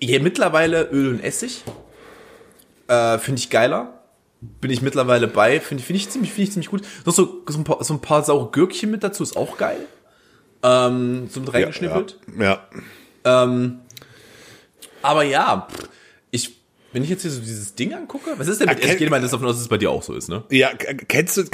hier 0.00 0.20
mittlerweile 0.20 0.88
Öl 0.90 1.08
und 1.08 1.20
Essig. 1.24 1.62
Äh, 2.88 3.18
finde 3.18 3.38
ich 3.38 3.48
geiler. 3.50 4.01
Bin 4.60 4.70
ich 4.72 4.82
mittlerweile 4.82 5.28
bei. 5.28 5.60
Finde 5.60 5.82
find 5.84 5.96
ich, 5.96 6.10
ziemlich, 6.10 6.32
find 6.32 6.48
ich 6.48 6.52
ziemlich 6.52 6.68
gut. 6.70 6.82
Noch 7.04 7.14
so, 7.14 7.42
so, 7.48 7.58
ein 7.58 7.64
paar, 7.64 7.82
so 7.84 7.94
ein 7.94 8.00
paar 8.00 8.24
saure 8.24 8.50
Gürkchen 8.50 8.90
mit 8.90 9.04
dazu 9.04 9.22
ist 9.22 9.36
auch 9.36 9.56
geil. 9.56 9.78
Ähm, 10.64 11.28
so 11.30 11.40
mit 11.40 11.54
reingeschnippelt. 11.54 12.18
Ja. 12.38 12.60
ja. 13.24 13.42
Ähm, 13.44 13.80
aber 15.00 15.22
ja, 15.22 15.68
ich, 16.32 16.56
wenn 16.92 17.04
ich 17.04 17.10
jetzt 17.10 17.22
hier 17.22 17.30
so 17.30 17.40
dieses 17.40 17.74
Ding 17.74 17.94
angucke, 17.94 18.30
was 18.36 18.48
ist 18.48 18.60
denn 18.60 18.68
mit 18.68 18.78
Erkennt- 18.78 18.92
Ich 18.94 18.98
gehe 18.98 19.10
mal 19.10 19.20
davon 19.20 19.44
aus, 19.44 19.54
dass 19.54 19.62
es 19.62 19.68
bei 19.68 19.78
dir 19.78 19.90
auch 19.90 20.02
so 20.02 20.14
ist, 20.14 20.28
ne? 20.28 20.44
Ja, 20.50 20.70
kennst 20.74 21.36
du, 21.36 21.44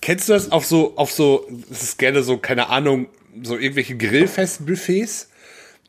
kennst 0.00 0.28
du 0.28 0.32
das 0.32 0.50
auf 0.50 0.64
so, 0.64 0.96
auf 0.96 1.12
so, 1.12 1.46
das 1.68 1.82
ist 1.82 1.98
gerne 1.98 2.22
so, 2.22 2.38
keine 2.38 2.68
Ahnung, 2.68 3.08
so 3.42 3.56
irgendwelche 3.56 3.96
Grillfestbuffets? 3.96 5.30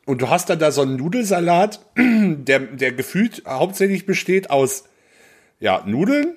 Und 0.06 0.22
du 0.22 0.28
hast 0.28 0.50
dann 0.50 0.58
da 0.58 0.72
so 0.72 0.82
einen 0.82 0.96
Nudelsalat, 0.96 1.80
der, 1.96 2.58
der 2.60 2.92
gefühlt 2.92 3.42
hauptsächlich 3.46 4.06
besteht 4.06 4.50
aus, 4.50 4.84
ja, 5.58 5.82
Nudeln, 5.86 6.36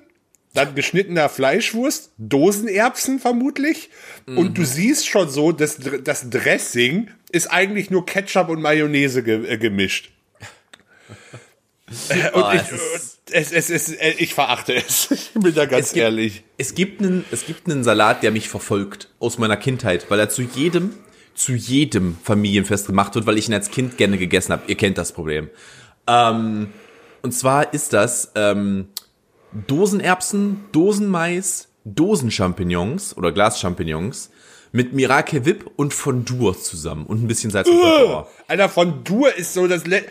dann 0.54 0.74
geschnittener 0.74 1.28
Fleischwurst, 1.28 2.12
Dosenerbsen 2.16 3.18
vermutlich. 3.18 3.90
Und 4.26 4.56
du 4.56 4.64
siehst 4.64 5.06
schon 5.08 5.28
so, 5.28 5.52
das, 5.52 5.78
das 6.02 6.30
Dressing 6.30 7.10
ist 7.30 7.48
eigentlich 7.48 7.90
nur 7.90 8.06
Ketchup 8.06 8.48
und 8.48 8.62
Mayonnaise 8.62 9.22
ge 9.22 9.46
äh, 9.46 9.58
gemischt. 9.58 10.12
Äh, 12.08 12.30
und 12.32 12.42
Oh, 12.42 12.50
ich, 12.52 12.60
es 12.62 13.18
es, 13.30 13.52
es, 13.52 13.70
es, 13.70 13.92
äh, 13.92 14.14
ich 14.18 14.34
verachte 14.34 14.74
es. 14.74 15.08
Ich 15.10 15.30
bin 15.34 15.54
da 15.54 15.66
ganz 15.66 15.92
gibt- 15.92 16.02
ehrlich. 16.02 16.44
Es 16.56 16.74
gibt 16.74 17.00
einen, 17.02 17.24
es 17.30 17.46
gibt 17.46 17.68
einen 17.68 17.82
Salat, 17.84 18.22
der 18.22 18.30
mich 18.30 18.48
verfolgt 18.48 19.08
aus 19.18 19.38
meiner 19.38 19.56
Kindheit, 19.56 20.06
weil 20.10 20.18
er 20.20 20.28
zu 20.28 20.42
jedem, 20.42 20.94
zu 21.34 21.52
jedem 21.52 22.16
Familienfest 22.22 22.86
gemacht 22.86 23.14
wird, 23.14 23.26
weil 23.26 23.38
ich 23.38 23.48
ihn 23.48 23.54
als 23.54 23.70
Kind 23.70 23.96
gerne 23.96 24.18
gegessen 24.18 24.52
habe. 24.52 24.62
Ihr 24.68 24.76
kennt 24.76 24.98
das 24.98 25.12
Problem. 25.12 25.50
Ähm, 26.06 26.68
und 27.22 27.32
zwar 27.32 27.74
ist 27.74 27.92
das 27.92 28.30
ähm, 28.34 28.88
Dosenerbsen, 29.66 30.64
Dosenmais, 30.72 31.68
Dosenchampignons 31.84 33.16
oder 33.16 33.32
Glaschampignons 33.32 34.30
mit 34.72 34.92
Miracle 34.92 35.44
Whip 35.46 35.70
und 35.76 35.94
Fondue 35.94 36.56
zusammen 36.58 37.06
und 37.06 37.22
ein 37.22 37.28
bisschen 37.28 37.50
Salz 37.50 37.68
und 37.68 37.78
Pfeffer. 37.78 38.26
Alter, 38.48 38.68
von 38.68 39.04
Dur 39.04 39.32
ist 39.34 39.54
so 39.54 39.66
das. 39.68 39.86
Le 39.86 40.02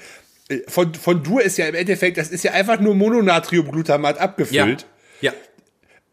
äh, 0.49 0.59
von, 0.67 0.93
von 0.93 1.23
Dur 1.23 1.41
ist 1.41 1.57
ja 1.57 1.65
im 1.67 1.75
Endeffekt, 1.75 2.17
das 2.17 2.29
ist 2.29 2.43
ja 2.43 2.51
einfach 2.53 2.79
nur 2.79 2.95
Mononatriumglutamat 2.95 4.17
Ja. 4.17 4.21
abgefüllt. 4.21 4.85
Ja. 5.21 5.31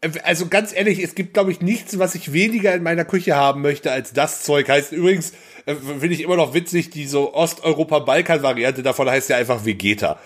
Äh, 0.01 0.09
Also 0.23 0.47
ganz 0.47 0.73
ehrlich, 0.75 0.99
es 1.01 1.15
gibt, 1.15 1.33
glaube 1.33 1.51
ich, 1.51 1.61
nichts, 1.61 1.97
was 1.99 2.15
ich 2.15 2.33
weniger 2.33 2.73
in 2.73 2.83
meiner 2.83 3.05
Küche 3.05 3.35
haben 3.35 3.61
möchte 3.61 3.91
als 3.91 4.11
das 4.13 4.43
Zeug. 4.43 4.67
Heißt 4.67 4.91
übrigens, 4.91 5.31
äh, 5.67 5.75
finde 5.75 6.07
ich 6.15 6.21
immer 6.21 6.35
noch 6.35 6.53
witzig, 6.53 6.89
die 6.89 7.05
so 7.07 7.33
Osteuropa-Balkan-Variante 7.33 8.83
davon 8.83 9.09
heißt 9.09 9.29
ja 9.29 9.37
einfach 9.37 9.63
Vegeta. 9.63 10.19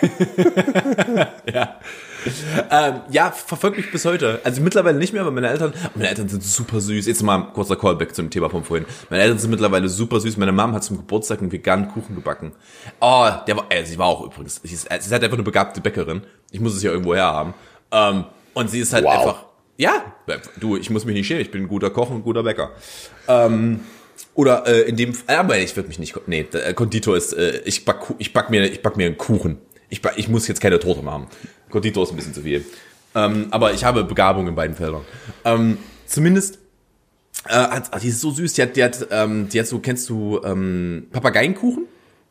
Ja. 1.52 1.80
Ähm, 2.70 3.00
ja, 3.10 3.30
verfolgt 3.30 3.76
mich 3.76 3.90
bis 3.90 4.04
heute. 4.04 4.40
Also 4.44 4.60
mittlerweile 4.62 4.98
nicht 4.98 5.12
mehr, 5.12 5.22
aber 5.22 5.30
meine 5.30 5.48
Eltern, 5.48 5.72
meine 5.94 6.08
Eltern 6.08 6.28
sind 6.28 6.42
super 6.42 6.80
süß. 6.80 7.06
Jetzt 7.06 7.22
mal 7.22 7.36
ein 7.36 7.52
kurzer 7.52 7.76
Callback 7.76 8.14
zum 8.14 8.30
Thema 8.30 8.50
von 8.50 8.64
vorhin. 8.64 8.86
Meine 9.10 9.22
Eltern 9.22 9.38
sind 9.38 9.50
mittlerweile 9.50 9.88
super 9.88 10.20
süß. 10.20 10.36
Meine 10.36 10.52
Mom 10.52 10.72
hat 10.72 10.84
zum 10.84 10.96
Geburtstag 10.96 11.40
einen 11.40 11.52
veganen 11.52 11.88
Kuchen 11.88 12.14
gebacken. 12.14 12.52
Oh, 13.00 13.28
der 13.46 13.56
war, 13.56 13.66
äh, 13.70 13.84
sie 13.84 13.98
war 13.98 14.06
auch 14.06 14.24
übrigens, 14.24 14.60
sie 14.62 14.74
ist, 14.74 14.88
sie 14.88 14.96
ist 14.96 15.12
halt 15.12 15.22
einfach 15.24 15.36
eine 15.36 15.42
begabte 15.44 15.80
Bäckerin. 15.80 16.22
Ich 16.50 16.60
muss 16.60 16.74
es 16.74 16.82
ja 16.82 16.90
irgendwo 16.90 17.14
herhaben. 17.14 17.54
Ähm, 17.92 18.24
und 18.54 18.70
sie 18.70 18.80
ist 18.80 18.92
halt 18.92 19.04
Wow. 19.04 19.12
einfach, 19.18 19.44
ja, 19.76 20.04
du, 20.60 20.76
ich 20.76 20.90
muss 20.90 21.04
mich 21.04 21.14
nicht 21.14 21.26
schämen, 21.26 21.42
ich 21.42 21.50
bin 21.50 21.62
ein 21.62 21.68
guter 21.68 21.90
Koch 21.90 22.10
und 22.10 22.16
ein 22.18 22.22
guter 22.22 22.42
Bäcker. 22.42 22.70
Ähm, 23.28 23.80
oder 24.34 24.66
äh, 24.66 24.82
in 24.82 24.96
dem, 24.96 25.12
äh, 25.26 25.34
aber 25.34 25.58
ich 25.58 25.74
würde 25.76 25.88
mich 25.88 25.98
nicht, 25.98 26.14
nee, 26.26 26.44
der, 26.44 26.68
äh, 26.68 26.74
Konditor 26.74 27.16
ist, 27.16 27.32
äh, 27.32 27.60
ich 27.64 27.84
back, 27.84 28.14
ich 28.18 28.32
back 28.32 28.50
mir, 28.50 28.64
ich 28.70 28.82
back 28.82 28.96
mir 28.96 29.06
einen 29.06 29.18
Kuchen. 29.18 29.58
Ich, 29.88 30.02
back, 30.02 30.14
ich 30.16 30.28
muss 30.28 30.48
jetzt 30.48 30.60
keine 30.60 30.78
Torte 30.78 31.02
machen. 31.02 31.26
Konditor 31.74 32.04
ist 32.04 32.10
ein 32.10 32.16
bisschen 32.16 32.34
zu 32.34 32.42
viel. 32.42 32.64
Ähm, 33.16 33.48
aber 33.50 33.72
ich 33.72 33.84
habe 33.84 34.04
Begabung 34.04 34.46
in 34.46 34.54
beiden 34.54 34.76
Feldern. 34.76 35.02
Ähm, 35.44 35.78
zumindest, 36.06 36.58
äh, 37.48 37.54
hat, 37.54 37.88
ach, 37.90 38.00
die 38.00 38.08
ist 38.08 38.20
so 38.20 38.30
süß, 38.30 38.52
die 38.52 38.62
hat, 38.62 38.76
die 38.76 38.84
hat, 38.84 39.08
ähm, 39.10 39.48
die 39.48 39.58
hat 39.58 39.66
so, 39.66 39.80
kennst 39.80 40.08
du, 40.08 40.40
ähm, 40.44 41.08
Papageienkuchen? 41.10 41.86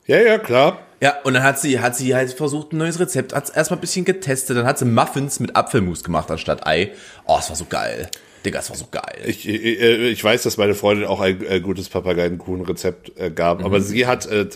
Ja, 0.08 0.22
ja, 0.22 0.38
klar. 0.38 0.80
Ja, 1.02 1.16
und 1.26 1.34
dann 1.34 1.44
hat 1.44 1.60
sie, 1.60 1.82
hat 1.82 1.98
sie 1.98 2.16
halt 2.16 2.32
versucht, 2.32 2.72
ein 2.72 2.78
neues 2.78 3.02
Rezept, 3.02 3.36
hat 3.36 3.54
erstmal 3.54 3.78
ein 3.78 3.82
bisschen 3.82 4.06
getestet, 4.06 4.56
dann 4.56 4.66
hat 4.66 4.80
sie 4.80 4.86
Muffins 4.86 5.42
mit 5.42 5.58
Apfelmus 5.58 6.06
gemacht 6.06 6.32
anstatt 6.32 6.66
Ei. 6.66 6.92
Oh, 7.26 7.36
es 7.38 7.50
war 7.50 7.58
so 7.58 7.66
geil. 7.66 8.10
Digga, 8.46 8.60
es 8.60 8.70
war 8.70 8.76
so 8.78 8.88
geil. 8.92 9.22
Ich, 9.26 9.48
ich, 9.48 9.82
äh, 9.82 10.10
ich 10.10 10.24
weiß, 10.24 10.44
dass 10.44 10.58
meine 10.58 10.76
Freundin 10.76 11.06
auch 11.06 11.22
ein 11.22 11.46
äh, 11.46 11.62
gutes 11.62 11.88
Papageienkuchenrezept 11.90 13.18
äh, 13.18 13.32
gab, 13.32 13.64
aber 13.64 13.80
sie 13.80 14.06
hat 14.06 14.26
äh, 14.26 14.48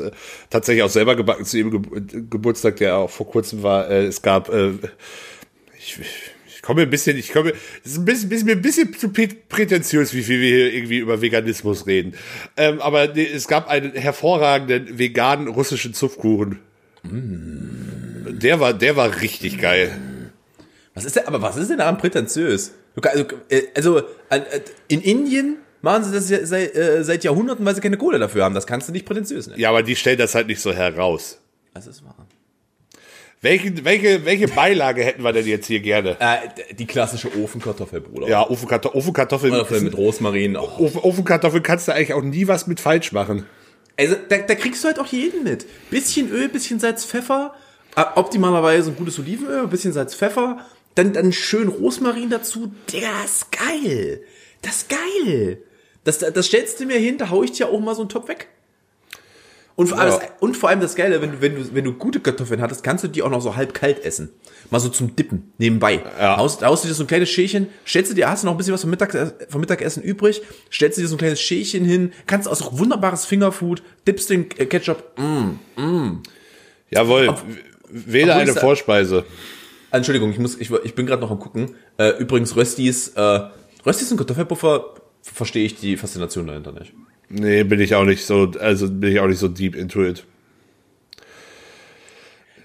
tatsächlich 0.49 0.83
auch 0.83 0.89
selber 0.89 1.15
gebacken 1.15 1.45
zu 1.45 1.57
ihrem 1.57 1.71
Ge 1.71 2.23
Geburtstag, 2.29 2.77
der 2.77 2.97
auch 2.97 3.09
vor 3.09 3.29
kurzem 3.29 3.63
war. 3.63 3.89
Äh, 3.89 4.05
es 4.05 4.21
gab, 4.21 4.49
äh, 4.49 4.71
ich, 5.79 5.99
ich 6.47 6.61
komme 6.61 6.81
ein 6.81 6.89
bisschen, 6.89 7.17
ich 7.17 7.31
komme, 7.31 7.53
es 7.85 7.91
ist 7.91 7.97
ein 7.99 8.05
bisschen, 8.05 8.29
bisschen, 8.29 8.49
ein 8.49 8.61
bisschen 8.61 8.93
zu 8.93 9.07
prä- 9.07 9.35
prätentiös, 9.47 10.13
wie 10.13 10.23
viel 10.23 10.41
wir 10.41 10.49
hier 10.49 10.73
irgendwie 10.73 10.97
über 10.97 11.21
Veganismus 11.21 11.88
reden. 11.88 12.13
Ähm, 12.57 12.81
aber 12.81 13.07
nee, 13.07 13.25
es 13.25 13.47
gab 13.47 13.69
einen 13.69 13.93
hervorragenden 13.93 14.99
veganen 14.99 15.47
russischen 15.47 15.93
Zupfkuchen. 15.93 16.59
Der 17.03 18.59
war, 18.59 18.73
der 18.73 18.97
war 18.97 19.21
richtig 19.21 19.61
geil. 19.61 19.97
Was 20.93 21.05
ist 21.05 21.15
denn, 21.15 21.25
aber 21.25 21.41
was 21.41 21.55
ist 21.55 21.69
denn 21.69 21.77
daran 21.77 21.97
prätentiös? 21.97 22.73
Also, 23.02 23.26
äh, 23.50 23.64
also 23.76 24.00
äh, 24.30 24.41
in 24.88 25.02
Indien 25.02 25.58
machen 25.82 26.04
sie 26.04 26.12
das 26.12 26.30
ja 26.30 26.45
seit, 26.45 26.76
äh, 26.76 27.04
seit 27.04 27.24
Jahrhunderten, 27.24 27.66
weil 27.66 27.76
sie 27.76 27.82
keine 27.82 27.98
Kohle 27.98 28.20
dafür 28.20 28.43
haben. 28.43 28.56
Das 28.56 28.68
kannst 28.68 28.88
du 28.88 28.91
nicht 28.91 29.06
prätentiös 29.06 29.48
nennen. 29.48 29.60
Ja, 29.60 29.70
aber 29.70 29.84
die 29.84 29.95
stellen 29.95 30.18
das 30.18 30.36
halt 30.36 30.48
nicht 30.48 30.62
so 30.62 30.74
heraus. 30.74 31.39
Das 31.74 31.88
ist 31.88 32.04
wahr. 32.04 32.16
Welche, 33.41 33.86
welche, 33.86 34.26
welche 34.26 34.48
Beilage 34.48 35.04
hätten 35.04 35.22
wir 35.22 35.32
denn 35.32 35.45
jetzt 35.45 35.68
hier 35.68 35.80
gerne? 35.80 36.18
Äh, 36.20 36.74
die 36.74 36.88
klassische 36.88 37.30
Ofenkartoffel, 37.38 38.02
Bruder. 38.02 38.28
Ja, 38.28 38.50
Ofenkartoffel, 38.50 38.98
Ofenkartoffeln. 38.98 39.54
Kartoffel 39.54 39.82
mit 39.82 39.95
Rosmarin. 39.95 40.58
Oh. 40.58 40.68
Ofen, 40.80 41.02
Ofenkartoffeln 41.02 41.62
kannst 41.62 41.88
du 41.88 41.91
eigentlich 41.93 42.14
auch 42.14 42.24
nie 42.24 42.48
was 42.48 42.66
mit 42.66 42.80
falsch 42.80 43.12
machen. 43.12 43.45
Also, 43.95 44.16
da, 44.28 44.39
da 44.39 44.56
kriegst 44.56 44.84
du 44.84 44.88
halt 44.88 45.00
auch 45.00 45.06
jeden 45.08 45.43
mit. 45.43 45.68
Bisschen 45.91 46.32
Öl, 46.32 46.50
bisschen 46.50 46.80
Salz, 46.80 47.06
Pfeffer. 47.06 47.54
Optimalerweise 48.16 48.91
ein 48.91 48.95
gutes 48.95 49.20
Olivenöl, 49.20 49.68
bisschen 49.68 49.93
Salz, 49.93 50.16
Pfeffer. 50.16 50.66
Dann, 50.98 51.14
dann 51.14 51.32
schön 51.32 51.68
Rosmarin 51.68 52.32
dazu. 52.32 52.72
Digga, 52.91 53.10
das 53.22 53.32
ist 53.34 53.52
geil. 53.52 54.22
Das 54.64 54.78
ist 54.78 54.89
geil. 54.89 55.62
Das, 56.04 56.18
das 56.18 56.45
stellst 56.48 56.80
du 56.80 56.86
mir 56.86 56.98
hin, 56.98 57.20
da 57.20 57.30
hau 57.30 57.43
ich 57.43 57.52
dir 57.52 57.70
auch 57.70 57.80
mal 57.80 57.93
so 57.93 58.02
einen 58.02 58.10
Topf 58.10 58.28
weg. 58.28 58.48
Und 59.76 59.89
vor, 59.89 60.00
allem, 60.00 60.12
Ja. 60.12 60.18
das, 60.18 60.30
und 60.39 60.58
vor 60.58 60.70
allem 60.70 60.80
das 60.80 60.95
Geile, 60.95 61.22
wenn 61.22 61.34
du, 61.34 61.41
wenn, 61.41 61.54
du, 61.54 61.76
wenn 61.76 61.84
du 61.84 61.93
gute 61.93 62.20
Kartoffeln 62.20 62.62
hattest, 62.62 62.84
kannst 62.84 63.04
du 63.04 63.10
die 63.10 63.22
auch 63.22 63.30
noch 63.30 63.41
so 63.41 63.56
halb 63.56 63.76
kalt 63.76 64.04
essen. 64.04 64.30
Mal 64.72 64.80
so 64.80 64.89
zum 64.89 65.16
Dippen, 65.16 65.54
nebenbei. 65.60 66.02
Ja. 66.20 66.38
Haust, 66.38 66.66
haust 66.66 66.84
du 66.84 66.88
dir 66.88 66.95
so 66.95 67.04
ein 67.04 67.08
kleines 67.08 67.30
Schälchen, 67.30 67.68
stellst 67.86 68.10
du 68.10 68.16
dir, 68.16 68.28
hast 68.28 68.41
du 68.41 68.48
noch 68.48 68.56
ein 68.56 68.58
bisschen 68.58 68.74
was 68.74 68.82
vom, 68.82 68.89
Mittag, 68.89 69.16
vom 69.50 69.62
Mittagessen 69.62 70.02
übrig, 70.02 70.41
stellst 70.72 70.98
du 70.98 71.04
dir 71.04 71.08
so 71.08 71.14
ein 71.16 71.20
kleines 71.20 71.39
Schälchen 71.39 71.86
hin, 71.86 72.12
kannst 72.26 72.48
auch 72.48 72.56
so 72.56 72.80
wunderbares 72.80 73.26
Fingerfood, 73.26 73.84
dippst 74.08 74.32
den 74.32 74.50
Ketchup. 74.50 75.14
Mm. 75.20 76.22
Jawohl. 76.89 77.36
Wähle 77.89 78.32
obwohl 78.32 78.41
eine 78.41 78.54
Vorspeise. 78.54 79.26
Entschuldigung, 79.98 80.32
ich 80.32 80.39
muss, 80.39 80.60
ich, 80.60 80.72
ich 80.72 80.95
bin 80.95 81.06
gerade 81.06 81.22
noch 81.22 81.32
am 81.32 81.39
gucken. 81.39 81.76
Äh, 81.98 82.12
übrigens, 82.20 82.56
Röstis, 82.56 83.10
äh, 83.10 83.41
Röstis 83.86 84.12
und 84.12 84.18
Kartoffelpuffer 84.18 84.93
verstehe 85.22 85.66
ich 85.66 85.76
die 85.76 85.98
Faszination 85.98 86.48
dahinter 86.48 86.72
nicht. 86.72 86.93
Nee, 87.30 87.64
bin 87.64 87.80
ich 87.82 87.93
auch 87.95 88.06
nicht 88.06 88.26
so, 88.26 88.52
also 88.60 88.89
bin 88.89 89.12
ich 89.12 89.20
auch 89.20 89.28
nicht 89.28 89.39
so 89.39 89.48
deep 89.48 89.76
into 89.76 90.04
it. 90.04 90.26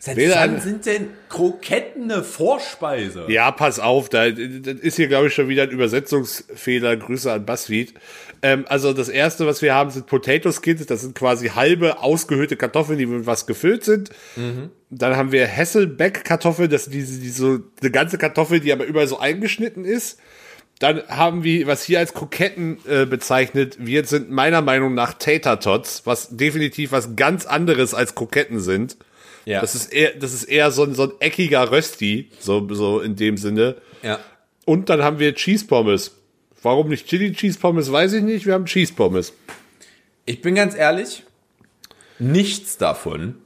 Seit 0.04 0.16
Wähle 0.16 0.34
wann 0.34 0.60
sind 0.60 0.84
denn 0.86 1.10
Kroketten 1.28 2.10
eine 2.10 2.24
Vorspeise? 2.24 3.26
Ja, 3.28 3.52
pass 3.52 3.78
auf, 3.78 4.08
da 4.08 4.28
das 4.28 4.74
ist 4.80 4.96
hier, 4.96 5.06
glaube 5.06 5.28
ich, 5.28 5.34
schon 5.34 5.48
wieder 5.48 5.62
ein 5.62 5.70
Übersetzungsfehler. 5.70 6.96
Grüße 6.96 7.30
an 7.30 7.46
Buzzfeed. 7.46 7.94
Ähm, 8.42 8.64
also 8.68 8.94
das 8.94 9.08
erste, 9.08 9.46
was 9.46 9.62
wir 9.62 9.76
haben, 9.76 9.90
sind 9.92 10.06
Potato 10.06 10.50
Skins. 10.50 10.86
Das 10.86 11.02
sind 11.02 11.14
quasi 11.14 11.50
halbe 11.50 12.00
ausgehöhlte 12.00 12.56
Kartoffeln, 12.56 12.98
die 12.98 13.06
mit 13.06 13.26
was 13.26 13.46
gefüllt 13.46 13.84
sind. 13.84 14.10
Dann 14.90 15.16
haben 15.16 15.30
wir 15.30 15.46
Hasselbeck-Kartoffeln, 15.46 16.68
das 16.68 16.86
sind 16.86 16.94
diese, 16.94 17.20
diese 17.20 17.62
eine 17.80 17.90
ganze 17.92 18.18
Kartoffel, 18.18 18.58
die 18.58 18.72
aber 18.72 18.86
überall 18.86 19.06
so 19.06 19.20
eingeschnitten 19.20 19.84
ist. 19.84 20.18
Dann 20.80 21.06
haben 21.06 21.44
wir, 21.44 21.68
was 21.68 21.84
hier 21.84 22.00
als 22.00 22.12
Kroketten 22.12 22.78
äh, 22.88 23.06
bezeichnet 23.06 23.76
wird, 23.78 24.08
sind 24.08 24.32
meiner 24.32 24.62
Meinung 24.62 24.94
nach 24.94 25.14
Tater 25.14 25.60
Tots, 25.60 26.02
was 26.06 26.36
definitiv 26.36 26.90
was 26.90 27.14
ganz 27.14 27.46
anderes 27.46 27.94
als 27.94 28.16
Kroketten 28.16 28.58
sind. 28.58 28.96
Ja. 29.44 29.60
Das 29.60 29.74
ist 29.74 29.92
eher, 29.92 30.12
das 30.12 30.32
ist 30.32 30.44
eher 30.44 30.70
so 30.70 30.84
ein, 30.84 30.94
so 30.94 31.04
ein 31.04 31.12
eckiger 31.20 31.70
Rösti, 31.70 32.30
so, 32.38 32.66
so 32.72 33.00
in 33.00 33.16
dem 33.16 33.36
Sinne. 33.36 33.76
ja. 34.02 34.20
Und 34.64 34.88
dann 34.88 35.02
haben 35.02 35.18
wir 35.18 35.34
Cheese 35.34 35.66
Pommes. 35.66 36.12
Warum 36.62 36.88
nicht 36.88 37.08
Chili 37.08 37.32
Cheese 37.32 37.58
Pommes, 37.58 37.90
weiß 37.90 38.12
ich 38.12 38.22
nicht. 38.22 38.46
Wir 38.46 38.54
haben 38.54 38.66
Cheese 38.66 38.92
Pommes. 38.92 39.32
Ich 40.24 40.40
bin 40.40 40.54
ganz 40.54 40.76
ehrlich, 40.76 41.24
nichts 42.20 42.76
davon. 42.76 43.36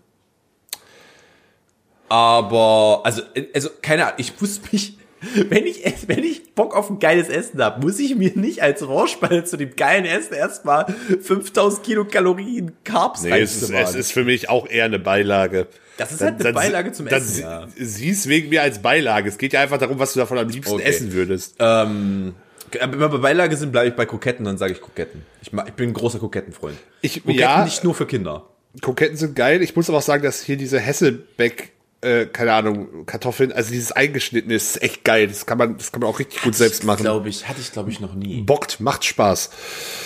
Aber, 2.09 3.01
also, 3.05 3.22
also 3.55 3.70
keine 3.82 4.05
Ahnung, 4.05 4.16
ich 4.18 4.40
muss 4.40 4.61
mich, 4.70 4.99
wenn 5.49 5.66
ich, 5.66 5.82
wenn 6.07 6.22
ich 6.22 6.55
Bock 6.55 6.76
auf 6.76 6.90
ein 6.90 6.99
geiles 6.99 7.28
Essen 7.28 7.62
habe, 7.62 7.80
muss 7.80 7.99
ich 7.99 8.14
mir 8.14 8.32
nicht 8.34 8.62
als 8.62 8.86
Rohrspeise 8.86 9.44
zu 9.44 9.57
dem 9.57 9.74
geilen 9.74 10.05
Essen 10.05 10.34
erstmal 10.34 10.86
5000 11.22 11.82
Kilokalorien 11.84 12.72
Carbs 12.84 13.22
Nee, 13.22 13.40
es 13.40 13.62
ist, 13.62 13.70
es 13.70 13.94
ist 13.94 14.12
für 14.12 14.24
mich 14.24 14.49
auch 14.51 14.68
eher 14.68 14.84
eine 14.84 14.99
Beilage. 14.99 15.66
Das 15.97 16.12
ist 16.12 16.20
halt 16.20 16.40
eine 16.40 16.53
Beilage 16.53 16.92
zum 16.92 17.07
dann 17.07 17.22
Essen, 17.22 17.40
ja. 17.42 17.66
Siehst 17.76 18.28
wegen 18.28 18.51
mir 18.51 18.62
als 18.62 18.80
Beilage. 18.82 19.28
Es 19.28 19.38
geht 19.38 19.53
ja 19.53 19.61
einfach 19.61 19.78
darum, 19.78 19.99
was 19.99 20.12
du 20.12 20.18
davon 20.18 20.36
am 20.38 20.49
liebsten 20.49 20.74
Okay. 20.74 20.84
essen 20.84 21.12
würdest. 21.12 21.57
Ähm, 21.59 22.34
wenn 22.72 22.99
wir 23.01 23.09
bei 23.09 23.18
Beilage 23.18 23.57
sind, 23.57 23.72
bleibe 23.72 23.88
ich 23.88 23.94
bei 23.94 24.05
Kroketten, 24.07 24.44
dann 24.44 24.59
sage 24.59 24.72
ich 24.72 24.80
Kroketten. 24.80 25.22
Ich, 25.40 25.53
ich 25.53 25.72
bin 25.74 25.90
ein 25.90 25.94
großer 25.94 26.18
Krokettenfreund. 26.18 26.76
Ich- 27.01 27.22
Kroketten 27.22 27.40
ja. 27.40 27.64
nicht 27.64 27.82
nur 27.84 27.94
für 27.94 28.07
Kinder. 28.07 28.47
Kroketten 28.82 29.16
sind 29.16 29.34
geil. 29.36 29.62
Ich 29.62 29.74
muss 29.74 29.88
aber 29.88 29.99
auch 29.99 30.03
sagen, 30.03 30.22
dass 30.22 30.42
hier 30.42 30.59
diese 30.59 30.78
Hesselbeck, 30.78 31.72
äh, 32.03 32.26
keine 32.26 32.53
Ahnung, 32.53 33.07
Kartoffeln, 33.07 33.53
also 33.53 33.70
dieses 33.70 33.92
eingeschnittene 33.92 34.55
ist 34.55 34.82
echt 34.82 35.03
geil. 35.05 35.28
Das 35.28 35.47
kann 35.47 35.57
man, 35.57 35.78
das 35.78 35.92
kann 35.92 36.01
man 36.03 36.11
auch 36.11 36.18
richtig 36.18 36.42
gut 36.42 36.55
selbst 36.55 36.84
machen. 36.84 37.01
Glaube 37.03 37.30
ich, 37.30 37.49
hatte 37.49 37.61
ich 37.62 37.72
glaube 37.72 37.90
ich 37.90 38.01
noch 38.01 38.14
nie. 38.14 38.42
Bockt, 38.42 38.80
macht 38.80 39.05
Spaß. 39.07 39.51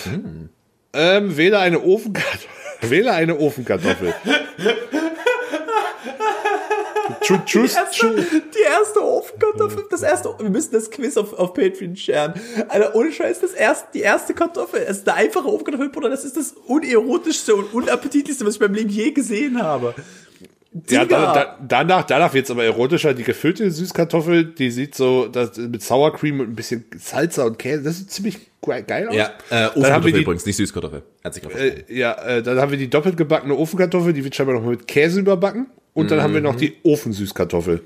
Hm. 0.05 0.49
Ähm, 0.93 1.35
wähle 1.35 1.59
eine 1.59 1.81
Ofenkartoffel. 1.81 2.49
wähle 2.89 3.11
eine 3.11 3.37
Ofenkartoffel. 3.37 4.13
True, 7.19 7.41
true, 7.45 7.67
true. 7.67 8.15
Die 8.15 8.63
erste 8.63 9.03
Ofenkartoffel, 9.03 9.85
das 9.89 10.01
erste, 10.01 10.33
wir 10.39 10.49
müssen 10.49 10.71
das 10.71 10.89
Quiz 10.89 11.17
auf, 11.17 11.33
auf 11.33 11.53
Patreon 11.53 11.95
sharen. 11.95 12.33
Alter, 12.67 12.95
ohne 12.95 13.11
Scheiß, 13.11 13.39
das 13.39 13.53
erste, 13.53 13.87
die 13.93 14.01
erste 14.01 14.33
Kartoffel, 14.33 14.81
es 14.87 14.99
ist 14.99 15.09
eine 15.09 15.17
einfache 15.17 15.47
Ofenkartoffel, 15.47 15.89
Bruder, 15.89 16.09
das 16.09 16.25
ist 16.25 16.37
das 16.37 16.53
unerotischste 16.67 17.55
und 17.55 17.73
unappetitlichste, 17.73 18.45
was 18.45 18.55
ich 18.55 18.59
beim 18.59 18.73
Leben 18.73 18.89
je 18.89 19.11
gesehen 19.11 19.61
habe. 19.61 19.93
Ja, 20.89 21.03
Digga. 21.03 21.05
da, 21.05 21.33
da, 21.33 21.57
danach, 21.67 22.03
danach 22.03 22.33
wird's 22.33 22.49
aber 22.49 22.63
erotischer. 22.63 23.13
Die 23.13 23.23
gefüllte 23.23 23.69
Süßkartoffel, 23.69 24.45
die 24.45 24.71
sieht 24.71 24.95
so 24.95 25.27
das, 25.27 25.57
mit 25.57 25.83
Sour 25.83 26.13
Cream 26.15 26.39
und 26.39 26.49
ein 26.49 26.55
bisschen 26.55 26.85
Salsa 26.97 27.43
und 27.43 27.59
Käse. 27.59 27.83
Das 27.83 27.97
sieht 27.97 28.09
ziemlich 28.11 28.37
ge- 28.61 28.81
geil 28.83 29.09
aus. 29.09 29.15
Ja, 29.15 29.25
äh, 29.25 29.29
dann 29.49 29.59
haben 29.59 29.73
wir 29.75 29.81
Ofenkartoffel 29.81 30.11
die, 30.13 30.21
übrigens, 30.21 30.45
nicht 30.45 30.55
Süßkartoffel. 30.55 31.03
Äh, 31.57 31.83
ja, 31.93 32.13
äh, 32.13 32.41
dann 32.41 32.57
haben 32.57 32.71
wir 32.71 32.77
die 32.77 32.89
doppelt 32.89 33.17
gebackene 33.17 33.53
Ofenkartoffel, 33.55 34.13
die 34.13 34.23
wird 34.23 34.33
scheinbar 34.33 34.55
noch 34.55 34.65
mit 34.65 34.87
Käse 34.87 35.19
überbacken. 35.19 35.67
Und 35.93 36.09
dann 36.09 36.21
haben 36.21 36.33
wir 36.33 36.39
noch 36.41 36.55
die 36.55 36.77
Ofensüßkartoffel. 36.83 37.81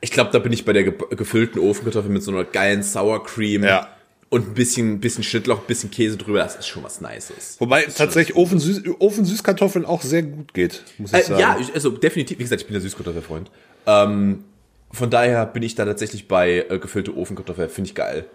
Ich 0.00 0.10
glaube, 0.10 0.30
da 0.32 0.40
bin 0.40 0.52
ich 0.52 0.64
bei 0.64 0.72
der 0.72 0.82
ge 0.84 0.94
gefüllten 1.16 1.60
Ofenkartoffel 1.60 2.10
mit 2.10 2.22
so 2.24 2.32
einer 2.32 2.42
geilen 2.44 2.82
Sour 2.82 3.24
Cream. 3.24 3.62
Ja. 3.62 3.88
Und 4.30 4.48
ein 4.48 4.54
bisschen, 4.54 5.00
bisschen 5.00 5.24
Schnittlauch, 5.24 5.60
ein 5.60 5.66
bisschen 5.66 5.90
Käse 5.90 6.18
drüber. 6.18 6.40
Das 6.40 6.56
ist 6.56 6.66
schon 6.68 6.82
was 6.82 7.00
Nices. 7.00 7.56
Wobei 7.60 7.84
tatsächlich 7.84 8.36
Ofensüß, 8.36 8.82
Ofensüßkartoffeln 8.98 9.86
auch 9.86 10.02
sehr 10.02 10.22
gut 10.22 10.52
geht, 10.52 10.82
muss 10.98 11.12
ich 11.14 11.18
Äh, 11.20 11.22
sagen. 11.22 11.40
ja, 11.40 11.58
also 11.72 11.90
definitiv. 11.90 12.38
Wie 12.38 12.42
gesagt, 12.42 12.60
ich 12.60 12.66
bin 12.66 12.74
der 12.74 12.82
Süßkartoffelfreund. 12.82 13.50
Ähm, 13.86 14.44
von 14.92 15.08
daher 15.08 15.46
bin 15.46 15.62
ich 15.62 15.74
da 15.76 15.86
tatsächlich 15.86 16.28
bei 16.28 16.66
äh, 16.68 16.78
gefüllte 16.78 17.16
Ofenkartoffel. 17.16 17.70
Finde 17.70 17.88
ich 17.88 17.94
geil. 17.94 18.26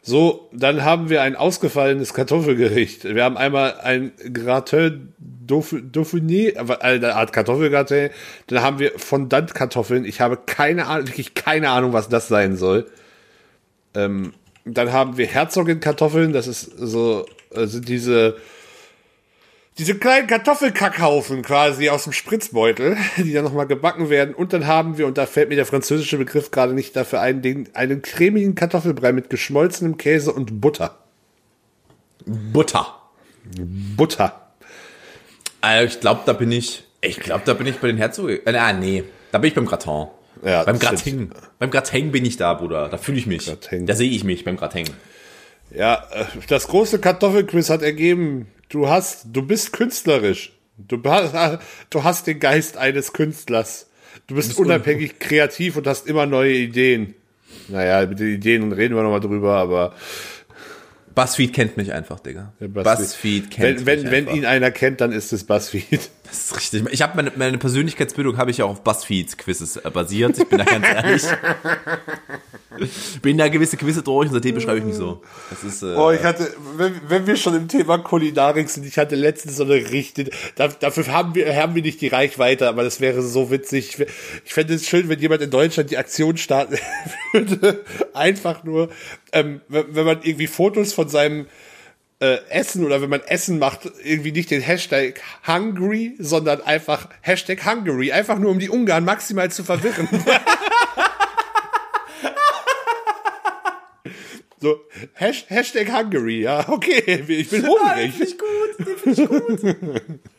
So, 0.00 0.48
dann 0.52 0.84
haben 0.84 1.10
wir 1.10 1.22
ein 1.22 1.34
ausgefallenes 1.34 2.14
Kartoffelgericht. 2.14 3.02
Wir 3.02 3.24
haben 3.24 3.36
einmal 3.36 3.80
ein 3.80 4.12
Gratin 4.32 5.12
Dauph- 5.44 5.82
Dauphiné, 5.92 6.56
eine 6.80 7.16
Art 7.16 7.32
Kartoffelgratin. 7.32 8.10
Dann 8.46 8.62
haben 8.62 8.78
wir 8.78 8.92
Fondant-Kartoffeln. 8.96 10.04
Ich 10.04 10.20
habe 10.20 10.38
keine 10.46 10.86
Ahnung, 10.86 11.08
wirklich 11.08 11.34
keine 11.34 11.70
Ahnung, 11.70 11.92
was 11.92 12.08
das 12.08 12.28
sein 12.28 12.56
soll. 12.56 12.86
Ähm, 13.94 14.32
dann 14.74 14.92
haben 14.92 15.16
wir 15.16 15.26
Herzogin-Kartoffeln. 15.26 16.32
Das 16.32 16.46
ist 16.46 16.62
so, 16.62 17.26
sind 17.50 17.88
diese, 17.88 18.36
diese 19.78 19.96
kleinen 19.96 20.26
Kartoffelkackhaufen 20.26 21.42
quasi 21.42 21.88
aus 21.88 22.04
dem 22.04 22.12
Spritzbeutel, 22.12 22.96
die 23.16 23.32
dann 23.32 23.44
nochmal 23.44 23.66
gebacken 23.66 24.10
werden. 24.10 24.34
Und 24.34 24.52
dann 24.52 24.66
haben 24.66 24.98
wir, 24.98 25.06
und 25.06 25.18
da 25.18 25.26
fällt 25.26 25.48
mir 25.48 25.56
der 25.56 25.66
französische 25.66 26.18
Begriff 26.18 26.50
gerade 26.50 26.74
nicht 26.74 26.96
dafür 26.96 27.20
ein, 27.20 27.42
den, 27.42 27.68
einen 27.74 28.02
cremigen 28.02 28.54
Kartoffelbrei 28.54 29.12
mit 29.12 29.30
geschmolzenem 29.30 29.96
Käse 29.96 30.32
und 30.32 30.60
Butter. 30.60 30.98
Butter. 32.24 33.00
Butter. 33.96 34.50
Also 35.60 35.94
ich 35.94 36.00
glaube, 36.00 36.22
da 36.26 36.32
bin 36.32 36.50
ich. 36.50 36.84
Ich 37.02 37.20
glaube, 37.20 37.42
da 37.44 37.54
bin 37.54 37.66
ich 37.66 37.76
bei 37.76 37.86
den 37.86 37.98
Herzog. 37.98 38.30
Äh, 38.30 38.56
ah, 38.56 38.72
nee. 38.72 39.04
Da 39.30 39.38
bin 39.38 39.48
ich 39.48 39.54
beim 39.54 39.66
Gratin. 39.66 40.08
Ja, 40.46 40.62
beim 40.62 40.78
Gratin. 40.78 41.30
Beim 41.58 41.70
Gratin 41.70 42.12
bin 42.12 42.24
ich 42.24 42.36
da, 42.36 42.54
Bruder. 42.54 42.88
Da 42.88 42.98
fühle 42.98 43.18
ich 43.18 43.26
mich. 43.26 43.46
Gratin. 43.46 43.84
Da 43.84 43.94
sehe 43.94 44.10
ich 44.10 44.22
mich 44.22 44.44
beim 44.44 44.56
Gratin. 44.56 44.86
Ja, 45.74 46.06
äh, 46.12 46.24
das 46.48 46.68
große 46.68 47.00
Kartoffelquiz 47.00 47.68
hat 47.68 47.82
ergeben, 47.82 48.46
du 48.68 48.88
hast, 48.88 49.26
du 49.32 49.42
bist 49.42 49.72
künstlerisch. 49.72 50.52
Du, 50.78 50.98
du 51.90 52.04
hast 52.04 52.26
den 52.28 52.38
Geist 52.38 52.76
eines 52.76 53.12
Künstlers. 53.12 53.88
Du 54.28 54.36
bist 54.36 54.56
unabhängig 54.56 55.18
kreativ 55.18 55.76
und 55.76 55.86
hast 55.86 56.06
immer 56.06 56.26
neue 56.26 56.52
Ideen. 56.52 57.14
Naja, 57.68 58.06
mit 58.06 58.20
den 58.20 58.34
Ideen 58.34 58.72
reden 58.72 58.94
wir 58.94 59.02
nochmal 59.02 59.20
drüber, 59.20 59.56
aber 59.56 59.94
Buzzfeed 61.14 61.52
kennt 61.52 61.76
mich 61.76 61.92
einfach, 61.92 62.20
Digga. 62.20 62.52
Buzzfeed, 62.60 63.50
kennt 63.50 63.84
wenn, 63.84 63.86
wenn, 63.86 64.02
mich 64.02 64.10
wenn 64.10 64.24
einfach. 64.26 64.36
ihn 64.36 64.44
einer 64.44 64.70
kennt, 64.70 65.00
dann 65.00 65.12
ist 65.12 65.32
es 65.32 65.44
Buzzfeed. 65.44 66.10
Das 66.26 66.38
ist 66.38 66.56
richtig. 66.56 66.84
Ich 66.92 67.02
habe 67.02 67.16
meine, 67.16 67.32
meine 67.36 67.58
Persönlichkeitsbildung 67.58 68.36
habe 68.36 68.50
ich 68.50 68.58
ja 68.58 68.64
auch 68.64 68.70
auf 68.70 68.82
Buzzfeeds 68.82 69.36
Quizzes 69.36 69.76
äh, 69.76 69.90
basiert. 69.90 70.38
Ich 70.38 70.48
bin 70.48 70.58
da 70.58 70.64
ganz 70.64 70.86
ehrlich. 70.86 71.22
bin 73.22 73.38
da 73.38 73.48
gewisse 73.48 73.76
Quizze 73.76 74.02
durch 74.02 74.28
und 74.28 74.34
seitdem 74.34 74.54
beschreibe 74.54 74.78
ich 74.78 74.84
mich 74.84 74.96
so. 74.96 75.22
Das 75.50 75.64
ist 75.64 75.82
äh, 75.82 75.94
Oh, 75.96 76.10
ich 76.10 76.22
hatte, 76.22 76.52
wenn, 76.76 77.00
wenn 77.08 77.26
wir 77.26 77.36
schon 77.36 77.54
im 77.54 77.68
Thema 77.68 77.98
Kulinarik 77.98 78.68
sind, 78.68 78.84
ich 78.86 78.98
hatte 78.98 79.14
letztens 79.14 79.56
so 79.56 79.64
eine 79.64 79.74
richtige, 79.74 80.30
da, 80.56 80.68
dafür 80.68 81.06
haben 81.08 81.34
wir, 81.34 81.54
haben 81.54 81.74
wir 81.74 81.82
nicht 81.82 82.00
die 82.00 82.08
Reichweite, 82.08 82.68
aber 82.68 82.82
das 82.82 83.00
wäre 83.00 83.22
so 83.22 83.50
witzig. 83.50 83.98
Ich, 84.44 84.52
fände 84.52 84.74
es 84.74 84.86
schön, 84.86 85.08
wenn 85.08 85.20
jemand 85.20 85.42
in 85.42 85.50
Deutschland 85.50 85.90
die 85.90 85.96
Aktion 85.96 86.36
starten 86.36 86.76
würde. 87.32 87.84
Einfach 88.14 88.64
nur, 88.64 88.90
ähm, 89.32 89.60
wenn 89.68 90.04
man 90.04 90.22
irgendwie 90.22 90.46
Fotos 90.46 90.92
von 90.92 91.08
seinem 91.08 91.46
äh, 92.20 92.38
Essen 92.48 92.84
oder 92.84 93.02
wenn 93.02 93.10
man 93.10 93.20
Essen 93.20 93.58
macht, 93.58 93.90
irgendwie 94.02 94.32
nicht 94.32 94.50
den 94.50 94.62
Hashtag 94.62 95.20
hungry, 95.46 96.16
sondern 96.18 96.62
einfach 96.62 97.08
Hashtag 97.20 97.64
hungry, 97.66 98.12
einfach 98.12 98.38
nur 98.38 98.50
um 98.50 98.58
die 98.58 98.70
Ungarn 98.70 99.04
maximal 99.04 99.50
zu 99.50 99.64
verwirren. 99.64 100.08
So, 104.58 104.80
Hash, 105.12 105.44
Hashtag 105.48 105.92
hungry, 105.92 106.40
ja, 106.40 106.66
okay, 106.68 107.24
ich 107.28 107.50
bin 107.50 107.66
hungrig. 107.66 108.12
Finde 108.14 108.24
ich 108.24 108.38
gut, 108.38 108.78
den 108.78 108.96
finde 108.96 109.22
ich 109.22 109.28
gut. 109.28 110.20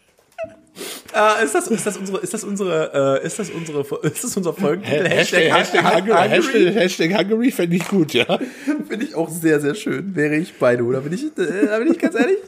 Äh, 1.13 1.43
ist, 1.45 1.55
das, 1.55 1.67
ist 1.67 1.85
das 1.85 1.97
unsere, 1.97 2.19
ist 2.19 2.33
das 2.33 2.43
unsere, 2.43 3.19
äh, 3.21 3.25
ist 3.25 3.39
das 3.39 3.49
unsere, 3.49 3.81
ist 4.03 4.23
das 4.23 4.37
unser 4.37 4.53
Folgentitel? 4.53 5.07
Hashtag, 5.07 5.51
Hashtag, 5.51 5.95
hungry, 5.95 6.29
Hashtag, 6.29 6.75
Hashtag 6.75 7.17
hungry 7.17 7.51
fände 7.51 7.75
ich 7.75 7.87
gut, 7.87 8.13
ja. 8.13 8.39
Finde 8.87 9.05
ich 9.05 9.15
auch 9.15 9.29
sehr, 9.29 9.59
sehr 9.59 9.75
schön. 9.75 10.15
Wäre 10.15 10.35
ich 10.35 10.53
bei 10.55 10.75
du. 10.75 10.91
Da 10.91 10.99
bin 10.99 11.13
ich, 11.13 11.23
äh, 11.23 11.65
da 11.65 11.79
bin 11.79 11.91
ich 11.91 11.99
ganz 11.99 12.15
ehrlich. 12.15 12.39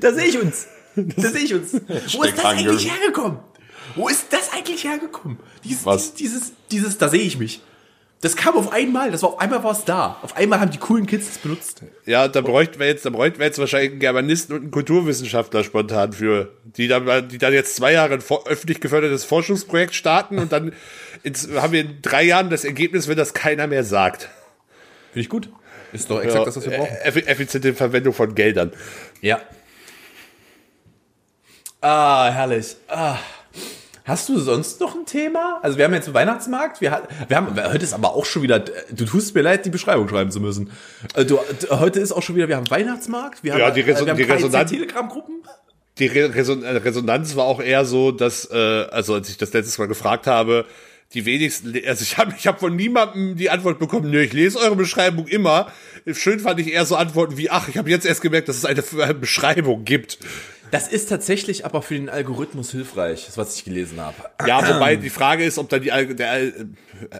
Da 0.00 0.12
sehe 0.12 0.26
ich 0.26 0.40
uns. 0.40 0.66
Da 0.94 1.28
sehe 1.28 1.42
ich 1.42 1.54
uns. 1.54 1.72
Wo 2.12 2.22
ist 2.22 2.38
das 2.38 2.44
eigentlich 2.44 2.90
hergekommen? 2.90 3.38
Wo 3.96 4.08
ist 4.08 4.26
das 4.30 4.52
eigentlich 4.52 4.84
hergekommen? 4.84 5.38
Dieses, 5.64 5.84
Was? 5.84 6.14
dieses, 6.14 6.52
dieses, 6.70 6.98
da 6.98 7.08
sehe 7.08 7.22
ich 7.22 7.38
mich. 7.38 7.60
Das 8.20 8.36
kam 8.36 8.54
auf 8.54 8.72
einmal, 8.72 9.10
das 9.10 9.22
war 9.22 9.30
auf 9.30 9.38
einmal 9.40 9.62
war 9.64 9.72
es 9.72 9.84
da. 9.84 10.16
Auf 10.22 10.34
einmal 10.36 10.58
haben 10.58 10.70
die 10.70 10.78
coolen 10.78 11.06
Kids 11.06 11.26
das 11.26 11.38
benutzt. 11.38 11.82
Ja, 12.06 12.26
da 12.26 12.40
bräuchten 12.40 12.78
wir 12.78 12.86
jetzt, 12.86 13.04
da 13.04 13.10
bräuchten 13.10 13.38
wir 13.38 13.44
jetzt 13.44 13.58
wahrscheinlich 13.58 13.90
einen 13.90 14.00
Germanisten 14.00 14.54
und 14.56 14.62
einen 14.62 14.70
Kulturwissenschaftler 14.70 15.62
spontan 15.62 16.14
für, 16.14 16.50
die 16.64 16.88
dann, 16.88 17.28
die 17.28 17.36
dann 17.36 17.52
jetzt 17.52 17.76
zwei 17.76 17.92
Jahre 17.92 18.14
ein 18.14 18.22
öffentlich 18.46 18.80
gefördertes 18.80 19.24
Forschungsprojekt 19.24 19.94
starten 19.94 20.38
und 20.38 20.52
dann 20.52 20.72
ins, 21.22 21.48
haben 21.54 21.74
wir 21.74 21.82
in 21.82 22.00
drei 22.00 22.22
Jahren 22.22 22.48
das 22.48 22.64
Ergebnis, 22.64 23.08
wenn 23.08 23.16
das 23.18 23.34
keiner 23.34 23.66
mehr 23.66 23.84
sagt. 23.84 24.30
Finde 25.12 25.20
ich 25.20 25.28
gut. 25.28 25.50
Ist 25.92 26.10
doch 26.10 26.22
exakt 26.22 26.46
das, 26.46 26.56
was 26.56 26.64
wir 26.68 26.78
brauchen. 26.78 26.96
Effi- 27.04 27.26
Effiziente 27.26 27.74
Verwendung 27.74 28.14
von 28.14 28.34
Geldern. 28.34 28.72
Ja. 29.20 29.38
Ah, 31.82 32.30
herrlich. 32.30 32.76
Ah. 32.88 33.18
Hast 34.04 34.28
du 34.28 34.38
sonst 34.38 34.80
noch 34.80 34.94
ein 34.94 35.06
Thema? 35.06 35.60
Also 35.62 35.78
wir 35.78 35.86
haben 35.86 35.94
jetzt 35.94 36.06
einen 36.08 36.14
Weihnachtsmarkt. 36.14 36.82
Wir, 36.82 37.02
wir 37.26 37.36
haben 37.36 37.56
heute 37.56 37.82
ist 37.84 37.94
aber 37.94 38.14
auch 38.14 38.26
schon 38.26 38.42
wieder. 38.42 38.58
Du 38.58 39.06
tust 39.06 39.34
mir 39.34 39.40
leid, 39.40 39.64
die 39.64 39.70
Beschreibung 39.70 40.08
schreiben 40.10 40.30
zu 40.30 40.40
müssen. 40.40 40.70
Äh, 41.14 41.24
Du, 41.24 41.38
heute 41.70 42.00
ist 42.00 42.12
auch 42.12 42.22
schon 42.22 42.36
wieder. 42.36 42.48
Wir 42.48 42.56
haben 42.56 42.70
Weihnachtsmarkt. 42.70 43.42
Wir 43.42 43.56
Ja, 43.56 43.66
haben, 43.66 43.74
die 43.74 43.80
Reson- 43.80 44.02
äh, 44.02 44.06
wir 44.06 44.10
haben 44.12 44.18
die 44.18 44.46
Resonanz- 44.46 44.70
Telegram-Gruppen. 44.70 45.34
Die 45.98 46.06
Re 46.06 46.34
Reson 46.34 46.62
äh, 46.64 46.70
Resonanz 46.70 47.34
war 47.36 47.44
auch 47.46 47.62
eher 47.62 47.84
so, 47.86 48.10
dass, 48.12 48.50
äh, 48.50 48.56
also 48.90 49.14
als 49.14 49.28
ich 49.30 49.38
das 49.38 49.52
letztes 49.54 49.78
Mal 49.78 49.86
gefragt 49.88 50.26
habe, 50.26 50.66
die 51.14 51.24
wenigsten, 51.24 51.72
also 51.86 52.02
ich 52.02 52.18
habe 52.18 52.34
ich 52.36 52.46
hab 52.48 52.58
von 52.60 52.74
niemandem 52.76 53.36
die 53.36 53.48
Antwort 53.48 53.78
bekommen, 53.78 54.10
nö, 54.10 54.20
ich 54.20 54.32
lese 54.32 54.58
eure 54.58 54.74
Beschreibung 54.76 55.28
immer. 55.28 55.68
Schön 56.12 56.40
fand 56.40 56.58
ich 56.60 56.72
eher 56.72 56.84
so 56.84 56.96
Antworten 56.96 57.36
wie, 57.38 57.48
ach, 57.50 57.68
ich 57.68 57.78
habe 57.78 57.88
jetzt 57.88 58.04
erst 58.04 58.20
gemerkt, 58.22 58.48
dass 58.48 58.56
es 58.56 58.64
eine 58.64 58.80
äh, 58.80 59.14
Beschreibung 59.14 59.84
gibt. 59.84 60.18
Das 60.74 60.88
ist 60.88 61.08
tatsächlich 61.08 61.64
aber 61.64 61.82
für 61.82 61.94
den 61.94 62.08
Algorithmus 62.08 62.72
hilfreich, 62.72 63.26
das 63.26 63.38
was 63.38 63.54
ich 63.54 63.64
gelesen 63.64 64.00
habe. 64.00 64.16
Ja, 64.44 64.66
wobei 64.74 64.96
die 64.96 65.08
Frage 65.08 65.44
ist, 65.44 65.56
ob 65.56 65.68
dann 65.68 65.82
die, 65.82 65.92
Al- 65.92 66.16
der, 66.16 66.30
Al- 66.32 66.68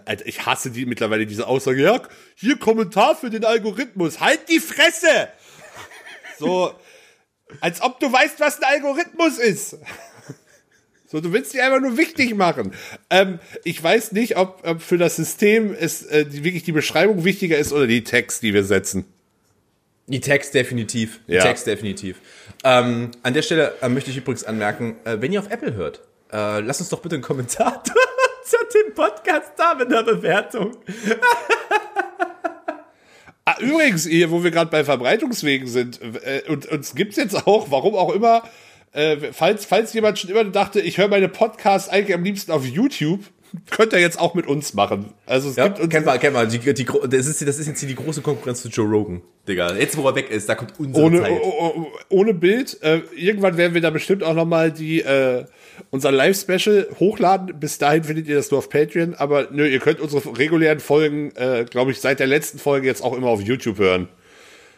Alter, 0.03 0.25
ich 0.27 0.45
hasse 0.45 0.71
die 0.71 0.85
mittlerweile 0.85 1.25
diese 1.25 1.47
Aussage, 1.47 1.81
ja, 1.81 2.01
hier 2.35 2.59
Kommentar 2.59 3.15
für 3.15 3.29
den 3.29 3.45
Algorithmus, 3.45 4.19
halt 4.19 4.49
die 4.49 4.59
Fresse! 4.59 5.29
So, 6.37 6.73
als 7.61 7.81
ob 7.81 8.01
du 8.01 8.11
weißt, 8.11 8.41
was 8.41 8.57
ein 8.61 8.65
Algorithmus 8.65 9.37
ist. 9.37 9.77
So, 11.07 11.21
du 11.21 11.31
willst 11.31 11.53
die 11.53 11.61
einfach 11.61 11.79
nur 11.79 11.97
wichtig 11.97 12.35
machen. 12.35 12.73
Ähm, 13.09 13.39
ich 13.63 13.81
weiß 13.81 14.11
nicht, 14.11 14.35
ob, 14.35 14.67
ob 14.67 14.81
für 14.81 14.97
das 14.97 15.15
System 15.15 15.73
es 15.73 16.03
äh, 16.03 16.25
die, 16.25 16.43
wirklich 16.43 16.63
die 16.63 16.73
Beschreibung 16.73 17.23
wichtiger 17.23 17.57
ist 17.57 17.71
oder 17.71 17.87
die 17.87 18.03
Text, 18.03 18.43
die 18.43 18.53
wir 18.53 18.65
setzen. 18.65 19.05
Die 20.07 20.19
Text 20.19 20.53
definitiv. 20.53 21.19
Die 21.27 21.33
Ja. 21.33 21.41
Text 21.41 21.65
definitiv. 21.67 22.17
Ähm, 22.63 23.11
an 23.23 23.33
der 23.33 23.41
Stelle 23.41 23.73
äh, 23.81 23.89
möchte 23.89 24.11
ich 24.11 24.17
übrigens 24.17 24.43
anmerken, 24.43 24.97
äh, 25.03 25.17
wenn 25.19 25.31
ihr 25.33 25.39
auf 25.39 25.49
Apple 25.49 25.73
hört, 25.73 26.01
äh, 26.31 26.59
lasst 26.59 26.79
uns 26.81 26.89
doch 26.89 27.01
bitte 27.01 27.15
einen 27.15 27.23
Kommentar 27.23 27.83
zu 28.45 28.57
dem 28.73 28.93
Podcast 28.93 29.53
da 29.57 29.73
mit 29.73 29.87
einer 29.87 30.03
Bewertung. 30.03 30.77
Ah, 33.47 33.57
übrigens, 33.59 34.07
hier, 34.07 34.31
wo 34.31 34.43
wir 34.43 34.49
gerade 34.49 34.71
bei 34.71 34.83
Verbreitungswegen 34.83 35.67
sind, 35.67 35.99
äh, 36.01 36.41
und 36.47 36.65
uns 36.65 36.95
gibt's 36.95 37.15
jetzt 37.15 37.35
auch, 37.47 37.69
warum 37.69 37.93
auch 37.93 38.11
immer, 38.11 38.43
äh, 38.91 39.17
falls, 39.33 39.65
falls 39.65 39.93
jemand 39.93 40.17
schon 40.17 40.31
immer 40.31 40.43
dachte, 40.45 40.81
ich 40.81 40.97
höre 40.97 41.09
meine 41.09 41.29
Podcasts 41.29 41.87
eigentlich 41.89 42.15
am 42.15 42.23
liebsten 42.23 42.51
auf 42.51 42.65
YouTube, 42.65 43.19
könnt 43.69 43.93
ihr 43.93 43.99
jetzt 43.99 44.19
auch 44.19 44.33
mit 44.33 44.47
uns 44.47 44.73
machen. 44.73 45.13
Also 45.25 45.49
es 45.49 45.55
Ja, 45.55 45.67
gibt 45.67 45.79
uns, 45.79 45.89
kennt 45.89 46.05
man, 46.05 46.19
kennt 46.19 46.33
man. 46.33 46.49
Die, 46.49 46.59
die, 46.59 46.85
das, 46.85 47.27
ist, 47.27 47.41
das 47.47 47.59
ist 47.59 47.67
jetzt 47.67 47.79
hier 47.79 47.89
die 47.89 47.95
große 47.95 48.21
Konkurrenz 48.21 48.61
zu 48.61 48.69
Joe 48.69 48.87
Rogan, 48.87 49.21
Digga. 49.47 49.75
Jetzt, 49.75 49.97
wo 49.97 50.07
er 50.07 50.15
weg 50.15 50.29
ist, 50.29 50.47
da 50.49 50.55
kommt 50.55 50.73
unsere 50.79 51.05
ohne, 51.05 51.21
Zeit. 51.21 51.31
oh, 51.31 51.73
oh, 51.75 51.87
ohne 52.09 52.33
Bild. 52.33 52.81
Äh, 52.81 53.01
irgendwann 53.15 53.57
werden 53.57 53.73
wir 53.73 53.81
da 53.81 53.89
bestimmt 53.89 54.23
auch 54.23 54.33
noch 54.33 54.45
mal 54.45 54.71
die 54.71 55.01
äh, 55.01 55.45
unser 55.91 56.11
Live-Special 56.11 56.87
hochladen. 56.99 57.59
Bis 57.59 57.77
dahin 57.77 58.03
findet 58.03 58.27
ihr 58.27 58.35
das 58.35 58.51
nur 58.51 58.59
auf 58.59 58.69
Patreon. 58.69 59.13
Aber 59.15 59.49
nö, 59.51 59.67
ihr 59.67 59.79
könnt 59.79 59.99
unsere 59.99 60.37
regulären 60.37 60.79
Folgen, 60.79 61.31
äh, 61.35 61.65
glaube 61.69 61.91
ich, 61.91 61.99
seit 62.01 62.19
der 62.19 62.27
letzten 62.27 62.59
Folge 62.59 62.87
jetzt 62.87 63.03
auch 63.03 63.15
immer 63.15 63.27
auf 63.27 63.41
YouTube 63.41 63.77
hören. 63.77 64.07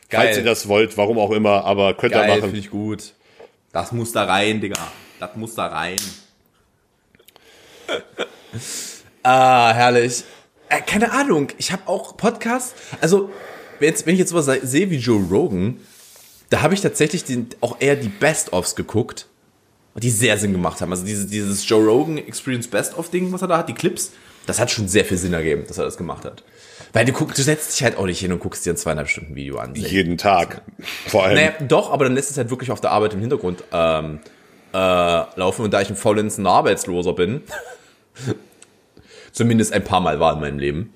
Falls 0.10 0.38
ihr 0.38 0.44
das 0.44 0.68
wollt, 0.68 0.98
warum 0.98 1.20
auch 1.20 1.32
immer, 1.32 1.66
aber 1.66 1.94
könnt 1.94 2.14
ihr 2.14 2.20
Geil, 2.20 2.30
machen. 2.30 2.42
finde 2.42 2.60
ich 2.60 2.70
gut. 2.70 3.14
Das 3.74 3.92
muss 3.92 4.14
da 4.14 4.24
rein, 4.24 4.62
Digga. 4.62 4.80
Das 5.20 5.36
muss 5.36 5.54
da 5.56 5.68
rein. 5.68 5.98
Ah, 9.24 9.74
herrlich. 9.74 10.24
Äh, 10.70 10.82
keine 10.82 11.12
Ahnung, 11.12 11.50
ich 11.58 11.72
habe 11.72 11.84
auch 11.88 12.18
Podcasts. 12.18 12.74
Also, 13.02 13.30
wenn, 13.80 13.90
jetzt, 13.90 14.06
wenn 14.06 14.14
ich 14.14 14.20
jetzt 14.20 14.32
sowas 14.32 14.50
sehe 14.64 14.90
wie 14.90 14.98
Joe 14.98 15.24
Rogan, 15.30 15.80
da 16.50 16.62
habe 16.62 16.74
ich 16.74 16.82
tatsächlich 16.82 17.24
den, 17.24 17.50
auch 17.62 17.78
eher 17.80 17.96
die 17.96 18.10
Best-ofs 18.10 18.76
geguckt, 18.76 19.28
die 19.96 20.10
sehr 20.10 20.38
Sinn 20.38 20.52
gemacht 20.52 20.82
haben. 20.82 20.92
Also 20.92 21.06
dieses, 21.06 21.28
dieses 21.28 21.68
Joe 21.68 21.84
Rogan 21.84 22.18
Experience 22.18 22.68
Best-of-Ding, 22.68 23.32
was 23.32 23.42
er 23.42 23.48
da 23.48 23.58
hat, 23.58 23.70
die 23.70 23.74
Clips, 23.74 24.12
das 24.46 24.60
hat 24.60 24.72
schon 24.72 24.88
sehr 24.88 25.04
viel 25.04 25.18
Sinn 25.18 25.34
ergeben, 25.34 25.66
dass 25.68 25.78
er 25.78 25.86
das 25.86 25.98
gemacht 25.98 26.24
hat. 26.24 26.44
Weil 26.94 27.06
du 27.06 27.12
guckst, 27.12 27.38
du 27.38 27.44
setzt 27.44 27.74
dich 27.74 27.84
halt 27.84 27.98
auch 27.98 28.06
nicht 28.06 28.20
hin 28.20 28.32
und 28.32 28.40
guckst 28.40 28.66
dir 28.66 28.74
ein 28.74 28.78
zweieinhalb 28.78 29.10
Stunden 29.10 29.36
Video 29.36 29.58
an. 29.58 29.76
Jeden 29.76 30.18
Tag. 30.18 30.62
Vor 31.08 31.26
allem. 31.26 31.36
Naja, 31.36 31.54
doch, 31.68 31.92
aber 31.92 32.06
dann 32.06 32.16
lässt 32.16 32.32
es 32.32 32.38
halt 32.38 32.50
wirklich 32.50 32.72
auf 32.72 32.80
der 32.80 32.92
Arbeit 32.92 33.14
im 33.14 33.20
Hintergrund 33.20 33.64
ähm, 33.72 34.20
äh, 34.74 34.78
laufen. 34.78 35.64
Und 35.64 35.74
da 35.74 35.82
ich 35.82 35.90
ein 35.90 35.96
faulenzender 35.96 36.52
Arbeitsloser 36.52 37.14
bin, 37.14 37.42
zumindest 39.32 39.74
ein 39.74 39.84
paar 39.84 40.02
Mal 40.02 40.20
war 40.20 40.34
in 40.34 40.40
meinem 40.40 40.60
Leben, 40.60 40.94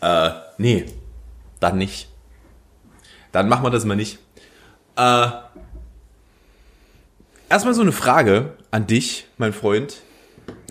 äh, 0.00 0.30
nee, 0.58 0.86
dann 1.60 1.78
nicht. 1.78 2.08
Dann 3.32 3.48
machen 3.48 3.64
wir 3.64 3.70
das 3.70 3.84
mal 3.84 3.96
nicht. 3.96 4.18
Äh, 4.96 5.28
erstmal 7.48 7.74
so 7.74 7.82
eine 7.82 7.92
Frage 7.92 8.56
an 8.70 8.86
dich, 8.86 9.26
mein 9.36 9.52
Freund. 9.52 9.98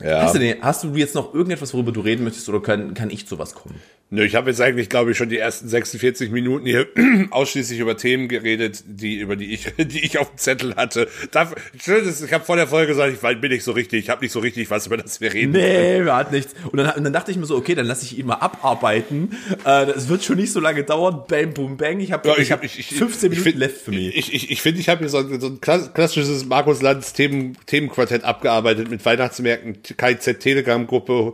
ja. 0.01 0.21
Hast, 0.21 0.35
du 0.35 0.39
denn, 0.39 0.61
hast 0.61 0.83
du 0.83 0.95
jetzt 0.95 1.15
noch 1.15 1.33
irgendetwas, 1.33 1.73
worüber 1.73 1.91
du 1.91 2.01
reden 2.01 2.23
möchtest, 2.23 2.49
oder 2.49 2.61
kann, 2.61 2.93
kann 2.93 3.09
ich 3.09 3.27
zu 3.27 3.39
was 3.39 3.53
kommen? 3.53 3.79
Nö, 4.09 4.23
ich 4.23 4.35
habe 4.35 4.49
jetzt 4.49 4.61
eigentlich, 4.61 4.87
glaube 4.87 5.11
ich, 5.11 5.17
schon 5.17 5.27
die 5.27 5.37
ersten 5.37 5.67
46 5.67 6.31
Minuten 6.31 6.65
hier 6.65 6.87
ausschließlich 7.29 7.77
über 7.79 7.97
Themen 7.97 8.29
geredet, 8.29 8.81
die 8.87 9.19
über 9.19 9.35
die 9.35 9.53
ich, 9.53 9.65
die 9.77 9.99
ich 10.05 10.17
auf 10.17 10.29
dem 10.29 10.37
Zettel 10.37 10.75
hatte. 10.77 11.09
Dafür, 11.31 11.57
schön 11.77 12.05
ist, 12.05 12.21
ich 12.23 12.31
habe 12.31 12.45
vor 12.45 12.55
der 12.55 12.67
Folge 12.67 12.93
gesagt, 12.93 13.11
ich 13.21 13.41
bin 13.41 13.51
nicht 13.51 13.65
so 13.65 13.73
richtig, 13.73 14.05
ich 14.05 14.09
habe 14.09 14.21
nicht 14.23 14.31
so 14.31 14.39
richtig 14.39 14.69
was 14.71 14.87
über 14.87 14.95
das 14.95 15.19
wir 15.19 15.33
reden. 15.33 15.51
Nee, 15.51 16.05
wir 16.05 16.15
hatten 16.15 16.33
nichts. 16.33 16.55
Und 16.71 16.77
dann, 16.77 16.91
und 16.91 17.03
dann 17.03 17.11
dachte 17.11 17.31
ich 17.31 17.37
mir 17.37 17.45
so, 17.45 17.57
okay, 17.57 17.75
dann 17.75 17.85
lasse 17.85 18.05
ich 18.05 18.17
ihn 18.17 18.27
mal 18.27 18.35
abarbeiten. 18.35 19.31
Äh, 19.65 19.87
das 19.87 20.07
wird 20.07 20.23
schon 20.23 20.37
nicht 20.37 20.53
so 20.53 20.61
lange 20.61 20.85
dauern. 20.85 21.23
Bam, 21.27 21.53
boom, 21.53 21.75
bang. 21.75 21.99
Ich 21.99 22.13
habe 22.13 22.29
Ja, 22.29 22.37
ich 22.37 22.53
hab 22.53 22.63
ich- 22.63 22.79
ich- 22.79 22.87
15 22.97 23.33
ich 23.33 23.39
Minuten 23.39 23.43
find- 23.49 23.59
left 23.59 23.81
für 23.81 23.91
mich. 23.91 24.15
Ich, 24.15 24.33
ich, 24.33 24.51
ich 24.51 24.61
finde, 24.61 24.79
ich 24.79 24.87
habe 24.87 24.99
hier 24.99 25.09
so, 25.09 25.17
ein- 25.17 25.41
so 25.41 25.47
ein 25.47 25.59
klass- 25.59 25.93
klassisches 25.93 26.45
Markus 26.45 26.81
Lanz 26.81 27.11
Themen, 27.11 27.57
Themenquartett 27.65 28.23
abgearbeitet 28.23 28.89
mit 28.89 29.03
Weihnachtsmärkten, 29.03 29.79
KZ 29.97 30.39
Telegram-Gruppe, 30.39 31.33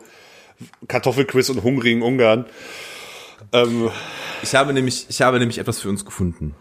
Kartoffelquiz 0.88 1.50
und 1.50 1.64
hungrigen 1.64 2.02
Ungarn. 2.02 2.46
Ähm, 3.52 3.90
Ich 4.44 4.56
habe 4.56 4.74
nämlich, 4.74 5.06
ich 5.10 5.22
habe 5.22 5.40
nämlich 5.40 5.58
etwas 5.60 5.80
für 5.80 5.90
uns 5.90 6.04
gefunden. 6.06 6.56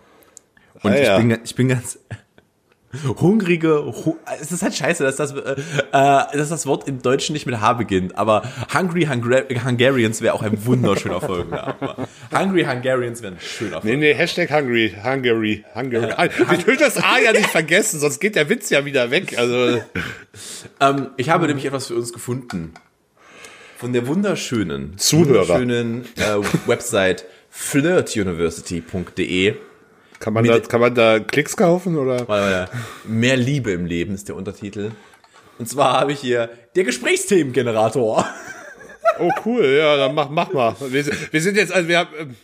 Und 0.82 0.92
Ah, 0.92 0.96
ich, 0.96 1.06
ja. 1.06 1.18
bin, 1.18 1.38
ich 1.44 1.54
bin 1.54 1.68
ganz 1.68 1.98
hungrige. 3.20 3.84
Hu 3.86 4.16
es 4.40 4.52
ist 4.52 4.62
halt 4.62 4.74
scheiße, 4.74 5.02
dass 5.02 5.16
das, 5.16 5.32
äh, 5.32 5.54
dass 5.90 6.48
das 6.50 6.66
Wort 6.66 6.86
im 6.88 7.00
Deutschen 7.02 7.32
nicht 7.32 7.46
mit 7.46 7.60
H 7.60 7.72
beginnt. 7.74 8.16
Aber 8.18 8.42
Hungry 8.72 9.04
Hungra 9.06 9.42
Hungarians 9.64 10.20
wäre 10.20 10.34
auch 10.34 10.42
ein 10.42 10.64
wunderschöner 10.66 11.20
Folgenname. 11.20 11.74
Hungry 12.36 12.64
Hungarians 12.64 13.22
wäre 13.22 13.34
ein 13.34 13.40
schöner 13.40 13.80
nee, 13.82 13.96
nee, 13.96 14.14
Hashtag 14.14 14.50
Hungry, 14.50 14.94
Hungary, 15.02 15.64
Hungary. 15.74 16.12
Ich 16.58 16.66
will 16.66 16.76
das 16.76 16.98
A 16.98 17.18
ja 17.18 17.32
nicht 17.32 17.48
vergessen, 17.48 17.98
sonst 18.00 18.20
geht 18.20 18.36
der 18.36 18.48
Witz 18.48 18.68
ja 18.70 18.84
wieder 18.84 19.10
weg. 19.10 19.38
Also, 19.38 19.80
Ähm, 20.80 21.08
ich 21.16 21.30
habe 21.30 21.46
nämlich 21.46 21.64
etwas 21.64 21.86
für 21.86 21.94
uns 21.94 22.12
gefunden. 22.12 22.74
Von 23.82 23.92
der 23.92 24.06
wunderschönen, 24.06 24.96
Zuhörer. 24.96 25.40
wunderschönen 25.48 26.04
äh, 26.16 26.36
Website 26.68 27.24
flirtuniversity.de. 27.50 29.56
kann 30.20 30.32
man 30.32 30.44
da, 30.44 30.60
kann 30.60 30.80
man 30.80 30.94
da 30.94 31.18
Klicks 31.18 31.56
kaufen 31.56 31.98
oder? 31.98 32.68
Mehr 33.04 33.36
Liebe 33.36 33.72
im 33.72 33.84
Leben 33.86 34.14
ist 34.14 34.28
der 34.28 34.36
Untertitel. 34.36 34.92
Und 35.58 35.68
zwar 35.68 35.98
habe 35.98 36.12
ich 36.12 36.20
hier 36.20 36.48
der 36.76 36.84
Gesprächsthemengenerator. 36.84 38.24
Oh, 39.18 39.30
cool, 39.44 39.64
ja, 39.66 39.96
dann 39.96 40.14
mach, 40.14 40.28
mach 40.30 40.52
mal. 40.52 40.76
Wir, 40.88 41.02
sind- 41.02 41.32
wir 41.32 41.42
sind 41.42 41.56
jetzt, 41.56 41.72
also 41.72 41.88
wir 41.88 41.98
haben, 41.98 42.10
ähm, 42.18 42.36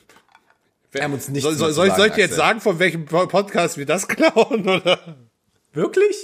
Wir 0.90 1.04
haben 1.04 1.12
uns 1.14 1.28
nichts 1.28 1.44
soll, 1.44 1.54
soll, 1.56 1.72
sagen, 1.86 1.94
soll 1.96 2.06
ich 2.08 2.14
dir 2.14 2.22
jetzt 2.22 2.34
sagen, 2.34 2.60
von 2.60 2.80
welchem 2.80 3.04
Podcast 3.04 3.78
wir 3.78 3.86
das 3.86 4.08
klauen, 4.08 4.68
oder? 4.68 4.98
Wirklich? 5.72 6.16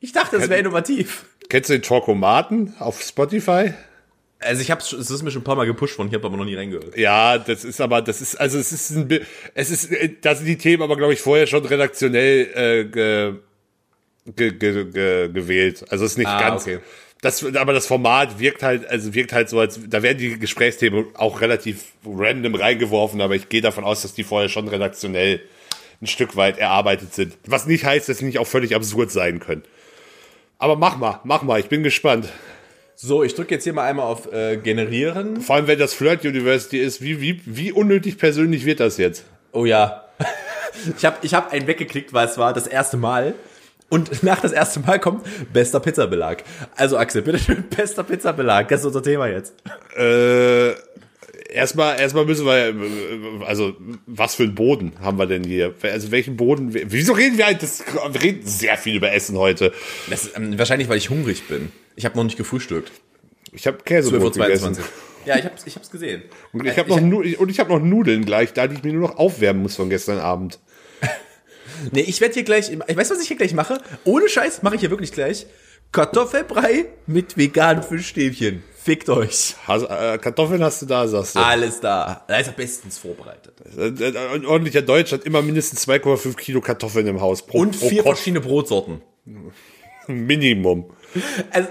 Ich 0.00 0.10
dachte, 0.12 0.38
das 0.40 0.48
wäre 0.48 0.58
innovativ. 0.60 1.26
Kennst 1.48 1.70
du 1.70 1.74
den 1.74 1.82
Talkomaten 1.82 2.74
auf 2.80 3.00
Spotify? 3.02 3.72
Also 4.40 4.62
ich 4.62 4.70
hab's, 4.70 4.92
es 4.92 5.10
ist 5.10 5.22
mir 5.22 5.30
schon 5.32 5.40
ein 5.42 5.44
paar 5.44 5.56
Mal 5.56 5.66
gepusht 5.66 5.98
worden, 5.98 6.08
ich 6.08 6.14
habe 6.14 6.26
aber 6.26 6.36
noch 6.36 6.44
nie 6.44 6.54
reingehört. 6.54 6.96
Ja, 6.96 7.38
das 7.38 7.64
ist 7.64 7.80
aber, 7.80 8.02
das 8.02 8.20
ist, 8.20 8.36
also 8.36 8.56
es 8.58 8.70
ist 8.70 8.90
ein, 8.92 9.20
es 9.54 9.70
ist, 9.70 9.90
äh, 9.90 10.10
da 10.20 10.34
sind 10.36 10.46
die 10.46 10.56
Themen 10.58 10.82
aber, 10.82 10.96
glaube 10.96 11.12
ich, 11.12 11.20
vorher 11.20 11.46
schon 11.48 11.64
redaktionell 11.66 12.48
äh, 12.54 12.84
ge, 12.84 13.34
ge, 14.36 14.52
ge, 14.52 14.84
ge, 14.92 15.28
gewählt. 15.32 15.84
Also 15.90 16.04
es 16.04 16.12
ist 16.12 16.18
nicht 16.18 16.28
Ah, 16.28 16.40
ganz. 16.40 16.62
okay. 16.62 16.78
Das, 17.20 17.44
aber 17.44 17.72
das 17.72 17.88
Format 17.88 18.38
wirkt 18.38 18.62
halt, 18.62 18.88
also 18.88 19.12
wirkt 19.12 19.32
halt 19.32 19.48
so, 19.48 19.58
als 19.58 19.80
da 19.88 20.04
werden 20.04 20.18
die 20.18 20.38
Gesprächsthemen 20.38 21.06
auch 21.14 21.40
relativ 21.40 21.86
random 22.06 22.54
reingeworfen, 22.54 23.20
aber 23.20 23.34
ich 23.34 23.48
gehe 23.48 23.60
davon 23.60 23.82
aus, 23.82 24.02
dass 24.02 24.14
die 24.14 24.22
vorher 24.22 24.48
schon 24.48 24.68
redaktionell 24.68 25.40
ein 26.00 26.06
Stück 26.06 26.36
weit 26.36 26.58
erarbeitet 26.58 27.12
sind. 27.12 27.36
Was 27.44 27.66
nicht 27.66 27.84
heißt, 27.84 28.08
dass 28.08 28.18
sie 28.18 28.24
nicht 28.24 28.38
auch 28.38 28.46
völlig 28.46 28.76
absurd 28.76 29.10
sein 29.10 29.40
können. 29.40 29.64
Aber 30.58 30.76
mach 30.76 30.96
mal, 30.96 31.18
mach 31.24 31.42
mal, 31.42 31.58
ich 31.58 31.66
bin 31.68 31.82
gespannt. 31.82 32.28
So, 33.00 33.22
ich 33.22 33.36
drücke 33.36 33.54
jetzt 33.54 33.62
hier 33.62 33.72
mal 33.72 33.84
einmal 33.84 34.06
auf 34.06 34.32
äh, 34.32 34.56
Generieren. 34.56 35.40
Vor 35.40 35.54
allem, 35.54 35.68
wenn 35.68 35.78
das 35.78 35.94
Flirt 35.94 36.24
University 36.24 36.80
ist, 36.80 37.00
wie, 37.00 37.20
wie, 37.20 37.40
wie 37.44 37.70
unnötig 37.70 38.18
persönlich 38.18 38.64
wird 38.64 38.80
das 38.80 38.96
jetzt? 38.98 39.24
Oh 39.52 39.64
ja. 39.64 40.04
Ich 40.96 41.04
habe 41.04 41.16
ich 41.22 41.32
hab 41.32 41.52
einen 41.52 41.68
weggeklickt, 41.68 42.12
weil 42.12 42.26
es 42.26 42.38
war 42.38 42.52
das 42.52 42.66
erste 42.66 42.96
Mal. 42.96 43.34
Und 43.88 44.22
nach 44.24 44.40
das 44.40 44.50
erste 44.50 44.80
Mal 44.80 44.98
kommt 44.98 45.24
bester 45.52 45.78
Pizzabelag. 45.78 46.42
Also 46.74 46.98
Axel, 46.98 47.22
bitte 47.22 47.38
schön, 47.38 47.68
bester 47.76 48.02
Pizzabelag. 48.02 48.66
Das 48.66 48.80
ist 48.80 48.86
unser 48.86 49.04
Thema 49.04 49.28
jetzt. 49.28 49.54
Äh, 49.96 50.70
erstmal, 51.58 52.00
erstmal 52.00 52.24
müssen 52.24 52.46
wir, 52.46 52.68
äh, 52.68 52.74
also, 53.44 53.74
was 54.06 54.34
für 54.34 54.44
einen 54.44 54.54
Boden 54.54 54.92
haben 55.00 55.18
wir 55.18 55.26
denn 55.26 55.44
hier? 55.44 55.74
Also, 55.82 56.10
welchen 56.10 56.36
Boden? 56.36 56.72
Wieso 56.72 57.12
reden 57.12 57.36
wir 57.36 57.46
halt, 57.46 57.62
das, 57.62 57.84
wir 57.86 58.22
reden 58.22 58.46
sehr 58.46 58.78
viel 58.78 58.96
über 58.96 59.12
Essen 59.12 59.36
heute. 59.36 59.72
Das 60.08 60.24
ist, 60.24 60.36
ähm, 60.36 60.58
wahrscheinlich, 60.58 60.88
weil 60.88 60.98
ich 60.98 61.10
hungrig 61.10 61.46
bin. 61.48 61.70
Ich 61.96 62.04
habe 62.04 62.16
noch 62.16 62.24
nicht 62.24 62.36
gefrühstückt. 62.36 62.92
Ich 63.52 63.66
habe 63.66 63.78
Käsebrot 63.84 64.36
12.22 64.36 64.46
gegessen. 64.46 64.76
Uhr. 64.78 64.84
Ja, 65.26 65.36
ich 65.36 65.44
hab's, 65.44 65.66
ich 65.66 65.76
hab's 65.76 65.90
gesehen. 65.90 66.22
Und 66.52 66.66
ich 66.66 66.78
habe 66.78 66.88
noch, 66.88 67.00
Nu- 67.00 67.22
und 67.38 67.50
ich 67.50 67.60
hab 67.60 67.68
noch 67.68 67.80
Nudeln 67.80 68.24
gleich, 68.24 68.52
da 68.52 68.66
die 68.66 68.76
ich 68.76 68.82
mir 68.82 68.92
nur 68.92 69.08
noch 69.08 69.18
aufwärmen 69.18 69.62
muss 69.62 69.76
von 69.76 69.90
gestern 69.90 70.18
Abend. 70.18 70.58
Nee, 71.92 72.00
ich 72.00 72.20
werde 72.20 72.34
hier 72.34 72.42
gleich, 72.42 72.72
ich 72.72 72.96
weiß, 72.96 73.10
was 73.10 73.20
ich 73.22 73.28
hier 73.28 73.36
gleich 73.36 73.54
mache. 73.54 73.80
Ohne 74.02 74.28
Scheiß 74.28 74.64
mache 74.64 74.74
ich 74.74 74.80
hier 74.80 74.90
wirklich 74.90 75.12
gleich. 75.12 75.46
Kartoffelbrei 75.92 76.86
mit 77.06 77.36
veganen 77.36 77.84
Fischstäbchen. 77.84 78.64
Fickt 78.80 79.08
euch. 79.08 79.56
Has, 79.66 79.82
äh, 79.82 80.18
Kartoffeln 80.18 80.62
hast 80.62 80.82
du 80.82 80.86
da, 80.86 81.06
sagst 81.08 81.34
du. 81.34 81.40
Alles 81.40 81.80
da. 81.80 82.22
Da 82.28 82.38
ist 82.38 82.46
er 82.46 82.52
bestens 82.52 82.96
vorbereitet. 82.98 83.54
Äh, 83.76 83.88
äh, 83.88 84.34
Ein 84.34 84.46
ordentlicher 84.46 84.82
Deutsch 84.82 85.12
hat 85.12 85.24
immer 85.24 85.42
mindestens 85.42 85.86
2,5 85.86 86.36
Kilo 86.36 86.60
Kartoffeln 86.60 87.06
im 87.06 87.20
Haus. 87.20 87.42
Pro, 87.42 87.58
Und 87.58 87.78
pro 87.78 87.88
vier 87.88 88.02
Pot. 88.02 88.16
verschiedene 88.16 88.40
Brotsorten. 88.40 89.02
Minimum. 90.06 90.90
Also, 91.50 91.68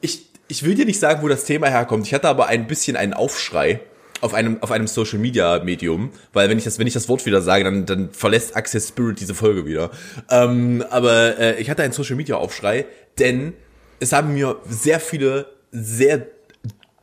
ich, 0.00 0.26
ich 0.48 0.62
will 0.64 0.74
dir 0.74 0.84
nicht 0.84 1.00
sagen, 1.00 1.22
wo 1.22 1.28
das 1.28 1.44
Thema 1.44 1.68
herkommt. 1.68 2.06
Ich 2.06 2.14
hatte 2.14 2.28
aber 2.28 2.46
ein 2.46 2.66
bisschen 2.66 2.96
einen 2.96 3.14
Aufschrei 3.14 3.80
auf 4.20 4.34
einem, 4.34 4.62
auf 4.62 4.70
einem 4.70 4.86
Social 4.86 5.18
Media 5.18 5.60
Medium, 5.64 6.10
weil 6.32 6.48
wenn 6.48 6.58
ich 6.58 6.64
das, 6.64 6.78
wenn 6.78 6.86
ich 6.86 6.94
das 6.94 7.08
Wort 7.08 7.26
wieder 7.26 7.42
sage, 7.42 7.64
dann, 7.64 7.86
dann 7.86 8.10
verlässt 8.12 8.54
Access 8.56 8.88
Spirit 8.88 9.18
diese 9.20 9.34
Folge 9.34 9.66
wieder. 9.66 9.90
Ähm, 10.30 10.84
aber 10.90 11.38
äh, 11.38 11.60
ich 11.60 11.68
hatte 11.70 11.82
einen 11.82 11.92
Social 11.92 12.14
Media 12.14 12.36
Aufschrei, 12.36 12.86
denn 13.18 13.54
es 13.98 14.12
haben 14.12 14.34
mir 14.34 14.56
sehr 14.68 15.00
viele 15.00 15.46
sehr 15.72 16.26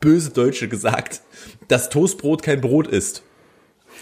böse 0.00 0.30
Deutsche 0.30 0.68
gesagt, 0.68 1.20
dass 1.68 1.90
Toastbrot 1.90 2.42
kein 2.42 2.60
Brot 2.60 2.86
ist. 2.86 3.22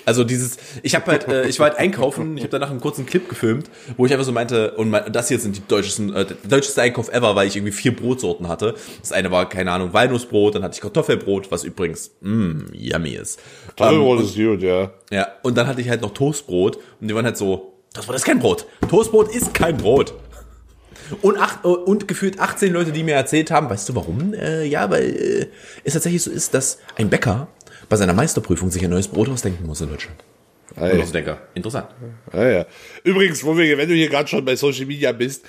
Also 0.05 0.25
dieses, 0.25 0.59
ich 0.83 0.95
habe 0.95 1.11
halt, 1.11 1.29
äh, 1.29 1.49
ich 1.49 1.59
war 1.59 1.71
halt 1.71 1.79
einkaufen, 1.79 2.37
ich 2.37 2.45
habe 2.45 2.51
danach 2.51 2.71
einen 2.71 2.81
kurzen 2.81 3.05
Clip 3.07 3.29
gefilmt, 3.29 3.69
wo 3.97 4.07
ich 4.07 4.13
einfach 4.13 4.25
so 4.25 4.33
meinte, 4.33 4.73
und 4.73 4.91
mein, 4.91 5.13
das 5.13 5.29
hier 5.29 5.39
sind 5.39 5.57
die 5.57 5.63
deutschesten, 5.67 6.15
äh, 6.15 6.27
deutscheste 6.49 6.83
Einkauf 6.83 7.13
ever, 7.13 7.35
weil 7.35 7.49
ich 7.49 7.57
irgendwie 7.57 7.73
vier 7.73 7.95
Brotsorten 7.95 8.49
hatte. 8.49 8.75
Das 9.01 9.13
eine 9.13 9.31
war, 9.31 9.49
keine 9.49 9.73
Ahnung, 9.73 9.93
Walnussbrot, 9.93 10.55
dann 10.55 10.63
hatte 10.63 10.75
ich 10.77 10.81
Kartoffelbrot, 10.81 11.51
was 11.51 11.65
übrigens, 11.65 12.13
mh, 12.21 12.67
yummy 12.73 13.11
ist. 13.11 13.41
Toastbrot 13.77 14.21
Ähm, 14.21 14.25
ist 14.25 14.37
gut, 14.37 14.63
ja. 14.63 14.93
ja, 15.11 15.29
und 15.43 15.57
dann 15.57 15.67
hatte 15.67 15.81
ich 15.81 15.89
halt 15.89 16.03
noch 16.03 16.15
Toastbrot 16.15 16.77
und 17.01 17.09
die 17.09 17.15
waren 17.15 17.25
halt 17.25 17.37
so, 17.37 17.75
Toastbrot 17.93 18.17
ist 18.17 18.25
kein 18.25 18.39
Brot. 18.39 18.67
Toastbrot 18.89 19.35
ist 19.35 19.53
kein 19.55 19.77
Brot. 19.77 20.15
Und, 21.23 21.39
acht, 21.39 21.65
und 21.65 22.09
gefühlt 22.09 22.39
18 22.39 22.73
Leute, 22.73 22.93
die 22.93 23.03
mir 23.03 23.15
erzählt 23.15 23.51
haben, 23.51 23.71
weißt 23.71 23.89
du 23.89 23.95
warum? 23.95 24.35
Äh, 24.35 24.65
ja, 24.65 24.91
weil 24.91 25.05
äh, 25.05 25.47
es 25.85 25.95
tatsächlich 25.95 26.23
so 26.23 26.31
ist, 26.31 26.55
dass 26.55 26.79
ein 26.97 27.09
Bäcker 27.11 27.49
bei 27.89 27.97
seiner 27.97 28.13
Meisterprüfung 28.13 28.71
sich 28.71 28.85
ein 28.85 28.91
neues 28.91 29.09
Brot 29.09 29.29
ausdenken 29.29 29.67
muss 29.67 29.81
in 29.81 29.89
Deutschland. 29.89 30.19
Ey. 30.77 30.93
Und 30.93 31.03
Ausdenker. 31.03 31.39
Interessant. 31.55 31.89
Ja, 32.33 32.49
ja. 32.49 32.67
Übrigens, 33.05 33.43
wo 33.45 33.57
wir, 33.57 33.79
wenn 33.79 33.89
du 33.89 33.95
hier 33.95 34.09
gerade 34.09 34.29
schon 34.29 34.45
bei 34.45 34.55
Social 34.57 34.87
Media 34.87 35.13
bist, 35.13 35.45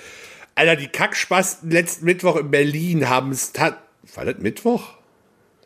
Alter, 0.54 0.76
die 0.76 0.88
Kackspasten 0.88 1.70
letzten 1.70 2.04
Mittwoch 2.04 2.36
in 2.36 2.50
Berlin 2.50 3.08
haben 3.08 3.30
es. 3.30 3.52
War 3.54 4.24
das 4.24 4.38
Mittwoch? 4.38 4.94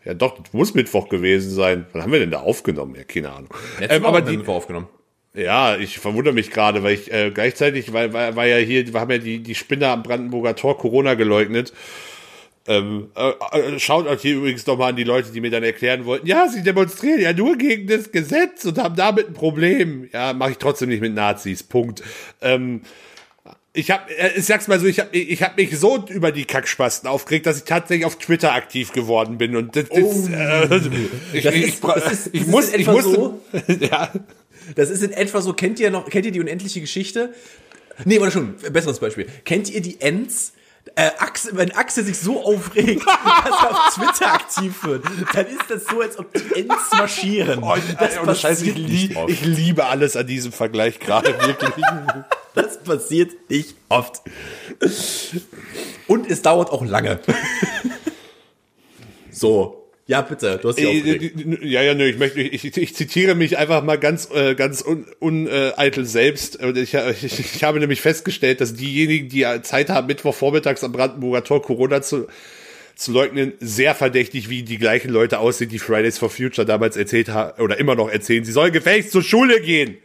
Ja, 0.05 0.13
doch, 0.15 0.39
das 0.43 0.53
muss 0.53 0.75
Mittwoch 0.75 1.09
gewesen 1.09 1.51
sein. 1.51 1.87
Wann 1.93 2.03
haben 2.03 2.13
wir 2.13 2.19
denn 2.19 2.31
da 2.31 2.41
aufgenommen? 2.41 2.95
Ja, 2.95 3.05
keine 3.05 3.33
Ahnung. 3.33 3.49
Letzte 3.79 3.97
Ähm, 3.97 4.03
Woche 4.03 4.09
aber 4.09 4.19
haben 4.19 4.27
wir 4.27 4.31
die, 4.33 4.37
Mittwoch 4.39 4.55
aufgenommen. 4.57 4.89
Ja, 5.35 5.77
ich 5.77 5.99
verwundere 5.99 6.35
mich 6.35 6.51
gerade, 6.51 6.83
weil 6.83 6.95
ich 6.95 7.13
äh, 7.13 7.31
gleichzeitig, 7.33 7.93
weil, 7.93 8.13
weil, 8.13 8.37
weil 8.37 8.51
ja 8.51 8.57
hier, 8.59 8.93
wir 8.93 9.01
haben 9.01 9.11
ja 9.11 9.19
die, 9.19 9.41
die 9.41 9.55
Spinner 9.55 9.89
am 9.89 10.03
Brandenburger 10.03 10.55
Tor 10.57 10.79
Corona 10.79 11.15
geleugnet. 11.15 11.73
Ähm, 12.67 13.09
äh, 13.15 13.59
äh, 13.59 13.79
schaut 13.79 14.07
euch 14.07 14.23
hier 14.23 14.37
übrigens 14.37 14.67
nochmal 14.67 14.91
an 14.91 14.97
die 14.97 15.05
Leute, 15.05 15.31
die 15.33 15.41
mir 15.43 15.51
dann 15.51 15.63
erklären 15.65 16.07
wollten, 16.07 16.27
ja, 16.27 16.49
sie 16.49 16.63
demonstrieren 16.63 17.21
ja 17.21 17.33
nur 17.35 17.59
gegen 17.59 17.87
das 17.89 18.11
Gesetz 18.11 18.65
und 18.65 18.79
haben 18.79 18.97
damit 18.97 19.29
ein 19.29 19.35
Problem. 19.35 20.09
Ja, 20.15 20.33
mache 20.33 20.53
ich 20.53 20.57
trotzdem 20.59 20.89
nicht 20.89 21.03
mit 21.03 21.13
Nazis. 21.15 21.63
Punkt. 21.63 22.03
Ähm, 22.41 22.81
ich 23.75 23.91
habe, 23.91 24.05
ich 24.37 24.47
sag's 24.47 24.69
mal 24.69 24.79
so, 24.79 24.87
ich 24.87 25.01
habe 25.01 25.15
ich 25.15 25.43
hab 25.43 25.57
mich 25.59 25.77
so 25.77 26.07
über 26.09 26.31
die 26.33 26.45
Kackspasten 26.45 27.09
aufgeregt, 27.11 27.45
dass 27.45 27.59
ich 27.59 27.65
tatsächlich 27.65 28.07
auf 28.07 28.17
Twitter 28.19 28.55
aktiv 28.55 28.93
geworden 28.93 29.37
bin 29.37 29.57
und 29.57 29.75
das, 29.77 29.89
das, 29.89 30.29
äh, 30.29 30.81
ich, 31.35 31.43
Das 31.43 31.55
ich, 31.55 31.63
ist- 31.67 31.85
das 31.85 32.13
ist- 32.13 32.31
ich 32.33 32.47
muss, 32.47 32.73
ich 32.73 32.87
musste, 32.87 33.11
so. 33.15 33.41
ja, 33.81 34.11
Das 34.75 34.91
ist 34.91 35.03
in 35.03 35.13
etwa 35.13 35.41
so, 35.41 35.53
kennt 35.53 35.81
ihr 35.81 35.91
noch, 35.91 36.09
kennt 36.09 36.27
ihr 36.27 36.33
die 36.33 36.41
unendliche 36.41 36.81
Geschichte? 36.81 37.35
Nee, 38.05 38.21
warte 38.21 38.33
schon, 38.33 38.57
besseres 38.73 38.99
Beispiel. 38.99 39.27
Kennt 39.45 39.71
ihr 39.71 39.81
die 39.81 40.01
Ents? 40.01 40.53
Äh, 40.97 41.11
Axel, 41.19 41.57
wenn 41.57 41.73
Axel 41.73 42.05
sich 42.05 42.19
so 42.19 42.45
aufregt, 42.45 43.07
dass 43.45 43.63
er 43.63 43.71
auf 43.71 43.95
Twitter 43.95 44.35
aktiv 44.35 44.85
wird, 44.85 45.05
dann 45.33 45.47
ist 45.47 45.65
das 45.69 45.87
so, 45.87 46.01
als 46.01 46.19
ob 46.19 46.33
die 46.35 46.61
Ents 46.61 46.91
marschieren. 46.93 47.63
Oh, 47.63 47.75
das, 47.99 48.19
ohne 48.19 48.35
Scheiß, 48.35 48.61
ich, 48.63 48.75
passiert 48.75 48.89
lie 48.89 49.09
nicht 49.09 49.17
oft. 49.17 49.31
ich 49.31 49.45
liebe 49.45 49.87
alles 49.87 50.15
an 50.15 50.27
diesem 50.27 50.53
Vergleich 50.53 51.01
gerade 51.01 51.29
wirklich. 51.47 51.73
das 52.55 52.83
passiert 52.83 53.33
nicht 53.49 53.75
oft. 53.89 54.23
Und 56.07 56.31
es 56.31 56.43
dauert 56.43 56.71
auch 56.71 56.85
lange. 56.85 57.21
so. 59.31 59.84
Ja, 60.07 60.21
bitte, 60.21 60.59
du 60.61 60.69
hast 60.69 60.79
dich 60.79 60.87
aufgeregt. 60.87 61.63
ja, 61.63 61.83
ja, 61.83 61.95
nö, 61.95 62.05
ich 62.05 62.19
möchte, 62.19 62.43
ich, 62.43 62.77
ich 62.77 62.95
zitiere 62.95 63.35
mich 63.35 63.57
einfach 63.57 63.83
mal 63.83 63.99
ganz, 63.99 64.29
äh, 64.31 64.55
ganz 64.55 64.83
un, 64.83 65.07
uneitel 65.19 66.05
selbst. 66.05 66.63
Und 66.63 66.77
ich, 66.77 66.93
ich, 66.93 67.39
ich 67.55 67.65
habe 67.65 67.81
nämlich 67.81 68.03
festgestellt, 68.03 68.61
dass 68.61 68.75
diejenigen, 68.75 69.31
die 69.31 69.47
Zeit 69.63 69.89
haben, 69.89 70.07
Mittwochvormittags 70.07 70.85
am 70.85 70.93
Brandenburger 70.93 71.43
Tor 71.43 71.63
Corona 71.63 72.03
zu, 72.03 72.27
zu 72.97 73.13
leugnen, 73.13 73.55
sehr 73.61 73.95
verdächtig, 73.95 74.51
wie 74.51 74.63
die 74.63 74.77
gleichen 74.77 75.11
Leute 75.11 75.39
aussehen, 75.39 75.71
die 75.71 75.79
Fridays 75.79 76.19
for 76.19 76.29
Future 76.29 76.67
damals 76.67 76.99
erzählt 76.99 77.31
haben, 77.31 77.61
oder 77.63 77.79
immer 77.79 77.95
noch 77.95 78.11
erzählen, 78.11 78.45
sie 78.45 78.53
sollen 78.53 78.73
gefälligst 78.73 79.11
zur 79.11 79.23
Schule 79.23 79.63
gehen. 79.63 79.97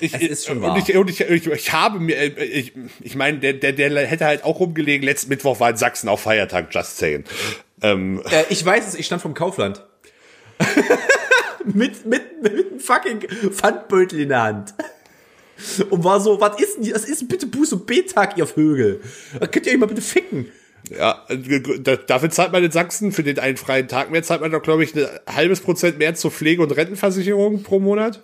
Ich, 0.00 0.14
Es 0.14 0.22
ist 0.22 0.46
schon 0.46 0.58
und 0.58 0.62
wahr. 0.64 0.78
ich, 0.78 0.96
und 0.96 1.10
ich, 1.10 1.20
ich, 1.20 1.46
ich 1.46 1.72
habe 1.72 1.98
mir, 2.00 2.16
äh, 2.16 2.44
ich, 2.44 2.72
ich 3.00 3.14
meine, 3.16 3.38
der, 3.38 3.52
der, 3.54 3.72
der 3.72 4.06
hätte 4.06 4.24
halt 4.26 4.44
auch 4.44 4.60
rumgelegen. 4.60 5.04
Letzten 5.04 5.28
Mittwoch 5.30 5.60
war 5.60 5.70
in 5.70 5.76
Sachsen 5.76 6.08
auch 6.08 6.18
Feiertag, 6.20 6.68
just 6.74 6.96
saying. 6.98 7.24
Ähm, 7.82 8.22
Äh, 8.30 8.44
ich 8.50 8.64
weiß 8.64 8.86
es, 8.88 8.94
ich 8.94 9.06
stand 9.06 9.22
vom 9.22 9.34
Kaufland. 9.34 9.84
mit, 11.64 12.06
mit, 12.06 12.42
mit 12.42 12.52
einem 12.52 12.80
fucking 12.80 13.20
Pfandbeutel 13.52 14.20
in 14.20 14.28
der 14.30 14.42
Hand. 14.42 14.74
Und 15.90 16.04
war 16.04 16.20
so, 16.20 16.40
was 16.40 16.60
ist 16.60 16.76
denn, 16.78 16.92
das 16.92 17.04
ist 17.04 17.28
bitte 17.28 17.46
Buß- 17.46 17.72
und 17.74 17.86
B-Tag, 17.86 18.36
ihr 18.38 18.46
Vögel. 18.46 19.00
Könnt 19.50 19.66
ihr 19.66 19.72
euch 19.72 19.78
mal 19.78 19.86
bitte 19.86 20.02
ficken. 20.02 20.46
ja, 20.96 21.26
da- 21.80 21.96
dafür 21.96 22.30
zahlt 22.30 22.52
man 22.52 22.62
in 22.62 22.70
Sachsen 22.70 23.10
für 23.10 23.24
den 23.24 23.38
einen 23.40 23.56
freien 23.56 23.88
Tag 23.88 24.10
mehr, 24.12 24.22
zahlt 24.22 24.40
man 24.40 24.52
doch, 24.52 24.62
glaube 24.62 24.84
ich, 24.84 24.94
ein 24.94 25.06
halbes 25.34 25.60
Prozent 25.60 25.98
mehr 25.98 26.14
zur 26.14 26.30
Pflege- 26.30 26.62
und 26.62 26.70
Rentenversicherung 26.70 27.64
pro 27.64 27.80
Monat. 27.80 28.22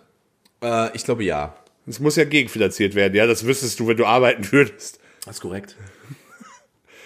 Äh, 0.62 0.94
ich 0.96 1.04
glaube 1.04 1.24
ja. 1.24 1.56
Das 1.86 2.00
muss 2.00 2.16
ja 2.16 2.24
gegenfinanziert 2.24 2.94
werden, 2.94 3.14
ja, 3.14 3.26
das 3.26 3.44
wüsstest 3.44 3.78
du, 3.78 3.86
wenn 3.88 3.96
du 3.96 4.06
arbeiten 4.06 4.50
würdest. 4.52 5.00
Das 5.24 5.36
ist 5.36 5.40
korrekt. 5.40 5.76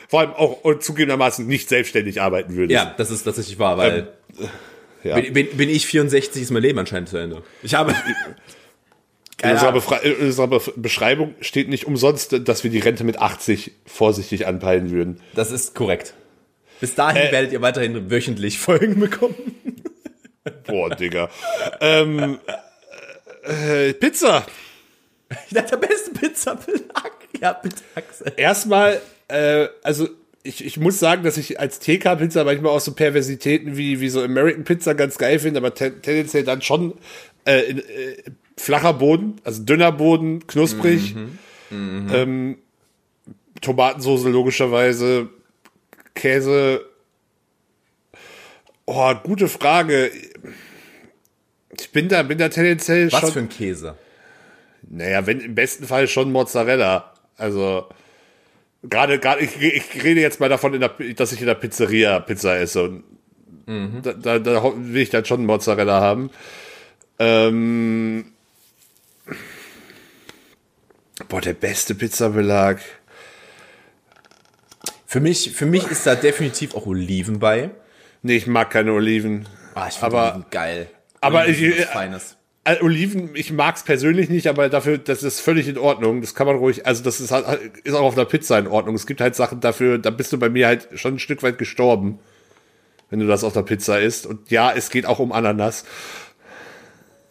Vor 0.09 0.21
allem 0.21 0.33
auch 0.33 0.63
und 0.63 0.83
zugegebenermaßen 0.83 1.47
nicht 1.47 1.69
selbstständig 1.69 2.21
arbeiten 2.21 2.57
würdest. 2.57 2.75
Ja, 2.75 2.95
das 2.97 3.11
ist 3.11 3.25
tatsächlich 3.25 3.59
wahr, 3.59 3.77
weil 3.77 4.13
ja. 5.05 5.21
bin, 5.21 5.33
bin, 5.33 5.49
bin 5.57 5.69
ich 5.69 5.87
64, 5.87 6.43
ist 6.43 6.51
mein 6.51 6.63
Leben 6.63 6.79
anscheinend 6.79 7.09
zu 7.09 7.19
Ende. 7.19 7.43
Ich 7.63 7.75
habe. 7.75 7.95
In 9.43 9.51
unserer, 9.51 10.03
in 10.03 10.17
unserer 10.17 10.47
Be 10.49 10.61
Beschreibung 10.77 11.35
steht 11.41 11.69
nicht 11.69 11.85
umsonst, 11.87 12.49
dass 12.49 12.65
wir 12.65 12.71
die 12.71 12.79
Rente 12.79 13.05
mit 13.05 13.19
80 13.19 13.73
vorsichtig 13.87 14.47
anpeilen 14.47 14.91
würden. 14.91 15.21
Das 15.35 15.51
ist 15.51 15.75
korrekt. 15.75 16.15
Bis 16.81 16.95
dahin 16.95 17.23
Äh. 17.25 17.33
werdet 17.33 17.53
ihr 17.53 17.61
weiterhin 17.61 18.11
wöchentlich 18.11 18.59
Folgen 18.61 18.99
bekommen. 19.01 19.35
Boah, 20.67 20.89
Digga. 20.91 21.29
ähm, 21.81 22.39
äh, 23.45 23.93
Pizza. 23.93 24.47
Ich 25.47 25.55
dachte, 25.55 25.79
der 25.79 25.87
beste 25.87 26.11
Pizza-Belag. 26.13 27.13
Ja, 27.41 27.53
bitte, 27.53 27.83
Axel. 27.95 28.33
Erstmal, 28.37 29.01
äh, 29.29 29.69
also 29.83 30.09
ich, 30.43 30.65
ich 30.65 30.79
muss 30.79 30.99
sagen, 30.99 31.23
dass 31.23 31.37
ich 31.37 31.61
als 31.61 31.79
TK-Pizza 31.81 32.45
manchmal 32.45 32.73
auch 32.73 32.81
so 32.81 32.93
Perversitäten 32.93 33.77
wie, 33.77 34.01
wie 34.01 34.09
so 34.09 34.23
American 34.23 34.65
Pizza 34.65 34.95
ganz 34.95 35.19
geil 35.19 35.39
finde, 35.39 35.59
aber 35.59 35.75
ten, 35.75 36.01
tendenziell 36.01 36.45
dann 36.45 36.63
schon 36.63 36.95
äh, 37.45 37.61
in, 37.61 37.79
äh, 37.79 37.83
flacher 38.57 38.95
Boden, 38.95 39.37
also 39.45 39.63
dünner 39.63 39.93
Boden, 39.93 40.47
knusprig. 40.47 41.15
Ähm, 41.71 42.59
Tomatensoße 43.61 44.31
logischerweise, 44.31 45.29
Käse. 46.15 46.85
Oh, 48.87 49.15
gute 49.23 49.49
Frage. 49.49 50.11
Ich 51.79 51.91
bin 51.93 52.09
da, 52.09 52.23
bin 52.23 52.39
da 52.39 52.49
tendenziell 52.49 53.13
Was 53.13 53.21
schon. 53.21 53.33
für 53.33 53.39
ein 53.41 53.49
Käse? 53.49 53.97
Naja, 54.91 55.27
wenn 55.27 55.41
im 55.41 55.55
besten 55.55 55.87
Fall 55.87 56.09
schon 56.09 56.33
Mozzarella. 56.33 57.13
Also 57.37 57.89
gerade, 58.83 59.19
gerade 59.19 59.43
ich, 59.43 59.61
ich 59.61 60.03
rede 60.03 60.21
jetzt 60.21 60.41
mal 60.41 60.49
davon, 60.49 60.79
der, 60.79 60.89
dass 61.15 61.33
ich 61.33 61.41
in 61.41 61.47
der 61.47 61.55
Pizzeria 61.55 62.21
Pizza 62.21 62.59
esse. 62.59 62.83
Und 62.85 63.05
da, 64.03 64.13
da, 64.15 64.39
da 64.39 64.63
ho- 64.63 64.75
will 64.79 65.03
ich 65.03 65.11
dann 65.11 65.27
schon 65.27 65.45
Mozzarella 65.45 66.01
haben. 66.01 66.31
Ähm, 67.19 68.33
boah, 71.29 71.41
der 71.43 71.53
beste 71.53 71.95
Pizzabelag. 71.95 72.81
Für 75.07 75.21
mich, 75.21 75.53
für 75.53 75.67
mich 75.67 75.87
ist 75.91 76.07
da 76.07 76.15
definitiv 76.15 76.75
auch 76.75 76.87
Oliven 76.87 77.39
bei. 77.39 77.71
Nee, 78.23 78.37
ich 78.37 78.47
mag 78.47 78.71
keine 78.71 78.93
Oliven. 78.93 79.47
Ah, 79.75 79.89
ich 79.89 79.95
finde 79.95 80.07
Aber- 80.17 80.33
Oliven 80.35 80.51
geil. 80.51 80.91
aber 81.21 81.41
Oliven 81.43 81.73
ich- 81.73 81.79
was 81.81 81.87
Feines. 81.91 82.37
Äh, 82.69 82.83
Oliven, 82.83 83.31
ich 83.35 83.51
mag's 83.53 83.83
persönlich 83.83 84.29
nicht, 84.29 84.47
aber 84.47 84.69
dafür, 84.69 84.99
das 84.99 85.23
ist 85.23 85.41
völlig 85.41 85.69
in 85.69 85.79
Ordnung. 85.79 86.21
Das 86.21 86.35
kann 86.35 86.47
man 86.47 86.57
ruhig, 86.57 86.87
also 86.87 87.03
das 87.03 87.21
ist 87.21 87.31
halt, 87.31 87.47
ist 87.85 87.95
auch 87.95 88.03
auf 88.03 88.15
einer 88.17 88.27
Pizza 88.27 88.59
in 88.59 88.67
Ordnung. 88.67 88.95
Es 88.95 89.07
gibt 89.07 89.21
halt 89.21 89.35
Sachen 89.35 89.61
dafür, 89.61 89.99
da 89.99 90.11
bist 90.11 90.33
du 90.33 90.39
bei 90.39 90.49
mir 90.49 90.67
halt 90.67 90.89
schon 90.95 91.15
ein 91.15 91.19
Stück 91.19 91.43
weit 91.43 91.57
gestorben, 91.59 92.19
wenn 93.11 93.21
du 93.21 93.27
das 93.27 93.45
auf 93.45 93.53
der 93.55 93.63
Pizza 93.63 94.01
isst. 94.01 94.27
Und 94.27 94.51
ja, 94.51 94.73
es 94.73 94.91
geht 94.91 95.07
auch 95.07 95.19
um 95.19 95.33
Ananas. 95.33 95.85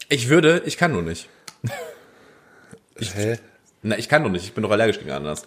Ich 0.09 0.29
würde, 0.29 0.63
ich 0.65 0.77
kann 0.77 0.91
nur 0.91 1.01
nicht. 1.03 1.29
Hä? 2.99 3.37
Na, 3.83 3.97
ich 3.97 4.09
kann 4.09 4.21
nur 4.23 4.31
nicht. 4.31 4.43
Ich 4.45 4.53
bin 4.53 4.63
doch 4.63 4.71
allergisch 4.71 4.97
gegen 4.99 5.11
Ananas. 5.11 5.43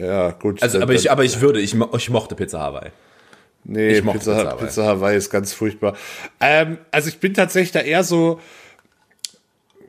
Ja, 0.00 0.30
gut. 0.30 0.62
Also, 0.62 0.74
dann- 0.78 0.82
aber 0.84 0.94
ich, 0.94 1.02
dann- 1.04 1.12
aber 1.12 1.24
ich 1.24 1.40
würde, 1.40 1.60
ich, 1.60 1.74
mo- 1.74 1.90
ich 1.96 2.08
mochte 2.10 2.34
Pizza 2.34 2.60
Hawaii. 2.60 2.90
Nee, 3.64 3.94
Ich 3.98 4.02
mochte 4.04 4.18
Pizza, 4.20 4.34
Pizza 4.44 4.56
Pizza, 4.56 4.82
Hawaii. 4.84 4.96
Hawaii 4.96 5.16
ist 5.18 5.30
ganz 5.30 5.52
furchtbar. 5.52 5.96
Ähm, 6.40 6.78
also 6.90 7.08
ich 7.08 7.18
bin 7.18 7.34
tatsächlich 7.34 7.72
da 7.72 7.80
eher 7.80 8.04
so, 8.04 8.40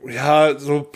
ja, 0.10 0.58
so 0.58 0.91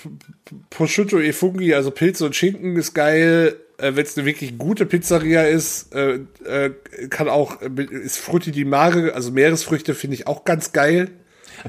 Prosciutto 0.70 1.20
e 1.20 1.34
Fungi, 1.34 1.74
also 1.74 1.91
Pilze 1.91 2.26
und 2.26 2.36
Schinken 2.36 2.76
ist 2.76 2.93
geil. 2.93 3.55
Äh, 3.78 3.95
Wenn 3.95 4.05
es 4.05 4.18
eine 4.18 4.26
wirklich 4.26 4.57
gute 4.57 4.86
Pizzeria 4.86 5.43
ist, 5.43 5.93
äh, 5.93 6.20
äh, 6.45 6.72
kann 7.10 7.30
auch, 7.30 7.62
äh, 7.62 7.84
ist 7.84 8.18
Frutti 8.18 8.51
di 8.51 8.66
Mare, 8.66 9.14
also 9.14 9.32
Meeresfrüchte 9.32 9.93
finde 9.93 10.16
ich 10.16 10.28
auch 10.28 10.43
ganz 10.43 10.72
geil. 10.72 11.10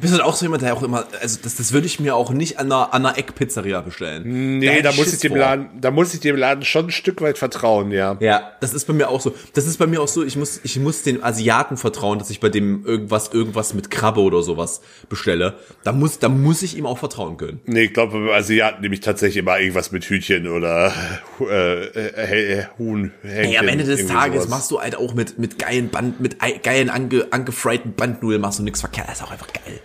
Bist 0.01 0.15
du 0.17 0.25
auch 0.25 0.35
so 0.35 0.45
jemand, 0.45 0.63
der 0.63 0.75
auch 0.75 0.83
immer, 0.83 1.07
also 1.21 1.39
das, 1.43 1.57
das 1.57 1.73
würde 1.73 1.87
ich 1.87 2.01
mir 2.01 2.15
auch 2.15 2.31
nicht 2.33 2.59
an 2.59 2.67
einer, 2.67 2.93
an 2.95 3.07
einer 3.07 3.19
Eckpizzeria 3.19 3.81
bestellen. 3.81 4.59
Nee, 4.59 4.69
hätte 4.69 4.83
da 4.85 4.89
muss 4.91 5.05
Schiss 5.05 5.15
ich 5.15 5.21
dem 5.21 5.31
vor. 5.31 5.39
Laden, 5.39 5.69
da 5.81 5.91
muss 5.91 6.15
ich 6.15 6.21
dem 6.21 6.37
Laden 6.37 6.65
schon 6.65 6.87
ein 6.87 6.91
Stück 6.91 7.21
weit 7.23 7.39
vertrauen, 7.39 7.91
ja. 7.91 8.17
Ja, 8.21 8.53
das 8.61 8.75
ist 8.75 8.87
bei 8.87 8.93
mir 8.93 9.09
auch 9.09 9.21
so. 9.21 9.35
Das 9.55 9.67
ist 9.67 9.79
bei 9.79 9.87
mir 9.87 10.01
auch 10.03 10.09
so, 10.09 10.25
ich 10.25 10.37
muss, 10.37 10.61
ich 10.63 10.79
muss 10.79 11.03
den 11.03 11.23
Asiaten 11.25 11.77
vertrauen, 11.77 12.19
dass 12.19 12.31
ich 12.31 12.41
bei 12.41 12.49
dem 12.49 12.85
irgendwas, 12.85 13.31
irgendwas 13.33 13.75
mit 13.75 13.91
Krabbe 13.91 14.21
oder 14.21 14.43
sowas 14.43 14.81
bestelle. 15.09 15.55
Da 15.85 15.93
muss, 15.93 16.19
da 16.19 16.29
muss 16.29 16.63
ich 16.63 16.77
ihm 16.77 16.87
auch 16.87 16.99
vertrauen 16.99 17.37
können. 17.37 17.61
Nee, 17.67 17.85
ich 17.85 17.95
glaube, 17.95 18.13
beim 18.13 18.29
Asiaten 18.31 18.81
nehme 18.83 18.95
ich 18.95 19.01
tatsächlich 19.01 19.39
immer 19.39 19.59
irgendwas 19.59 19.93
mit 19.93 20.05
Hühnchen 20.05 20.47
oder 20.47 20.93
äh, 21.41 21.85
äh, 21.87 22.59
äh, 22.61 22.65
Huhn. 22.79 23.13
Ey, 23.23 23.57
am 23.59 23.69
Ende 23.69 23.85
des 23.85 24.07
Tages 24.07 24.45
sowas. 24.45 24.49
machst 24.51 24.71
du 24.71 24.81
halt 24.81 24.97
auch 24.97 25.15
mit, 25.15 25.39
mit 25.39 25.59
geilen 25.59 25.89
Band, 25.89 26.21
mit 26.21 26.43
ei- 26.43 26.61
geilen 26.63 26.91
ange, 26.91 27.27
angefriedten 27.31 27.95
Bandnudeln 27.95 28.41
machst 28.41 28.59
du 28.59 28.63
nichts 28.63 28.81
verkehrt. 28.81 29.09
Das 29.09 29.19
ist 29.19 29.25
auch 29.25 29.31
einfach 29.31 29.53
geil. 29.53 29.80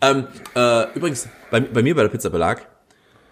Ähm, 0.00 0.26
äh, 0.54 0.92
übrigens, 0.94 1.28
bei, 1.50 1.60
bei 1.60 1.82
mir 1.82 1.94
bei 1.94 2.02
der 2.02 2.08
Pizza 2.08 2.30
Belag, 2.30 2.66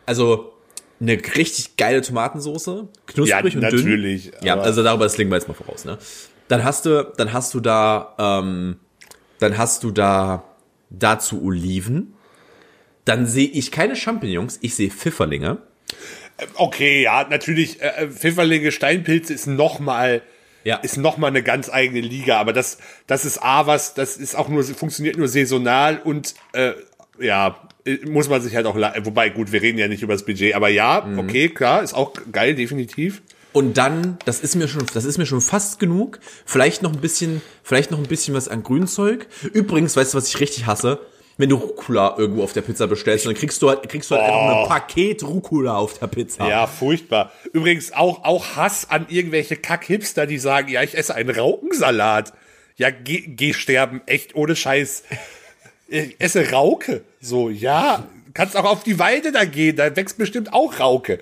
also 0.06 0.52
eine 1.00 1.12
richtig 1.36 1.76
geile 1.76 2.00
Tomatensoße, 2.00 2.88
knusprig 3.06 3.28
Ja, 3.28 3.38
und 3.40 3.52
dünn. 3.52 3.60
natürlich, 3.60 4.32
Ja, 4.42 4.58
also 4.58 4.82
darüber 4.82 5.04
das 5.04 5.18
legen 5.18 5.30
wir 5.30 5.36
jetzt 5.36 5.48
mal 5.48 5.54
voraus, 5.54 5.84
ne? 5.84 5.98
Dann 6.48 6.64
hast 6.64 6.86
du, 6.86 7.12
dann 7.16 7.32
hast 7.32 7.52
du 7.54 7.60
da, 7.60 8.14
ähm, 8.18 8.76
dann 9.40 9.58
hast 9.58 9.82
du 9.82 9.90
da 9.90 10.44
dazu 10.90 11.42
Oliven. 11.44 12.14
Dann 13.04 13.26
sehe 13.26 13.48
ich 13.48 13.70
keine 13.70 13.94
Champignons, 13.96 14.58
ich 14.62 14.74
sehe 14.74 14.90
Pfifferlinge. 14.90 15.58
Okay, 16.54 17.02
ja, 17.02 17.26
natürlich, 17.28 17.80
äh, 17.80 18.08
Pfifferlinge, 18.08 18.72
Steinpilze 18.72 19.32
ist 19.34 19.46
noch 19.46 19.78
mal 19.80 20.22
Ja. 20.66 20.76
ist 20.78 20.96
noch 20.96 21.16
mal 21.16 21.28
eine 21.28 21.42
ganz 21.42 21.70
eigene 21.70 22.00
Liga, 22.00 22.38
aber 22.40 22.52
das, 22.52 22.78
das 23.06 23.24
ist 23.24 23.42
A, 23.42 23.66
was, 23.66 23.94
das 23.94 24.16
ist 24.16 24.34
auch 24.36 24.48
nur, 24.48 24.64
funktioniert 24.64 25.16
nur 25.16 25.28
saisonal 25.28 26.00
und, 26.02 26.34
äh, 26.52 26.72
ja, 27.20 27.56
äh, 27.84 27.98
muss 28.06 28.28
man 28.28 28.42
sich 28.42 28.56
halt 28.56 28.66
auch, 28.66 28.74
wobei, 28.74 29.28
gut, 29.30 29.52
wir 29.52 29.62
reden 29.62 29.78
ja 29.78 29.86
nicht 29.88 30.02
über 30.02 30.12
das 30.14 30.24
Budget, 30.24 30.54
aber 30.54 30.68
ja, 30.68 31.02
Mhm. 31.06 31.18
okay, 31.20 31.48
klar, 31.48 31.82
ist 31.82 31.94
auch 31.94 32.12
geil, 32.32 32.54
definitiv. 32.56 33.22
Und 33.52 33.78
dann, 33.78 34.18
das 34.26 34.40
ist 34.40 34.54
mir 34.56 34.68
schon, 34.68 34.84
das 34.92 35.04
ist 35.06 35.16
mir 35.16 35.24
schon 35.24 35.40
fast 35.40 35.78
genug. 35.78 36.18
Vielleicht 36.44 36.82
noch 36.82 36.92
ein 36.92 37.00
bisschen, 37.00 37.40
vielleicht 37.62 37.90
noch 37.90 37.98
ein 37.98 38.04
bisschen 38.06 38.34
was 38.34 38.48
an 38.48 38.62
Grünzeug. 38.62 39.26
Übrigens, 39.52 39.96
weißt 39.96 40.12
du, 40.12 40.18
was 40.18 40.28
ich 40.28 40.40
richtig 40.40 40.66
hasse? 40.66 40.98
Wenn 41.38 41.50
du 41.50 41.56
Rucola 41.56 42.14
irgendwo 42.16 42.42
auf 42.42 42.54
der 42.54 42.62
Pizza 42.62 42.86
bestellst, 42.86 43.26
dann 43.26 43.34
kriegst 43.34 43.60
du 43.60 43.68
halt, 43.68 43.86
kriegst 43.88 44.10
du 44.10 44.14
halt 44.14 44.24
einfach 44.24 44.62
ein 44.62 44.68
Paket 44.68 45.22
Rucola 45.22 45.76
auf 45.76 45.98
der 45.98 46.06
Pizza. 46.06 46.48
Ja, 46.48 46.66
furchtbar. 46.66 47.30
Übrigens 47.52 47.92
auch, 47.92 48.24
auch 48.24 48.56
Hass 48.56 48.88
an 48.88 49.06
irgendwelche 49.10 49.56
Kack-Hipster, 49.56 50.26
die 50.26 50.38
sagen, 50.38 50.68
ja, 50.68 50.82
ich 50.82 50.96
esse 50.96 51.14
einen 51.14 51.30
Raukensalat. 51.30 52.32
Ja, 52.76 52.90
geh, 52.90 53.20
geh 53.20 53.52
sterben, 53.52 54.00
echt 54.06 54.34
ohne 54.34 54.56
Scheiß. 54.56 55.02
Ich 55.88 56.16
esse 56.18 56.50
Rauke. 56.50 57.02
So, 57.20 57.50
ja, 57.50 58.06
kannst 58.32 58.56
auch 58.56 58.64
auf 58.64 58.82
die 58.82 58.98
Weide 58.98 59.30
da 59.30 59.44
gehen, 59.44 59.76
da 59.76 59.94
wächst 59.94 60.18
bestimmt 60.18 60.52
auch 60.52 60.80
Rauke. 60.80 61.20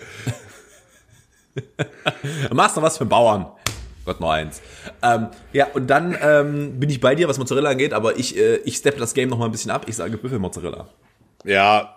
Du 1.55 2.55
machst 2.55 2.77
noch 2.77 2.83
was 2.83 2.99
für 2.99 3.05
Bauern. 3.05 3.47
Gott 4.05 4.21
noch 4.21 4.31
eins. 4.31 4.61
Ähm, 5.03 5.29
ja, 5.53 5.67
und 5.75 5.89
dann 5.89 6.17
ähm, 6.21 6.79
bin 6.79 6.91
ich 6.91 7.01
bei 7.01 7.15
dir, 7.15 7.29
was 7.29 7.39
Mozzarella 7.39 7.71
angeht, 7.71 7.93
aber 7.93 8.19
ich, 8.19 8.37
äh, 8.37 8.57
ich 8.65 8.77
steppe 8.77 8.99
das 8.99 9.15
Game 9.15 9.29
noch 9.29 9.39
mal 9.39 9.47
ein 9.47 9.53
bisschen 9.53 9.71
ab. 9.71 9.87
Ich 9.89 9.97
sage 9.97 10.17
Büffelmozzarella. 10.19 10.89
Ja, 11.45 11.97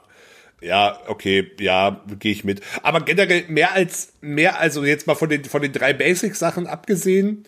ja, 0.62 1.00
okay, 1.08 1.52
ja, 1.60 2.02
gehe 2.20 2.32
ich 2.32 2.44
mit. 2.44 2.62
Aber 2.82 3.02
generell 3.02 3.44
mehr 3.48 3.74
als, 3.74 4.14
mehr, 4.22 4.60
also 4.60 4.84
jetzt 4.84 5.06
mal 5.06 5.16
von 5.16 5.30
den, 5.30 5.46
von 5.46 5.62
den 5.62 5.72
drei 5.72 5.94
Basic-Sachen 5.94 6.66
abgesehen, 6.66 7.46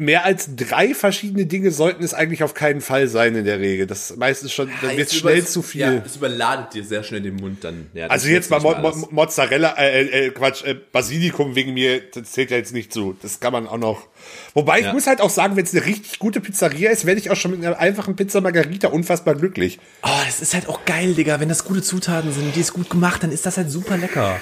mehr 0.00 0.24
als 0.24 0.48
drei 0.56 0.94
verschiedene 0.94 1.46
Dinge 1.46 1.70
sollten 1.70 2.02
es 2.02 2.14
eigentlich 2.14 2.42
auf 2.42 2.54
keinen 2.54 2.80
Fall 2.80 3.06
sein 3.06 3.36
in 3.36 3.44
der 3.44 3.60
Regel. 3.60 3.86
Das 3.86 4.10
ist 4.10 4.16
meistens 4.16 4.52
schon, 4.52 4.70
dann 4.82 4.96
wird 4.96 5.12
schnell 5.12 5.44
zu 5.46 5.62
viel. 5.62 5.80
Ja, 5.82 6.02
es 6.04 6.16
überladet 6.16 6.74
dir 6.74 6.82
sehr 6.84 7.02
schnell 7.04 7.20
den 7.20 7.36
Mund 7.36 7.62
dann. 7.64 7.86
Ja, 7.94 8.06
Also 8.08 8.28
jetzt 8.28 8.50
mal 8.50 8.60
Mo. 8.60 9.06
Mozzarella, 9.10 9.74
äh, 9.78 10.26
äh, 10.26 10.30
Quatsch, 10.30 10.64
äh, 10.64 10.74
Basilikum 10.74 11.54
wegen 11.54 11.74
mir, 11.74 12.00
das 12.10 12.32
zählt 12.32 12.50
ja 12.50 12.56
jetzt 12.56 12.72
nicht 12.72 12.92
zu. 12.92 13.16
Das 13.22 13.40
kann 13.40 13.52
man 13.52 13.66
auch 13.68 13.78
noch. 13.78 14.06
Wobei 14.54 14.78
ich 14.80 14.86
Ja. 14.86 14.92
muss 14.92 15.06
halt 15.06 15.20
auch 15.20 15.30
sagen, 15.30 15.56
wenn 15.56 15.64
es 15.64 15.74
eine 15.74 15.84
richtig 15.84 16.18
gute 16.18 16.40
Pizzeria 16.40 16.90
ist, 16.90 17.04
werde 17.04 17.20
ich 17.20 17.30
auch 17.30 17.36
schon 17.36 17.50
mit 17.52 17.64
einer 17.64 17.78
einfachen 17.78 18.16
Pizza 18.16 18.40
Margarita 18.40 18.88
unfassbar 18.88 19.34
glücklich. 19.34 19.78
Oh, 20.02 20.08
das 20.26 20.40
ist 20.40 20.54
halt 20.54 20.68
auch 20.68 20.84
geil, 20.86 21.14
Digga. 21.14 21.40
Wenn 21.40 21.48
das 21.48 21.64
gute 21.64 21.82
Zutaten 21.82 22.32
sind 22.32 22.44
und 22.46 22.56
die 22.56 22.60
ist 22.60 22.72
gut 22.72 22.88
gemacht, 22.90 23.22
dann 23.22 23.32
ist 23.32 23.44
das 23.46 23.56
halt 23.58 23.70
super 23.70 23.96
lecker. 23.96 24.40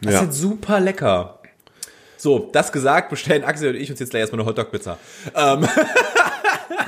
Das 0.00 0.12
Ja. 0.14 0.18
ist 0.18 0.24
halt 0.26 0.34
super 0.34 0.80
lecker. 0.80 1.38
So, 2.22 2.50
das 2.52 2.70
gesagt, 2.70 3.10
bestellen 3.10 3.42
Axel 3.42 3.70
und 3.70 3.80
ich 3.80 3.90
uns 3.90 3.98
jetzt 3.98 4.10
gleich 4.10 4.20
erstmal 4.20 4.42
eine 4.42 4.48
Hotdog-Pizza. 4.48 4.96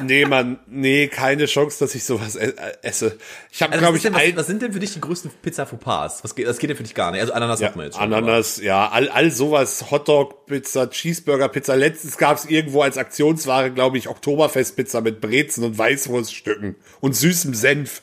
Nee, 0.03 0.25
Mann, 0.27 0.59
nee, 0.67 1.09
keine 1.09 1.47
Chance, 1.47 1.79
dass 1.85 1.95
ich 1.95 2.05
sowas 2.05 2.37
e- 2.37 2.47
äh, 2.47 2.73
esse. 2.83 3.17
Ich 3.51 3.63
habe, 3.63 3.73
Also, 3.73 3.83
glaube 3.83 3.97
was, 3.97 4.05
ich, 4.05 4.13
denn, 4.13 4.15
was, 4.15 4.37
was 4.37 4.47
sind 4.47 4.63
denn 4.63 4.73
für 4.73 4.79
dich 4.79 4.93
die 4.93 5.01
größten 5.01 5.31
Pizza-Fauxpas? 5.43 6.23
Was 6.23 6.35
geht, 6.35 6.47
das 6.47 6.59
geht 6.59 6.71
ja 6.71 6.77
für 6.77 6.83
dich 6.85 6.95
gar 6.95 7.11
nicht. 7.11 7.21
Also 7.21 7.33
Ananas 7.33 7.61
ja, 7.61 7.69
hat 7.69 7.77
man 7.77 7.87
jetzt 7.87 7.95
schon. 7.97 8.13
Ananas, 8.13 8.61
ja, 8.61 8.89
all, 8.89 9.09
all 9.09 9.31
sowas, 9.31 9.91
Hotdog, 9.91 10.47
Pizza, 10.47 10.89
Cheeseburger, 10.91 11.49
Pizza. 11.49 11.75
Letztens 11.75 12.17
gab 12.17 12.37
es 12.37 12.45
irgendwo 12.45 12.83
als 12.83 12.97
Aktionsware, 12.97 13.71
glaube 13.71 13.99
ich, 13.99 14.09
Oktoberfestpizza 14.09 15.01
mit 15.01 15.21
Brezen 15.21 15.65
und 15.65 15.79
Weißwurststücken 15.79 16.77
und 17.01 17.15
süßem 17.15 17.55
Senf. 17.55 18.03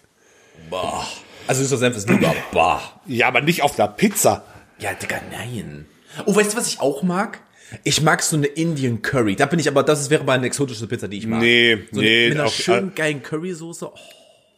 Aber, 0.69 0.81
boah. 0.81 1.07
Also 1.47 1.63
süßer 1.63 1.77
Senf 1.77 1.97
ist 1.97 2.09
lieber. 2.09 2.33
Boah. 2.51 2.81
Ja, 3.05 3.27
aber 3.27 3.41
nicht 3.41 3.63
auf 3.63 3.77
einer 3.79 3.87
Pizza. 3.89 4.43
Ja, 4.79 4.93
Digga, 4.93 5.19
nein. 5.31 5.85
Oh, 6.25 6.35
weißt 6.35 6.53
du, 6.53 6.57
was 6.57 6.67
ich 6.67 6.79
auch 6.79 7.03
mag? 7.03 7.39
Ich 7.83 8.01
mag 8.01 8.21
so 8.21 8.35
eine 8.35 8.47
Indian 8.47 9.01
Curry. 9.01 9.35
Da 9.35 9.45
bin 9.45 9.57
ich 9.59 9.67
aber, 9.67 9.83
das 9.83 10.09
wäre 10.09 10.23
mal 10.25 10.33
eine 10.33 10.47
exotische 10.47 10.87
Pizza, 10.87 11.07
die 11.07 11.17
ich 11.19 11.27
mag. 11.27 11.39
Nee, 11.41 11.79
so 11.91 12.01
nee, 12.01 12.27
mit 12.29 12.37
einer 12.37 12.47
auf- 12.47 12.53
schönen 12.53 12.93
geilen 12.95 13.23
Currysoße. 13.23 13.87
Oh. 13.87 13.97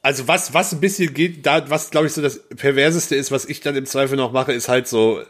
Also 0.01 0.27
was, 0.27 0.53
was 0.53 0.73
ein 0.73 0.81
bisschen 0.81 1.13
geht, 1.13 1.45
da, 1.45 1.69
was 1.69 1.89
glaube 1.91 2.07
ich 2.07 2.13
so 2.13 2.21
das 2.21 2.41
perverseste 2.57 3.15
ist, 3.15 3.31
was 3.31 3.45
ich 3.45 3.61
dann 3.61 3.75
im 3.75 3.85
Zweifel 3.85 4.17
noch 4.17 4.31
mache, 4.33 4.51
ist 4.51 4.67
halt 4.67 4.87
so, 4.87 5.21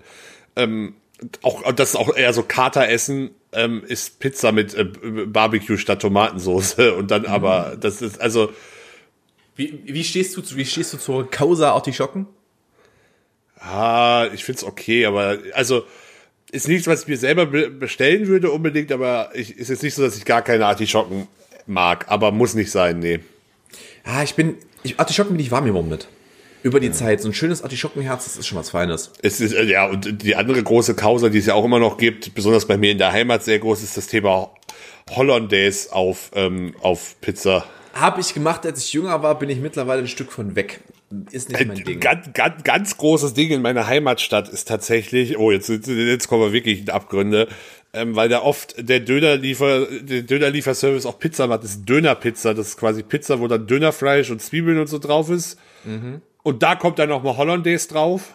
ähm, 0.55 0.95
auch, 1.43 1.71
das 1.73 1.89
ist 1.91 1.95
auch 1.95 2.15
eher 2.15 2.33
so 2.33 2.41
Kateressen, 2.41 3.31
ähm, 3.51 3.83
ist 3.85 4.19
Pizza 4.19 4.51
mit 4.51 4.73
äh, 4.73 4.85
Barbecue 5.27 5.77
statt 5.77 6.01
Tomatensoße 6.01 6.93
und 6.95 7.11
dann 7.11 7.25
aber, 7.27 7.77
das 7.79 8.01
ist, 8.01 8.19
also, 8.19 8.51
Wie, 9.55 9.79
wie 9.85 10.03
stehst 10.03 10.35
du 10.37 10.41
zu, 10.41 10.55
wie 10.55 10.65
stehst 10.65 10.91
du 10.93 10.97
zur 10.97 11.29
Causa 11.29 11.73
Artischocken? 11.73 12.25
ah, 13.59 14.27
ich 14.33 14.43
find's 14.43 14.63
okay, 14.63 15.05
aber, 15.05 15.37
also, 15.53 15.83
ist 16.53 16.67
nichts, 16.67 16.87
was 16.87 17.01
ich 17.01 17.07
mir 17.07 17.17
selber 17.17 17.47
be 17.47 17.69
bestellen 17.69 18.27
würde 18.27 18.51
unbedingt, 18.51 18.91
aber 18.91 19.31
ich, 19.33 19.57
ist 19.57 19.69
jetzt 19.69 19.83
nicht 19.83 19.95
so, 19.95 20.03
dass 20.03 20.15
ich 20.15 20.23
gar 20.23 20.41
keine 20.41 20.65
Artischocken 20.67 21.27
mag, 21.65 22.05
aber 22.09 22.31
muss 22.31 22.53
nicht 22.53 22.71
sein, 22.71 22.99
nee. 22.99 23.19
Ja, 24.05 24.21
ich 24.23 24.35
bin, 24.35 24.55
ich, 24.83 24.99
Artischocken 24.99 25.35
bin 25.35 25.43
ich 25.43 25.51
warm 25.51 25.65
geworden 25.65 25.89
mit. 25.89 26.07
Über 26.61 26.79
die 26.79 26.91
Zeit. 26.91 27.21
So 27.21 27.27
ein 27.27 27.33
schönes 27.33 27.61
Artischockenherz, 27.61 28.23
das 28.23 28.37
ist 28.37 28.47
schon 28.47 28.57
was 28.57 28.69
Feines. 28.69 29.11
Es 29.21 29.41
ist, 29.41 29.53
äh, 29.53 29.63
ja, 29.63 29.87
und 29.87 30.23
die 30.23 30.35
andere 30.35 30.63
große 30.63 30.95
Causa, 30.95 31.29
die 31.29 31.39
es 31.39 31.47
ja 31.47 31.55
auch 31.55 31.65
immer 31.65 31.79
noch 31.79 31.97
gibt, 31.97 32.33
besonders 32.35 32.65
bei 32.65 32.77
mir 32.77 32.91
in 32.91 32.99
der 32.99 33.11
Heimat 33.11 33.43
sehr 33.43 33.59
groß, 33.59 33.83
ist 33.83 33.97
das 33.97 34.07
Thema 34.07 34.51
Hollandaise 35.09 35.91
auf, 35.91 36.31
ähm, 36.35 36.75
auf 36.81 37.15
Pizza. 37.19 37.65
Habe 37.93 38.21
ich 38.21 38.33
gemacht, 38.33 38.65
als 38.65 38.79
ich 38.85 38.93
jünger 38.93 39.21
war, 39.23 39.37
bin 39.39 39.49
ich 39.49 39.59
mittlerweile 39.59 40.01
ein 40.01 40.07
Stück 40.07 40.31
von 40.31 40.55
weg. 40.55 40.79
Ist 41.31 41.49
nicht 41.49 41.65
mein 41.65 41.77
Ding. 41.83 41.99
Ganz, 41.99 42.33
ganz, 42.33 42.63
ganz 42.63 42.97
großes 42.97 43.33
Ding 43.33 43.49
in 43.51 43.61
meiner 43.61 43.87
Heimatstadt 43.87 44.49
ist 44.49 44.67
tatsächlich, 44.67 45.37
oh, 45.37 45.51
jetzt, 45.51 45.69
jetzt 45.69 46.27
kommen 46.27 46.41
wir 46.43 46.53
wirklich 46.53 46.81
in 46.81 46.89
Abgründe, 46.89 47.47
ähm, 47.93 48.15
weil 48.15 48.29
da 48.29 48.41
oft 48.41 48.75
der 48.77 48.99
Dönerliefer, 48.99 49.85
der 50.01 50.23
Dönerlieferservice 50.23 51.05
auch 51.05 51.19
Pizza 51.19 51.47
macht, 51.47 51.63
das 51.63 51.71
ist 51.71 51.85
Dönerpizza, 51.89 52.53
das 52.53 52.69
ist 52.69 52.77
quasi 52.77 53.03
Pizza, 53.03 53.39
wo 53.39 53.47
dann 53.47 53.67
Dönerfleisch 53.67 54.31
und 54.31 54.41
Zwiebeln 54.41 54.79
und 54.79 54.87
so 54.87 54.97
drauf 54.99 55.29
ist. 55.29 55.57
Mhm. 55.83 56.21
Und 56.41 56.63
da 56.63 56.75
kommt 56.75 56.99
dann 56.99 57.09
noch 57.09 57.23
mal 57.23 57.37
Hollandaise 57.37 57.87
drauf. 57.87 58.33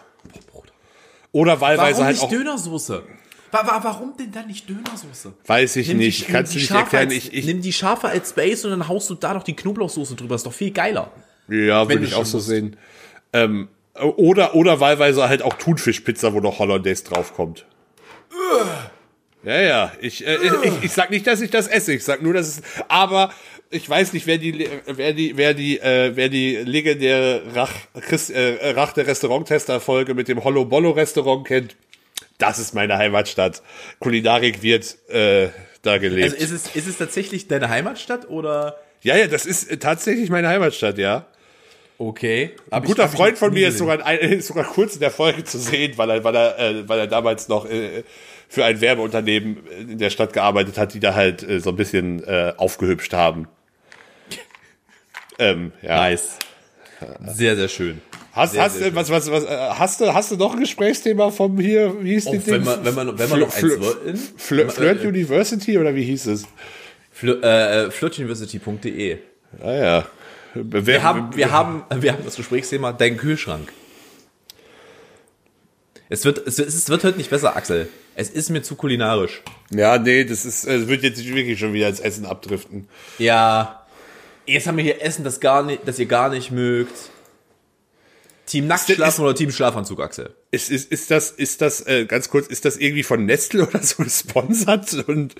Oder 1.31 1.61
wahlweise 1.61 1.91
Warum 1.99 2.05
halt 2.05 2.15
nicht 2.15 2.23
auch, 2.25 2.29
Dönersoße? 2.29 3.03
Wa 3.51 3.59
wa 3.65 3.79
warum 3.83 4.13
denn 4.17 4.31
dann 4.31 4.47
nicht 4.47 4.69
Dönersoße? 4.69 5.33
weiß 5.45 5.75
ich 5.77 5.87
Nimm 5.89 5.99
die- 5.99 6.05
nicht, 6.07 6.27
nimm 6.27 6.31
kannst 6.33 6.53
du 6.53 6.57
die 6.57 6.63
nicht 6.63 6.71
erklären, 6.71 7.07
als, 7.07 7.13
ich, 7.15 7.33
ich, 7.33 7.45
nimm 7.45 7.61
die 7.61 7.73
Schafe 7.73 8.07
als 8.07 8.33
Base 8.33 8.67
und 8.67 8.71
dann 8.79 8.87
haust 8.87 9.09
du 9.09 9.15
da 9.15 9.33
doch 9.33 9.43
die 9.43 9.55
Knoblauchsoße 9.55 10.15
drüber. 10.15 10.35
Ist 10.35 10.45
doch 10.45 10.53
viel 10.53 10.71
geiler. 10.71 11.11
Ja, 11.49 11.87
würde 11.89 12.05
ich 12.05 12.15
auch 12.15 12.25
so 12.25 12.37
musst. 12.37 12.49
sehen. 12.49 12.77
Ähm, 13.33 13.69
oder, 13.95 14.55
oder 14.55 14.79
wahlweise 14.79 15.27
halt 15.27 15.41
auch 15.41 15.53
Thunfischpizza, 15.53 16.33
wo 16.33 16.39
noch 16.39 16.59
Hollandaise 16.59 17.03
draufkommt. 17.03 17.65
Ja, 19.43 19.61
ja. 19.61 19.91
Ich, 20.01 20.25
äh, 20.25 20.37
ich, 20.63 20.83
ich 20.83 20.91
sag 20.91 21.09
nicht, 21.11 21.25
dass 21.27 21.41
ich 21.41 21.49
das 21.49 21.67
esse. 21.67 21.93
Ich 21.93 22.03
sag 22.03 22.21
nur, 22.21 22.33
dass 22.33 22.47
es. 22.47 22.61
Aber 22.87 23.33
ich 23.69 23.89
weiß 23.89 24.13
nicht, 24.13 24.27
wer 24.27 24.37
die, 24.37 24.69
wer 24.85 25.13
die, 25.13 25.37
wer 25.37 25.53
die, 25.53 25.79
äh, 25.79 26.15
wer 26.15 26.29
die 26.29 26.57
legendäre 26.57 27.43
Rach, 27.53 27.73
Chris, 28.01 28.29
äh, 28.29 28.71
Rach 28.71 28.93
der 28.93 29.07
Restauranttester-Folge 29.07 30.13
mit 30.13 30.27
dem 30.27 30.43
Hollow 30.43 30.65
Bollo 30.65 30.91
Restaurant 30.91 31.47
kennt. 31.47 31.75
Das 32.37 32.59
ist 32.59 32.73
meine 32.73 32.97
Heimatstadt. 32.97 33.61
Kulinarik 33.99 34.61
wird 34.61 34.97
äh, 35.09 35.49
da 35.81 35.97
gelebt. 35.97 36.23
Also 36.23 36.35
ist 36.37 36.51
es, 36.51 36.75
ist 36.75 36.87
es 36.87 36.97
tatsächlich 36.97 37.47
deine 37.47 37.69
Heimatstadt 37.69 38.29
oder? 38.29 38.77
ja, 39.01 39.15
ja, 39.15 39.27
das 39.27 39.45
ist 39.45 39.69
äh, 39.69 39.77
tatsächlich 39.77 40.29
meine 40.29 40.47
Heimatstadt, 40.47 40.97
ja. 40.97 41.27
Okay. 42.01 42.51
Ein 42.71 42.83
guter 42.85 43.09
Freund 43.09 43.37
von 43.37 43.53
mir 43.53 43.67
ist 43.67 43.77
sogar, 43.77 44.09
ist 44.21 44.47
sogar 44.47 44.63
kurz 44.63 44.93
in 44.93 45.01
der 45.01 45.11
Folge 45.11 45.43
zu 45.43 45.59
sehen, 45.59 45.97
weil 45.97 46.09
er, 46.09 46.23
weil 46.23 46.33
er, 46.33 46.57
äh, 46.57 46.87
weil 46.87 46.97
er 46.97 47.07
damals 47.07 47.49
noch 47.49 47.69
äh, 47.69 48.03
für 48.47 48.63
ein 48.63 48.79
Werbeunternehmen 48.79 49.57
in 49.67 49.97
der 49.97 50.09
Stadt 50.09 50.31
gearbeitet 50.31 50.77
hat, 50.77 50.93
die 50.93 51.01
da 51.01 51.13
halt 51.13 51.43
äh, 51.43 51.59
so 51.59 51.71
ein 51.71 51.75
bisschen 51.75 52.23
äh, 52.23 52.53
aufgehübscht 52.55 53.11
haben. 53.11 53.49
Ähm, 55.39 55.73
ja. 55.81 55.97
Nice. 55.97 56.39
Sehr, 57.27 57.57
sehr 57.57 57.67
schön. 57.67 58.01
Hast, 58.31 58.53
Sehr, 58.53 58.63
hast, 58.63 58.77
sehr 58.77 58.91
du, 58.91 58.95
was, 58.95 59.09
was, 59.09 59.29
was, 59.29 59.43
äh, 59.43 59.47
hast, 59.49 59.99
du, 59.99 60.13
hast 60.13 60.31
du 60.31 60.37
noch 60.37 60.53
ein 60.53 60.59
Gesprächsproblem 60.61 61.31
vom 61.33 61.59
hier, 61.59 62.01
wie 62.01 62.13
hieß 62.13 62.25
die 62.25 62.29
Auch 62.29 62.33
wenn 62.33 62.53
Ding? 62.53 62.63
man, 62.63 62.85
wenn 62.85 62.95
man, 62.95 63.19
wenn 63.19 63.29
man 63.29 63.39
noch 63.41 63.53
eins 63.53 63.79
wollten. 63.79 64.15
Flirt, 64.37 64.71
Flirt 64.71 65.03
University 65.03 65.77
oder 65.77 65.95
wie 65.95 66.03
hieß 66.03 66.27
es? 66.27 66.45
Flir, 67.11 67.43
äh, 67.43 67.91
flirtuniversity.de. 67.91 69.17
Ah 69.61 69.73
ja. 69.73 70.05
Wir 70.53 71.03
haben, 71.03 71.35
wir 71.35 71.51
haben, 71.51 71.83
wir 71.93 72.13
haben 72.13 72.23
das 72.25 72.35
Gesprächsthema 72.35 72.91
dein 72.91 73.17
Kühlschrank. 73.17 73.71
Es 76.09 76.25
wird, 76.25 76.45
es, 76.47 76.57
es 76.57 76.89
wird 76.89 77.03
heute 77.03 77.17
nicht 77.17 77.29
besser, 77.29 77.55
Axel. 77.55 77.87
Es 78.15 78.29
ist 78.29 78.49
mir 78.49 78.63
zu 78.63 78.75
kulinarisch. 78.75 79.43
Ja, 79.69 79.99
nee, 79.99 80.25
das 80.25 80.43
ist, 80.43 80.65
äh, 80.65 80.87
wird 80.87 81.03
jetzt 81.03 81.23
wirklich 81.23 81.59
schon 81.59 81.73
wieder 81.73 81.87
ins 81.87 81.99
Essen 81.99 82.25
abdriften. 82.25 82.89
Ja. 83.19 83.85
Jetzt 84.47 84.65
haben 84.65 84.77
wir 84.77 84.83
hier 84.83 85.03
Essen, 85.03 85.23
das 85.23 85.39
gar 85.39 85.61
nicht, 85.61 85.81
das 85.85 85.99
ihr 85.99 86.07
gar 86.07 86.29
nicht 86.29 86.51
mögt. 86.51 87.11
Team 88.47 88.65
Nacktschlafen 88.65 89.23
oder 89.23 89.35
Team 89.35 89.51
Schlafanzug, 89.51 90.01
Axel? 90.01 90.35
Ist, 90.49 90.71
ist, 90.71 90.91
ist 90.91 91.11
das, 91.11 91.29
ist 91.29 91.61
das, 91.61 91.85
äh, 91.85 92.05
ganz 92.05 92.29
kurz, 92.29 92.47
ist 92.47 92.65
das 92.65 92.77
irgendwie 92.77 93.03
von 93.03 93.25
Nestle 93.25 93.67
oder 93.67 93.83
so 93.83 94.03
gesponsert 94.03 94.91
und 95.07 95.35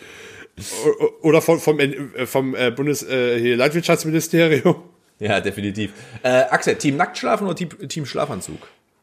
oder 1.21 1.41
vom, 1.41 1.59
vom, 1.59 1.79
äh, 1.79 2.25
vom 2.27 2.53
äh, 2.53 2.69
Bundes 2.69 3.01
äh, 3.01 3.39
hier 3.39 3.57
Landwirtschaftsministerium? 3.57 4.75
Ja, 5.19 5.41
definitiv. 5.41 5.91
Äh, 6.23 6.29
Axel, 6.49 6.75
Team 6.75 6.95
Nacktschlafen 6.97 7.45
oder 7.47 7.55
Team, 7.55 7.69
Team 7.89 8.05
Schlafanzug? 8.05 8.57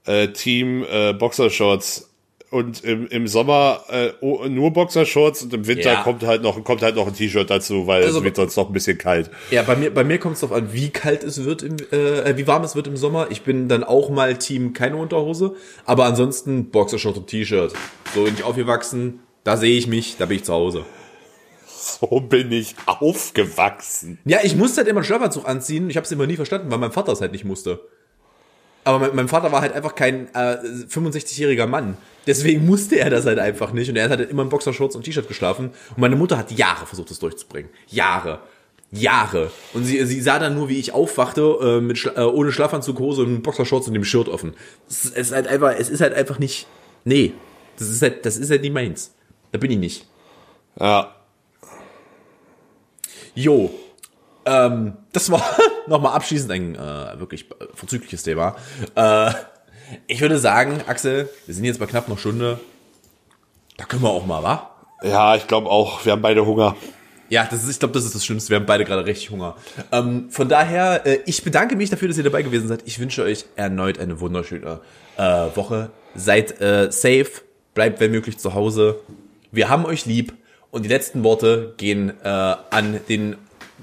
Äh, 0.06 0.28
Team 0.28 0.84
äh, 0.90 1.12
Boxershorts 1.12 2.10
und 2.50 2.84
im, 2.84 3.08
im 3.08 3.26
Sommer 3.26 3.80
äh, 3.90 4.10
oh, 4.20 4.44
nur 4.48 4.72
Boxershorts 4.72 5.42
und 5.42 5.52
im 5.52 5.66
Winter 5.66 5.92
Ja. 5.94 6.02
kommt 6.02 6.22
halt 6.22 6.42
noch 6.42 6.62
kommt 6.62 6.80
halt 6.80 6.94
noch 6.94 7.06
ein 7.08 7.12
T-Shirt 7.14 7.50
dazu, 7.50 7.86
weil 7.88 8.04
Also- 8.04 8.18
es 8.18 8.24
wird 8.24 8.36
sonst 8.36 8.56
noch 8.56 8.68
ein 8.68 8.72
bisschen 8.72 8.96
kalt. 8.98 9.30
Ja, 9.50 9.62
bei 9.64 9.74
mir, 9.76 9.92
bei 9.92 10.04
mir 10.04 10.18
kommt 10.18 10.34
es 10.36 10.40
darauf 10.40 10.56
an, 10.56 10.72
wie 10.72 10.90
kalt 10.90 11.24
es 11.24 11.44
wird, 11.44 11.62
im, 11.62 11.76
äh, 11.90 12.36
wie 12.36 12.46
warm 12.46 12.62
es 12.62 12.76
wird 12.76 12.86
im 12.86 12.96
Sommer. 12.96 13.26
Ich 13.30 13.42
bin 13.42 13.68
dann 13.68 13.82
auch 13.84 14.08
mal 14.10 14.36
Team 14.36 14.72
keine 14.74 14.96
Unterhose, 14.96 15.56
aber 15.84 16.04
ansonsten 16.04 16.70
Boxershort 16.70 17.16
und 17.16 17.26
T-Shirt. 17.26 17.72
So 18.14 18.22
bin 18.24 18.34
ich 18.34 18.44
aufgewachsen, 18.44 19.18
da 19.42 19.56
sehe 19.56 19.76
ich 19.76 19.86
mich, 19.88 20.16
da 20.16 20.26
bin 20.26 20.36
ich 20.36 20.44
zu 20.44 20.52
Hause. 20.52 20.84
So 22.00 22.20
bin 22.20 22.52
ich 22.52 22.74
aufgewachsen. 22.86 24.18
Ja, 24.24 24.38
ich 24.42 24.56
musste 24.56 24.78
halt 24.78 24.88
immer 24.88 25.00
einen 25.00 25.06
Schlafanzug 25.06 25.48
anziehen. 25.48 25.88
Ich 25.90 25.96
habe 25.96 26.04
es 26.04 26.12
immer 26.12 26.26
nie 26.26 26.36
verstanden, 26.36 26.70
weil 26.70 26.78
mein 26.78 26.92
Vater 26.92 27.12
es 27.12 27.20
halt 27.20 27.32
nicht 27.32 27.44
musste. 27.44 27.80
Aber 28.84 29.00
mein, 29.00 29.16
mein 29.16 29.28
Vater 29.28 29.50
war 29.50 29.62
halt 29.62 29.72
einfach 29.72 29.94
kein 29.94 30.28
äh, 30.34 30.58
65-jähriger 30.88 31.66
Mann. 31.66 31.96
Deswegen 32.26 32.66
musste 32.66 32.98
er 32.98 33.10
das 33.10 33.26
halt 33.26 33.38
einfach 33.38 33.72
nicht. 33.72 33.88
Und 33.88 33.96
er 33.96 34.04
hat 34.04 34.18
halt 34.18 34.30
immer 34.30 34.42
in 34.42 34.48
Boxershorts 34.48 34.94
und 34.94 35.02
T-Shirt 35.04 35.26
geschlafen. 35.26 35.70
Und 35.90 35.98
meine 35.98 36.16
Mutter 36.16 36.38
hat 36.38 36.52
Jahre 36.52 36.86
versucht, 36.86 37.10
das 37.10 37.18
durchzubringen. 37.18 37.70
Jahre. 37.88 38.40
Jahre. 38.92 39.50
Und 39.74 39.84
sie, 39.84 40.04
sie 40.06 40.20
sah 40.20 40.38
dann 40.38 40.54
nur, 40.54 40.68
wie 40.68 40.78
ich 40.78 40.92
aufwachte, 40.92 41.58
äh, 41.60 41.80
mit 41.80 41.98
Schla 41.98 42.12
äh, 42.16 42.24
ohne 42.24 42.52
Schlafanzug, 42.52 42.98
Hose 43.00 43.22
und 43.22 43.42
Boxershorts 43.42 43.88
und 43.88 43.94
dem 43.94 44.04
Shirt 44.04 44.28
offen. 44.28 44.54
Es 44.88 45.04
ist, 45.04 45.16
es 45.16 45.26
ist 45.28 45.34
halt 45.34 45.48
einfach, 45.48 45.74
es 45.76 45.88
ist 45.88 46.00
halt 46.00 46.14
einfach 46.14 46.38
nicht, 46.38 46.66
nee. 47.04 47.32
Das 47.78 47.88
ist 47.88 48.00
halt, 48.00 48.24
das 48.24 48.36
ist 48.36 48.50
halt 48.50 48.62
nicht 48.62 48.72
meins. 48.72 49.14
Da 49.50 49.58
bin 49.58 49.70
ich 49.70 49.78
nicht. 49.78 50.06
Ja. 50.78 51.15
Jo, 53.36 53.70
ähm, 54.46 54.94
das 55.12 55.30
war 55.30 55.44
nochmal 55.86 56.14
abschließend 56.14 56.50
ein 56.52 56.74
äh, 56.74 57.20
wirklich 57.20 57.50
äh, 57.50 57.66
vorzügliches 57.74 58.22
Thema. 58.22 58.56
Äh, 58.94 59.30
ich 60.06 60.20
würde 60.20 60.38
sagen, 60.38 60.80
Axel, 60.86 61.28
wir 61.44 61.54
sind 61.54 61.64
jetzt 61.64 61.78
bei 61.78 61.86
knapp 61.86 62.06
einer 62.06 62.16
Stunde. 62.16 62.58
Da 63.76 63.84
können 63.84 64.02
wir 64.02 64.10
auch 64.10 64.24
mal, 64.24 64.42
wa? 64.42 64.70
Ja, 65.02 65.36
ich 65.36 65.46
glaube 65.46 65.68
auch, 65.68 66.04
wir 66.04 66.12
haben 66.12 66.22
beide 66.22 66.46
Hunger. 66.46 66.76
Ja, 67.28 67.46
das 67.50 67.64
ist, 67.64 67.70
ich 67.70 67.78
glaube, 67.78 67.92
das 67.92 68.04
ist 68.04 68.14
das 68.14 68.24
Schlimmste. 68.24 68.50
Wir 68.50 68.56
haben 68.56 68.66
beide 68.66 68.84
gerade 68.84 69.04
richtig 69.04 69.30
Hunger. 69.30 69.56
Ähm, 69.90 70.30
von 70.30 70.48
daher, 70.48 71.04
äh, 71.06 71.18
ich 71.26 71.42
bedanke 71.42 71.76
mich 71.76 71.90
dafür, 71.90 72.08
dass 72.08 72.16
ihr 72.16 72.24
dabei 72.24 72.42
gewesen 72.42 72.68
seid. 72.68 72.82
Ich 72.86 72.98
wünsche 73.00 73.22
euch 73.22 73.44
erneut 73.56 73.98
eine 73.98 74.20
wunderschöne 74.20 74.80
äh, 75.16 75.22
Woche. 75.54 75.90
Seid 76.14 76.60
äh, 76.60 76.90
safe, 76.90 77.26
bleibt 77.74 78.00
wenn 78.00 78.12
möglich 78.12 78.38
zu 78.38 78.54
Hause. 78.54 79.00
Wir 79.50 79.68
haben 79.68 79.84
euch 79.84 80.06
lieb. 80.06 80.32
Und 80.76 80.82
die 80.82 80.90
letzten 80.90 81.24
Worte 81.24 81.72
gehen 81.78 82.12
äh, 82.22 82.28
an 82.28 83.00
den 83.08 83.36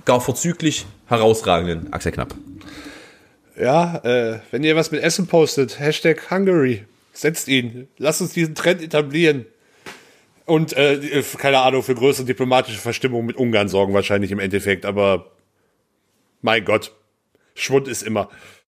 gar 0.05 0.21
vorzüglich 0.21 0.85
herausragenden 1.07 1.91
Axel 1.91 2.11
Knapp. 2.11 2.35
Ja, 3.59 3.97
äh, 4.03 4.41
wenn 4.51 4.63
ihr 4.63 4.75
was 4.75 4.91
mit 4.91 5.01
Essen 5.01 5.25
postet, 5.25 5.79
Hashtag 5.79 6.29
Hungary, 6.29 6.85
setzt 7.11 7.47
ihn. 7.47 7.87
Lasst 7.97 8.21
uns 8.21 8.33
diesen 8.33 8.53
Trend 8.53 8.79
etablieren. 8.83 9.47
Und, 10.45 10.73
äh, 10.73 11.23
keine 11.39 11.61
Ahnung, 11.61 11.81
für 11.81 11.95
größere 11.95 12.27
diplomatische 12.27 12.77
Verstimmung 12.77 13.25
mit 13.25 13.37
Ungarn 13.37 13.69
sorgen 13.69 13.95
wahrscheinlich 13.95 14.29
im 14.29 14.37
Endeffekt, 14.37 14.85
aber 14.85 15.31
mein 16.43 16.63
Gott, 16.63 16.91
Schwund 17.55 17.87
ist 17.87 18.03
immer. 18.03 18.29